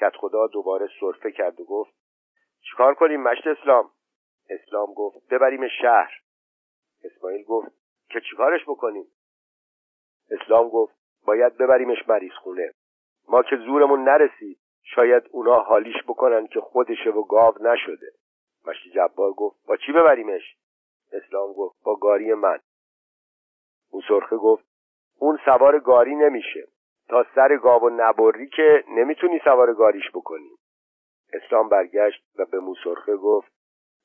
کت 0.00 0.16
خدا 0.16 0.46
دوباره 0.46 0.88
صرفه 1.00 1.32
کرد 1.32 1.60
و 1.60 1.64
گفت 1.64 1.94
چیکار 2.70 2.94
کنیم 2.94 3.22
مشت 3.22 3.46
اسلام؟ 3.46 3.90
اسلام 4.50 4.94
گفت 4.94 5.28
ببریم 5.30 5.68
شهر. 5.68 6.12
اسماعیل 7.04 7.44
گفت 7.44 7.68
که 8.08 8.20
چیکارش 8.30 8.62
بکنیم؟ 8.62 9.06
اسلام 10.30 10.68
گفت 10.68 10.96
باید 11.26 11.56
ببریمش 11.56 12.08
مریض 12.08 12.32
خونه 12.32 12.72
ما 13.28 13.42
که 13.42 13.56
زورمون 13.56 14.04
نرسید 14.04 14.58
شاید 14.82 15.22
اونا 15.30 15.60
حالیش 15.60 16.02
بکنن 16.08 16.46
که 16.46 16.60
خودشه 16.60 17.10
و 17.10 17.22
گاو 17.22 17.54
نشده. 17.60 18.12
مشتی 18.66 18.90
جبار 18.90 19.32
گفت 19.32 19.66
با 19.66 19.76
چی 19.76 19.92
ببریمش؟ 19.92 20.56
اسلام 21.12 21.52
گفت 21.52 21.76
با 21.84 21.96
گاری 21.96 22.34
من. 22.34 22.58
موسرخه 23.92 24.36
گفت 24.36 24.64
اون 25.18 25.38
سوار 25.44 25.78
گاری 25.78 26.14
نمیشه. 26.14 26.68
تا 27.08 27.26
سر 27.34 27.56
گاو 27.56 27.82
و 27.82 27.90
نبری 27.90 28.48
که 28.48 28.84
نمی‌تونی 28.88 29.40
سوار 29.44 29.74
گاریش 29.74 30.10
بکنی. 30.14 30.50
اسلام 31.32 31.68
برگشت 31.68 32.24
و 32.38 32.44
به 32.44 32.58
موسرخه 32.58 33.16
گفت 33.16 33.52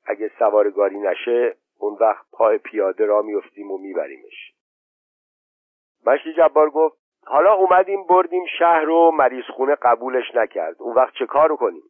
اگه 0.05 0.31
سوار 0.39 0.69
گاری 0.71 0.99
نشه 0.99 1.55
اون 1.79 1.97
وقت 1.99 2.25
پای 2.31 2.57
پیاده 2.57 3.05
را 3.05 3.21
میفتیم 3.21 3.71
و 3.71 3.77
میبریمش. 3.77 4.53
مشتی 6.05 6.33
جبار 6.33 6.69
گفت 6.69 6.97
حالا 7.25 7.53
اومدیم 7.53 8.03
بردیم 8.03 8.45
شهر 8.59 8.89
و 8.89 9.11
مریض 9.11 9.45
خونه 9.45 9.75
قبولش 9.75 10.35
نکرد. 10.35 10.81
اون 10.81 10.95
وقت 10.95 11.13
چه 11.13 11.25
کارو 11.25 11.55
کنیم؟ 11.55 11.83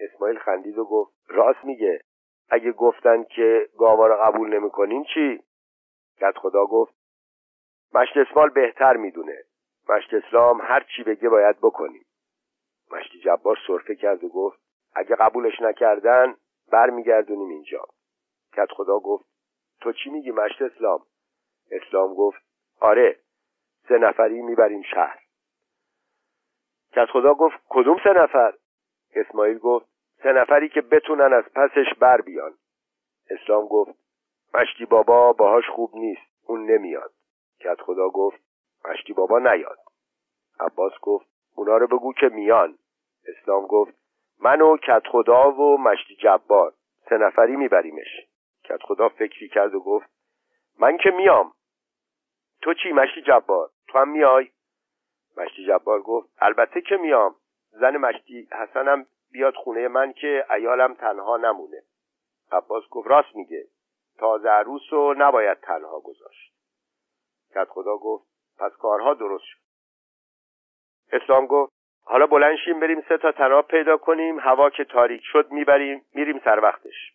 اسماعیل 0.00 0.38
خندید 0.38 0.78
و 0.78 0.84
گفت 0.84 1.14
راست 1.28 1.64
میگه. 1.64 2.00
اگه 2.54 2.72
گفتن 2.72 3.24
که 3.24 3.68
گاوا 3.78 4.06
رو 4.06 4.16
قبول 4.16 4.56
نمی‌کنین 4.56 5.04
چی؟ 5.14 5.42
گد 6.20 6.36
خدا 6.36 6.66
گفت 6.66 6.94
مشت 7.94 8.16
اسمال 8.16 8.50
بهتر 8.50 8.96
می‌دونه. 8.96 9.44
مشت 9.88 10.14
اسلام 10.14 10.60
هر 10.60 10.86
چی 10.96 11.02
بگه 11.02 11.28
باید 11.28 11.56
بکنیم. 11.60 12.06
مشتی 12.90 13.20
جبار 13.20 13.58
صرفه 13.66 13.94
کرد 13.94 14.24
و 14.24 14.28
گفت 14.28 14.58
اگه 14.94 15.16
قبولش 15.16 15.60
نکردن 15.60 16.36
برمیگردونیم 16.72 17.48
اینجا. 17.48 17.84
کت 18.52 18.68
خدا 18.72 18.98
گفت 18.98 19.24
تو 19.80 19.92
چی 19.92 20.10
میگی 20.10 20.30
مشت 20.30 20.62
اسلام؟ 20.62 21.02
اسلام 21.70 22.14
گفت 22.14 22.42
آره 22.80 23.18
سه 23.88 23.98
نفری 23.98 24.42
می‌بریم 24.42 24.82
شهر. 24.82 25.18
کت 26.92 27.06
خدا 27.12 27.34
گفت 27.34 27.56
کدوم 27.68 27.96
سه 28.04 28.10
نفر؟ 28.12 28.54
اسماعیل 29.14 29.58
گفت 29.58 29.93
سه 30.24 30.32
نفری 30.32 30.68
که 30.68 30.80
بتونن 30.80 31.32
از 31.32 31.44
پسش 31.54 31.94
بر 31.98 32.20
بیان. 32.20 32.54
اسلام 33.30 33.66
گفت 33.66 33.94
مشتی 34.54 34.84
بابا 34.84 35.32
باهاش 35.32 35.68
خوب 35.68 35.90
نیست 35.94 36.22
اون 36.46 36.70
نمیاد. 36.70 37.12
کت 37.60 37.80
خدا 37.80 38.08
گفت 38.08 38.40
مشتی 38.84 39.12
بابا 39.12 39.38
نیاد. 39.38 39.78
عباس 40.60 40.92
گفت 41.02 41.26
اونا 41.56 41.76
رو 41.76 41.86
بگو 41.86 42.12
که 42.12 42.28
میان. 42.28 42.78
اسلام 43.28 43.66
گفت 43.66 43.94
من 44.40 44.60
و 44.60 44.76
کت 44.76 45.02
خدا 45.06 45.52
و 45.52 45.78
مشتی 45.78 46.16
جبار 46.16 46.74
سه 47.08 47.16
نفری 47.16 47.56
میبریمش. 47.56 48.26
کت 48.64 48.82
خدا 48.82 49.08
فکری 49.08 49.48
کرد 49.48 49.74
و 49.74 49.80
گفت 49.80 50.10
من 50.78 50.96
که 50.96 51.10
میام. 51.10 51.52
تو 52.62 52.74
چی 52.74 52.92
مشتی 52.92 53.22
جبار؟ 53.22 53.70
تو 53.88 53.98
هم 53.98 54.08
میای؟ 54.08 54.48
مشتی 55.36 55.66
جبار 55.66 56.02
گفت 56.02 56.28
البته 56.38 56.80
که 56.80 56.96
میام. 56.96 57.34
زن 57.70 57.96
مشتی 57.96 58.48
حسنم 58.52 59.06
بیاد 59.34 59.54
خونه 59.54 59.88
من 59.88 60.12
که 60.12 60.46
ایالم 60.50 60.94
تنها 60.94 61.36
نمونه. 61.36 61.82
عباس 62.52 62.88
گفت 62.90 63.08
راست 63.08 63.36
میگه. 63.36 63.66
تازه 64.18 64.48
عروس 64.48 64.82
رو 64.90 65.14
نباید 65.18 65.60
تنها 65.60 66.00
گذاشت. 66.00 66.54
کت 67.54 67.68
خدا 67.68 67.96
گفت 67.96 68.24
پس 68.58 68.72
کارها 68.72 69.14
درست 69.14 69.44
شد. 69.44 69.58
اسلام 71.12 71.46
گفت 71.46 71.72
حالا 72.04 72.26
بلنشیم 72.26 72.80
بریم 72.80 73.00
سه 73.08 73.18
تا 73.18 73.32
تناب 73.32 73.66
پیدا 73.66 73.96
کنیم 73.96 74.40
هوا 74.40 74.70
که 74.70 74.84
تاریک 74.84 75.22
شد 75.24 75.50
می‌بریم 75.50 76.04
میریم 76.14 76.40
سر 76.44 76.58
وقتش. 76.58 77.12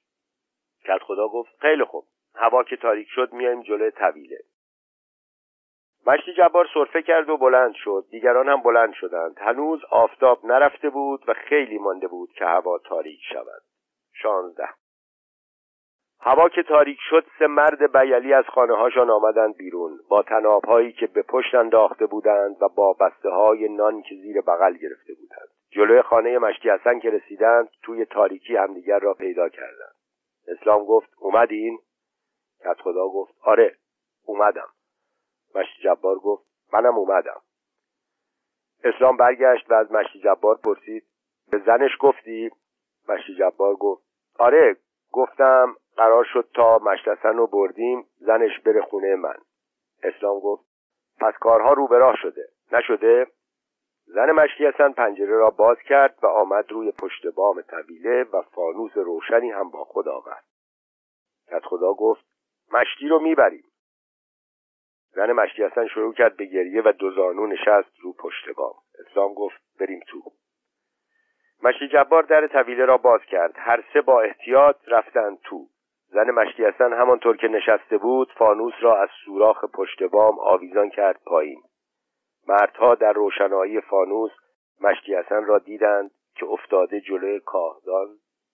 کت 0.85 1.03
خدا 1.03 1.27
گفت 1.27 1.51
خیلی 1.59 1.83
خوب. 1.83 2.05
هوا 2.35 2.63
که 2.63 2.75
تاریک 2.75 3.07
شد 3.09 3.33
میایم 3.33 3.61
جلوی 3.61 3.91
طویله. 3.91 4.39
مشتی 6.09 6.33
جبار 6.33 6.67
صرفه 6.73 7.01
کرد 7.01 7.29
و 7.29 7.37
بلند 7.37 7.73
شد. 7.73 8.05
دیگران 8.11 8.49
هم 8.49 8.61
بلند 8.61 8.93
شدند. 8.93 9.37
هنوز 9.39 9.81
آفتاب 9.91 10.45
نرفته 10.45 10.89
بود 10.89 11.23
و 11.27 11.33
خیلی 11.33 11.77
مانده 11.77 12.07
بود 12.07 12.31
که 12.31 12.45
هوا 12.45 12.77
تاریک 12.77 13.19
شود. 13.33 13.61
شانزده. 14.13 14.69
هوا 16.21 16.49
که 16.49 16.63
تاریک 16.63 16.97
شد 17.09 17.25
سه 17.39 17.47
مرد 17.47 17.97
بیلی 17.97 18.33
از 18.33 18.45
خانه 18.45 18.75
هاشان 18.75 19.09
آمدند 19.09 19.57
بیرون. 19.57 19.99
با 20.09 20.23
تنابهایی 20.23 20.91
که 20.91 21.07
به 21.07 21.21
پشت 21.21 21.55
انداخته 21.55 22.05
بودند 22.05 22.61
و 22.61 22.69
با 22.69 22.93
بسته 22.93 23.29
های 23.29 23.69
نان 23.69 24.01
که 24.01 24.15
زیر 24.15 24.41
بغل 24.41 24.73
گرفته 24.73 25.13
بودند. 25.13 25.49
جلوی 25.71 26.01
خانه 26.01 26.37
مشتی 26.37 26.69
حسن 26.69 26.99
که 26.99 27.09
رسیدند 27.09 27.69
توی 27.83 28.05
تاریکی 28.05 28.55
همدیگر 28.55 28.99
را 28.99 29.13
پیدا 29.13 29.49
کردند. 29.49 29.95
اسلام 30.47 30.85
گفت 30.85 31.09
اومدین؟ 31.17 31.79
کت 32.59 32.81
خدا 32.81 33.07
گفت 33.07 33.33
آره 33.43 33.75
اومدم. 34.25 34.67
مشتی 35.55 35.83
جبار 35.83 36.15
گفت 36.15 36.45
منم 36.73 36.97
اومدم. 36.97 37.41
اسلام 38.83 39.17
برگشت 39.17 39.71
و 39.71 39.73
از 39.73 39.91
مشتی 39.91 40.19
جبار 40.19 40.57
پرسید 40.63 41.03
به 41.51 41.57
زنش 41.65 41.91
گفتی؟ 41.99 42.51
مشتی 43.09 43.35
جبار 43.35 43.75
گفت 43.75 44.03
آره 44.39 44.77
گفتم 45.11 45.75
قرار 45.97 46.23
شد 46.33 46.49
تا 46.53 46.77
مشتسن 46.77 47.37
رو 47.37 47.47
بردیم 47.47 48.05
زنش 48.17 48.59
بره 48.59 48.81
خونه 48.81 49.15
من. 49.15 49.35
اسلام 50.03 50.39
گفت 50.39 50.65
پس 51.19 51.33
کارها 51.39 51.73
رو 51.73 51.87
به 51.87 51.97
راه 51.97 52.15
شده. 52.15 52.49
نشده؟ 52.71 53.27
زن 54.05 54.31
مشتی 54.31 54.65
حسن 54.65 54.91
پنجره 54.91 55.37
را 55.37 55.49
باز 55.49 55.77
کرد 55.77 56.19
و 56.23 56.27
آمد 56.27 56.71
روی 56.71 56.91
پشت 56.91 57.27
بام 57.27 57.61
طویله 57.61 58.23
و 58.23 58.41
فانوس 58.41 58.97
روشنی 58.97 59.51
هم 59.51 59.69
با 59.69 59.83
خود 59.83 60.07
آورد. 60.07 60.43
کت 61.47 61.65
خدا 61.65 61.93
گفت 61.93 62.25
مشتی 62.73 63.07
رو 63.07 63.19
می‌بریم. 63.19 63.68
زن 65.19 65.31
مشتی 65.31 65.63
حسن 65.63 65.87
شروع 65.87 66.13
کرد 66.13 66.37
به 66.37 66.45
گریه 66.45 66.81
و 66.81 66.91
دو 66.91 67.11
زانو 67.11 67.47
نشست 67.47 67.99
رو 68.01 68.13
پشت 68.13 68.49
بام. 68.49 68.73
اسلام 68.99 69.33
گفت 69.33 69.61
بریم 69.79 69.99
تو. 70.07 70.21
مشتی 71.63 71.87
جبار 71.87 72.23
در 72.23 72.47
طویله 72.47 72.85
را 72.85 72.97
باز 72.97 73.21
کرد. 73.21 73.53
هر 73.55 73.83
سه 73.93 74.01
با 74.01 74.21
احتیاط 74.21 74.75
رفتند 74.87 75.39
تو. 75.43 75.65
زن 76.07 76.31
مشتی 76.31 76.65
حسن 76.65 76.93
همانطور 76.93 77.37
که 77.37 77.47
نشسته 77.47 77.97
بود 77.97 78.31
فانوس 78.37 78.73
را 78.81 79.01
از 79.01 79.09
سوراخ 79.25 79.65
پشت 79.65 80.03
بام 80.03 80.39
آویزان 80.39 80.89
کرد 80.89 81.21
پایین. 81.25 81.61
مردها 82.47 82.95
در 82.95 83.13
روشنایی 83.13 83.81
فانوس 83.81 84.31
مشتی 84.81 85.15
حسن 85.15 85.45
را 85.45 85.57
دیدند 85.57 86.11
که 86.35 86.45
افتاده 86.45 87.01
جلوی 87.01 87.39
کاهدان 87.39 88.07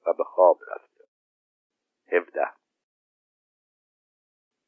و 0.07 0.13
به 0.13 0.23
خواب 0.23 0.57
رفته. 0.71 1.03
هفده. 2.11 2.47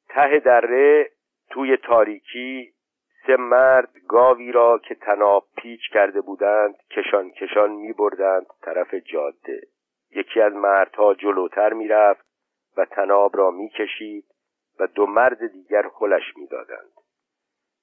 ته 0.09 0.39
دره 0.39 1.16
توی 1.49 1.77
تاریکی 1.77 2.73
سه 3.27 3.37
مرد 3.37 3.89
گاوی 4.07 4.51
را 4.51 4.77
که 4.77 4.95
تناب 4.95 5.47
پیچ 5.57 5.81
کرده 5.93 6.21
بودند 6.21 6.75
کشان 6.91 7.31
کشان 7.31 7.71
می 7.71 7.93
بردند 7.93 8.45
طرف 8.61 8.93
جاده 8.93 9.61
یکی 10.15 10.41
از 10.41 10.53
مردها 10.53 11.13
جلوتر 11.13 11.73
می 11.73 11.87
رفت 11.87 12.25
و 12.77 12.85
تناب 12.85 13.37
را 13.37 13.51
می 13.51 13.69
کشید 13.69 14.25
و 14.79 14.87
دو 14.87 15.05
مرد 15.05 15.47
دیگر 15.47 15.89
خلش 15.93 16.37
می 16.37 16.47
دادند. 16.47 16.91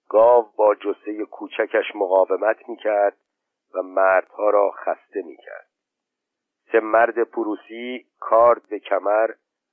گاو 0.08 0.52
با 0.56 0.74
جسه 0.74 1.24
کوچکش 1.24 1.84
مقاومت 1.94 2.68
می 2.68 2.76
کرد 2.76 3.16
و 3.74 3.82
مردها 3.82 4.50
را 4.50 4.70
خسته 4.70 5.22
می 5.22 5.36
کرد. 5.36 5.68
سه 6.72 6.80
مرد 6.80 7.22
پروسی 7.22 8.06
کارد 8.20 8.68
به 8.68 8.78
کمر 8.78 9.30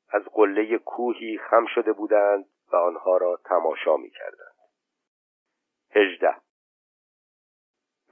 از 0.09 0.21
قله 0.33 0.77
کوهی 0.77 1.37
خم 1.37 1.65
شده 1.65 1.93
بودند 1.93 2.45
و 2.74 2.76
آنها 2.76 3.17
را 3.17 3.39
تماشا 3.45 3.97
می 3.97 4.09
کردند. 4.09 4.55
هجده. 5.95 6.36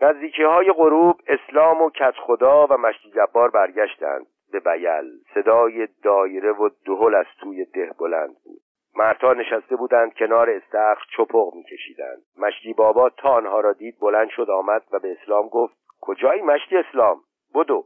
نزدیکی 0.02 0.44
های 0.44 0.72
غروب 0.72 1.22
اسلام 1.28 1.82
و 1.82 1.90
کت 1.90 2.14
خدا 2.26 2.68
و 2.68 2.78
مشتی 2.78 3.12
جبار 3.12 3.50
برگشتند 3.50 4.28
به 4.52 4.60
بیل. 4.60 5.20
صدای 5.34 5.88
دایره 6.04 6.52
و 6.52 6.70
دهل 6.86 7.16
از 7.16 7.26
توی 7.40 7.66
ده 7.66 7.94
بلند 8.00 8.36
بود. 8.44 8.62
مردها 8.96 9.34
نشسته 9.34 9.76
بودند 9.76 10.14
کنار 10.14 10.50
استخر 10.50 11.04
چپق 11.18 11.54
میکشیدند. 11.54 12.22
مشتی 12.38 12.74
بابا 12.74 13.10
تا 13.10 13.30
آنها 13.30 13.60
را 13.60 13.74
دید 13.74 14.00
بلند 14.00 14.30
شد 14.30 14.50
آمد 14.50 14.84
و 14.92 15.00
به 15.00 15.18
اسلام 15.22 15.48
گفت 15.48 15.76
کجایی 16.02 16.42
مشتی 16.42 16.78
اسلام؟ 16.78 17.22
بدو. 17.56 17.86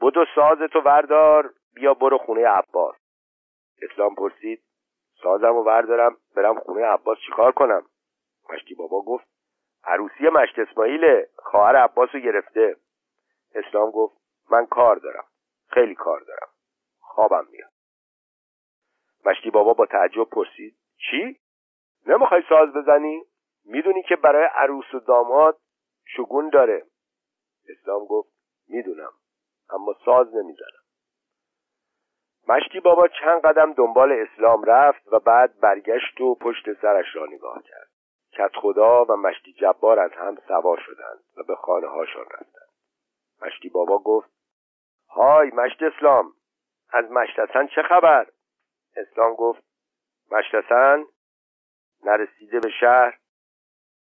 بدو 0.00 0.24
سازتو 0.34 0.80
وردار 0.80 1.50
بیا 1.74 1.94
برو 1.94 2.18
خونه 2.18 2.48
عباس. 2.48 2.96
اسلام 3.82 4.14
پرسید 4.14 4.62
سازم 5.22 5.54
و 5.56 5.62
وردارم 5.62 6.16
برم 6.36 6.60
خونه 6.60 6.84
عباس 6.84 7.18
چیکار 7.26 7.52
کنم؟ 7.52 7.86
مشتی 8.50 8.74
بابا 8.74 9.02
گفت 9.02 9.26
عروسی 9.84 10.28
مشت 10.28 10.58
اسماعیل 10.58 11.24
خواهر 11.36 11.76
عباس 11.76 12.08
رو 12.12 12.20
گرفته. 12.20 12.76
اسلام 13.54 13.90
گفت 13.90 14.16
من 14.50 14.66
کار 14.66 14.96
دارم 14.96 15.24
خیلی 15.68 15.94
کار 15.94 16.20
دارم. 16.20 16.48
خوابم 17.00 17.46
میاد. 17.50 17.70
مشتی 19.24 19.50
بابا 19.50 19.72
با 19.72 19.86
تعجب 19.86 20.24
پرسید 20.24 20.76
چی؟ 21.10 21.40
نمی‌خوای 22.06 22.42
ساز 22.48 22.68
بزنی؟ 22.72 23.24
می‌دونی 23.64 24.02
که 24.02 24.16
برای 24.16 24.48
عروس 24.54 24.94
و 24.94 25.00
داماد 25.00 25.58
شگون 26.04 26.48
داره. 26.48 26.86
اسلام 27.68 28.04
گفت 28.04 28.32
می‌دونم 28.68 29.12
اما 29.70 29.94
ساز 30.04 30.34
نمی‌زنم. 30.34 30.81
مشتی 32.52 32.80
بابا 32.80 33.08
چند 33.08 33.42
قدم 33.42 33.72
دنبال 33.72 34.12
اسلام 34.12 34.64
رفت 34.64 35.12
و 35.12 35.18
بعد 35.18 35.60
برگشت 35.60 36.20
و 36.20 36.34
پشت 36.34 36.72
سرش 36.82 37.06
را 37.16 37.26
نگاه 37.26 37.62
کرد. 37.62 37.88
کت 38.32 38.56
خدا 38.56 39.04
و 39.04 39.16
مشتی 39.16 39.52
جبار 39.52 40.00
از 40.00 40.12
هم 40.12 40.36
سوار 40.48 40.78
شدند 40.86 41.24
و 41.36 41.42
به 41.42 41.54
خانه 41.54 41.86
هاشان 41.86 42.24
رفتند. 42.24 42.68
مشتی 43.42 43.68
بابا 43.68 43.98
گفت 43.98 44.30
های 45.08 45.50
مشت 45.50 45.82
اسلام 45.82 46.32
از 46.92 47.10
مشتسن 47.10 47.66
چه 47.66 47.82
خبر؟ 47.82 48.26
اسلام 48.96 49.34
گفت 49.34 49.62
مشتسن 50.30 51.04
نرسیده 52.04 52.60
به 52.60 52.70
شهر 52.80 53.18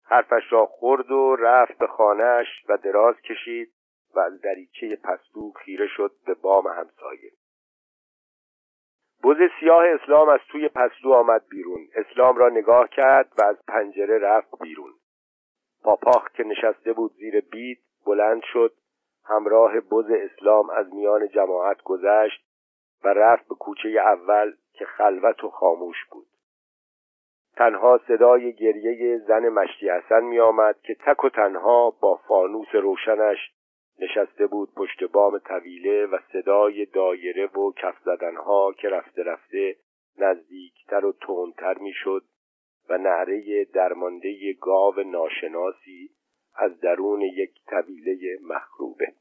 حرفش 0.05 0.53
را 0.53 0.66
خورد 0.66 1.11
و 1.11 1.36
رفت 1.36 1.78
به 1.78 1.86
خانهش 1.86 2.47
و 2.68 2.76
دراز 2.76 3.20
کشید 3.20 3.72
و 4.14 4.20
از 4.20 4.40
دریچه 4.40 4.97
پستو 4.97 5.53
خیره 5.53 5.86
شد 5.86 6.12
به 6.26 6.34
بام 6.34 6.66
همسایه. 6.66 7.30
بز 9.27 9.37
سیاه 9.61 9.85
اسلام 9.85 10.29
از 10.29 10.41
توی 10.49 10.68
پستو 10.68 11.12
آمد 11.12 11.43
بیرون. 11.51 11.89
اسلام 11.95 12.37
را 12.37 12.49
نگاه 12.49 12.89
کرد 12.89 13.33
و 13.39 13.45
از 13.45 13.57
پنجره 13.68 14.18
رفت 14.18 14.62
بیرون. 14.62 14.93
پاپاخ 15.85 16.33
که 16.33 16.45
نشسته 16.45 16.93
بود 16.93 17.12
زیر 17.12 17.41
بید 17.41 17.79
بلند 18.07 18.43
شد 18.53 18.72
همراه 19.24 19.81
بز 19.81 20.11
اسلام 20.11 20.70
از 20.70 20.95
میان 20.95 21.29
جماعت 21.29 21.83
گذشت 21.83 22.45
و 23.05 23.09
رفت 23.09 23.49
به 23.49 23.55
کوچه 23.55 23.89
اول 23.89 24.53
که 24.72 24.85
خلوت 24.85 25.45
و 25.45 25.51
خاموش 25.51 26.05
بود. 26.11 26.27
تنها 27.57 28.01
صدای 28.09 28.53
گریه 28.53 29.18
زن 29.18 29.49
مشتی 29.49 29.91
حسن 29.91 30.24
می 30.24 30.41
آمد 30.41 30.81
که 30.83 30.95
تک 30.95 31.24
و 31.24 31.29
تنها 31.29 31.91
با 31.91 32.20
فانوس 32.29 32.74
روشنش 32.74 33.53
نشسته 33.99 34.47
بود 34.47 34.74
پشت 34.74 35.05
بام 35.05 35.38
طویله 35.38 36.07
و 36.07 36.18
صدای 36.32 36.86
دایره 36.86 37.47
و 37.47 37.72
کف 37.72 37.94
زدنها 38.05 38.72
که 38.78 38.88
رفته 38.88 39.22
رفته 39.22 39.76
نزدیکتر 40.18 41.05
و 41.05 41.12
تندتر 41.12 41.78
می‌شد 41.78 42.24
و 42.88 42.99
نعره 42.99 43.64
درمانده 43.64 44.53
گاو 44.61 44.94
ناشناسی 44.94 46.11
از 46.55 46.80
درون 46.80 47.20
یک 47.20 47.51
طویله 47.66 48.38
مخروبه. 48.42 49.12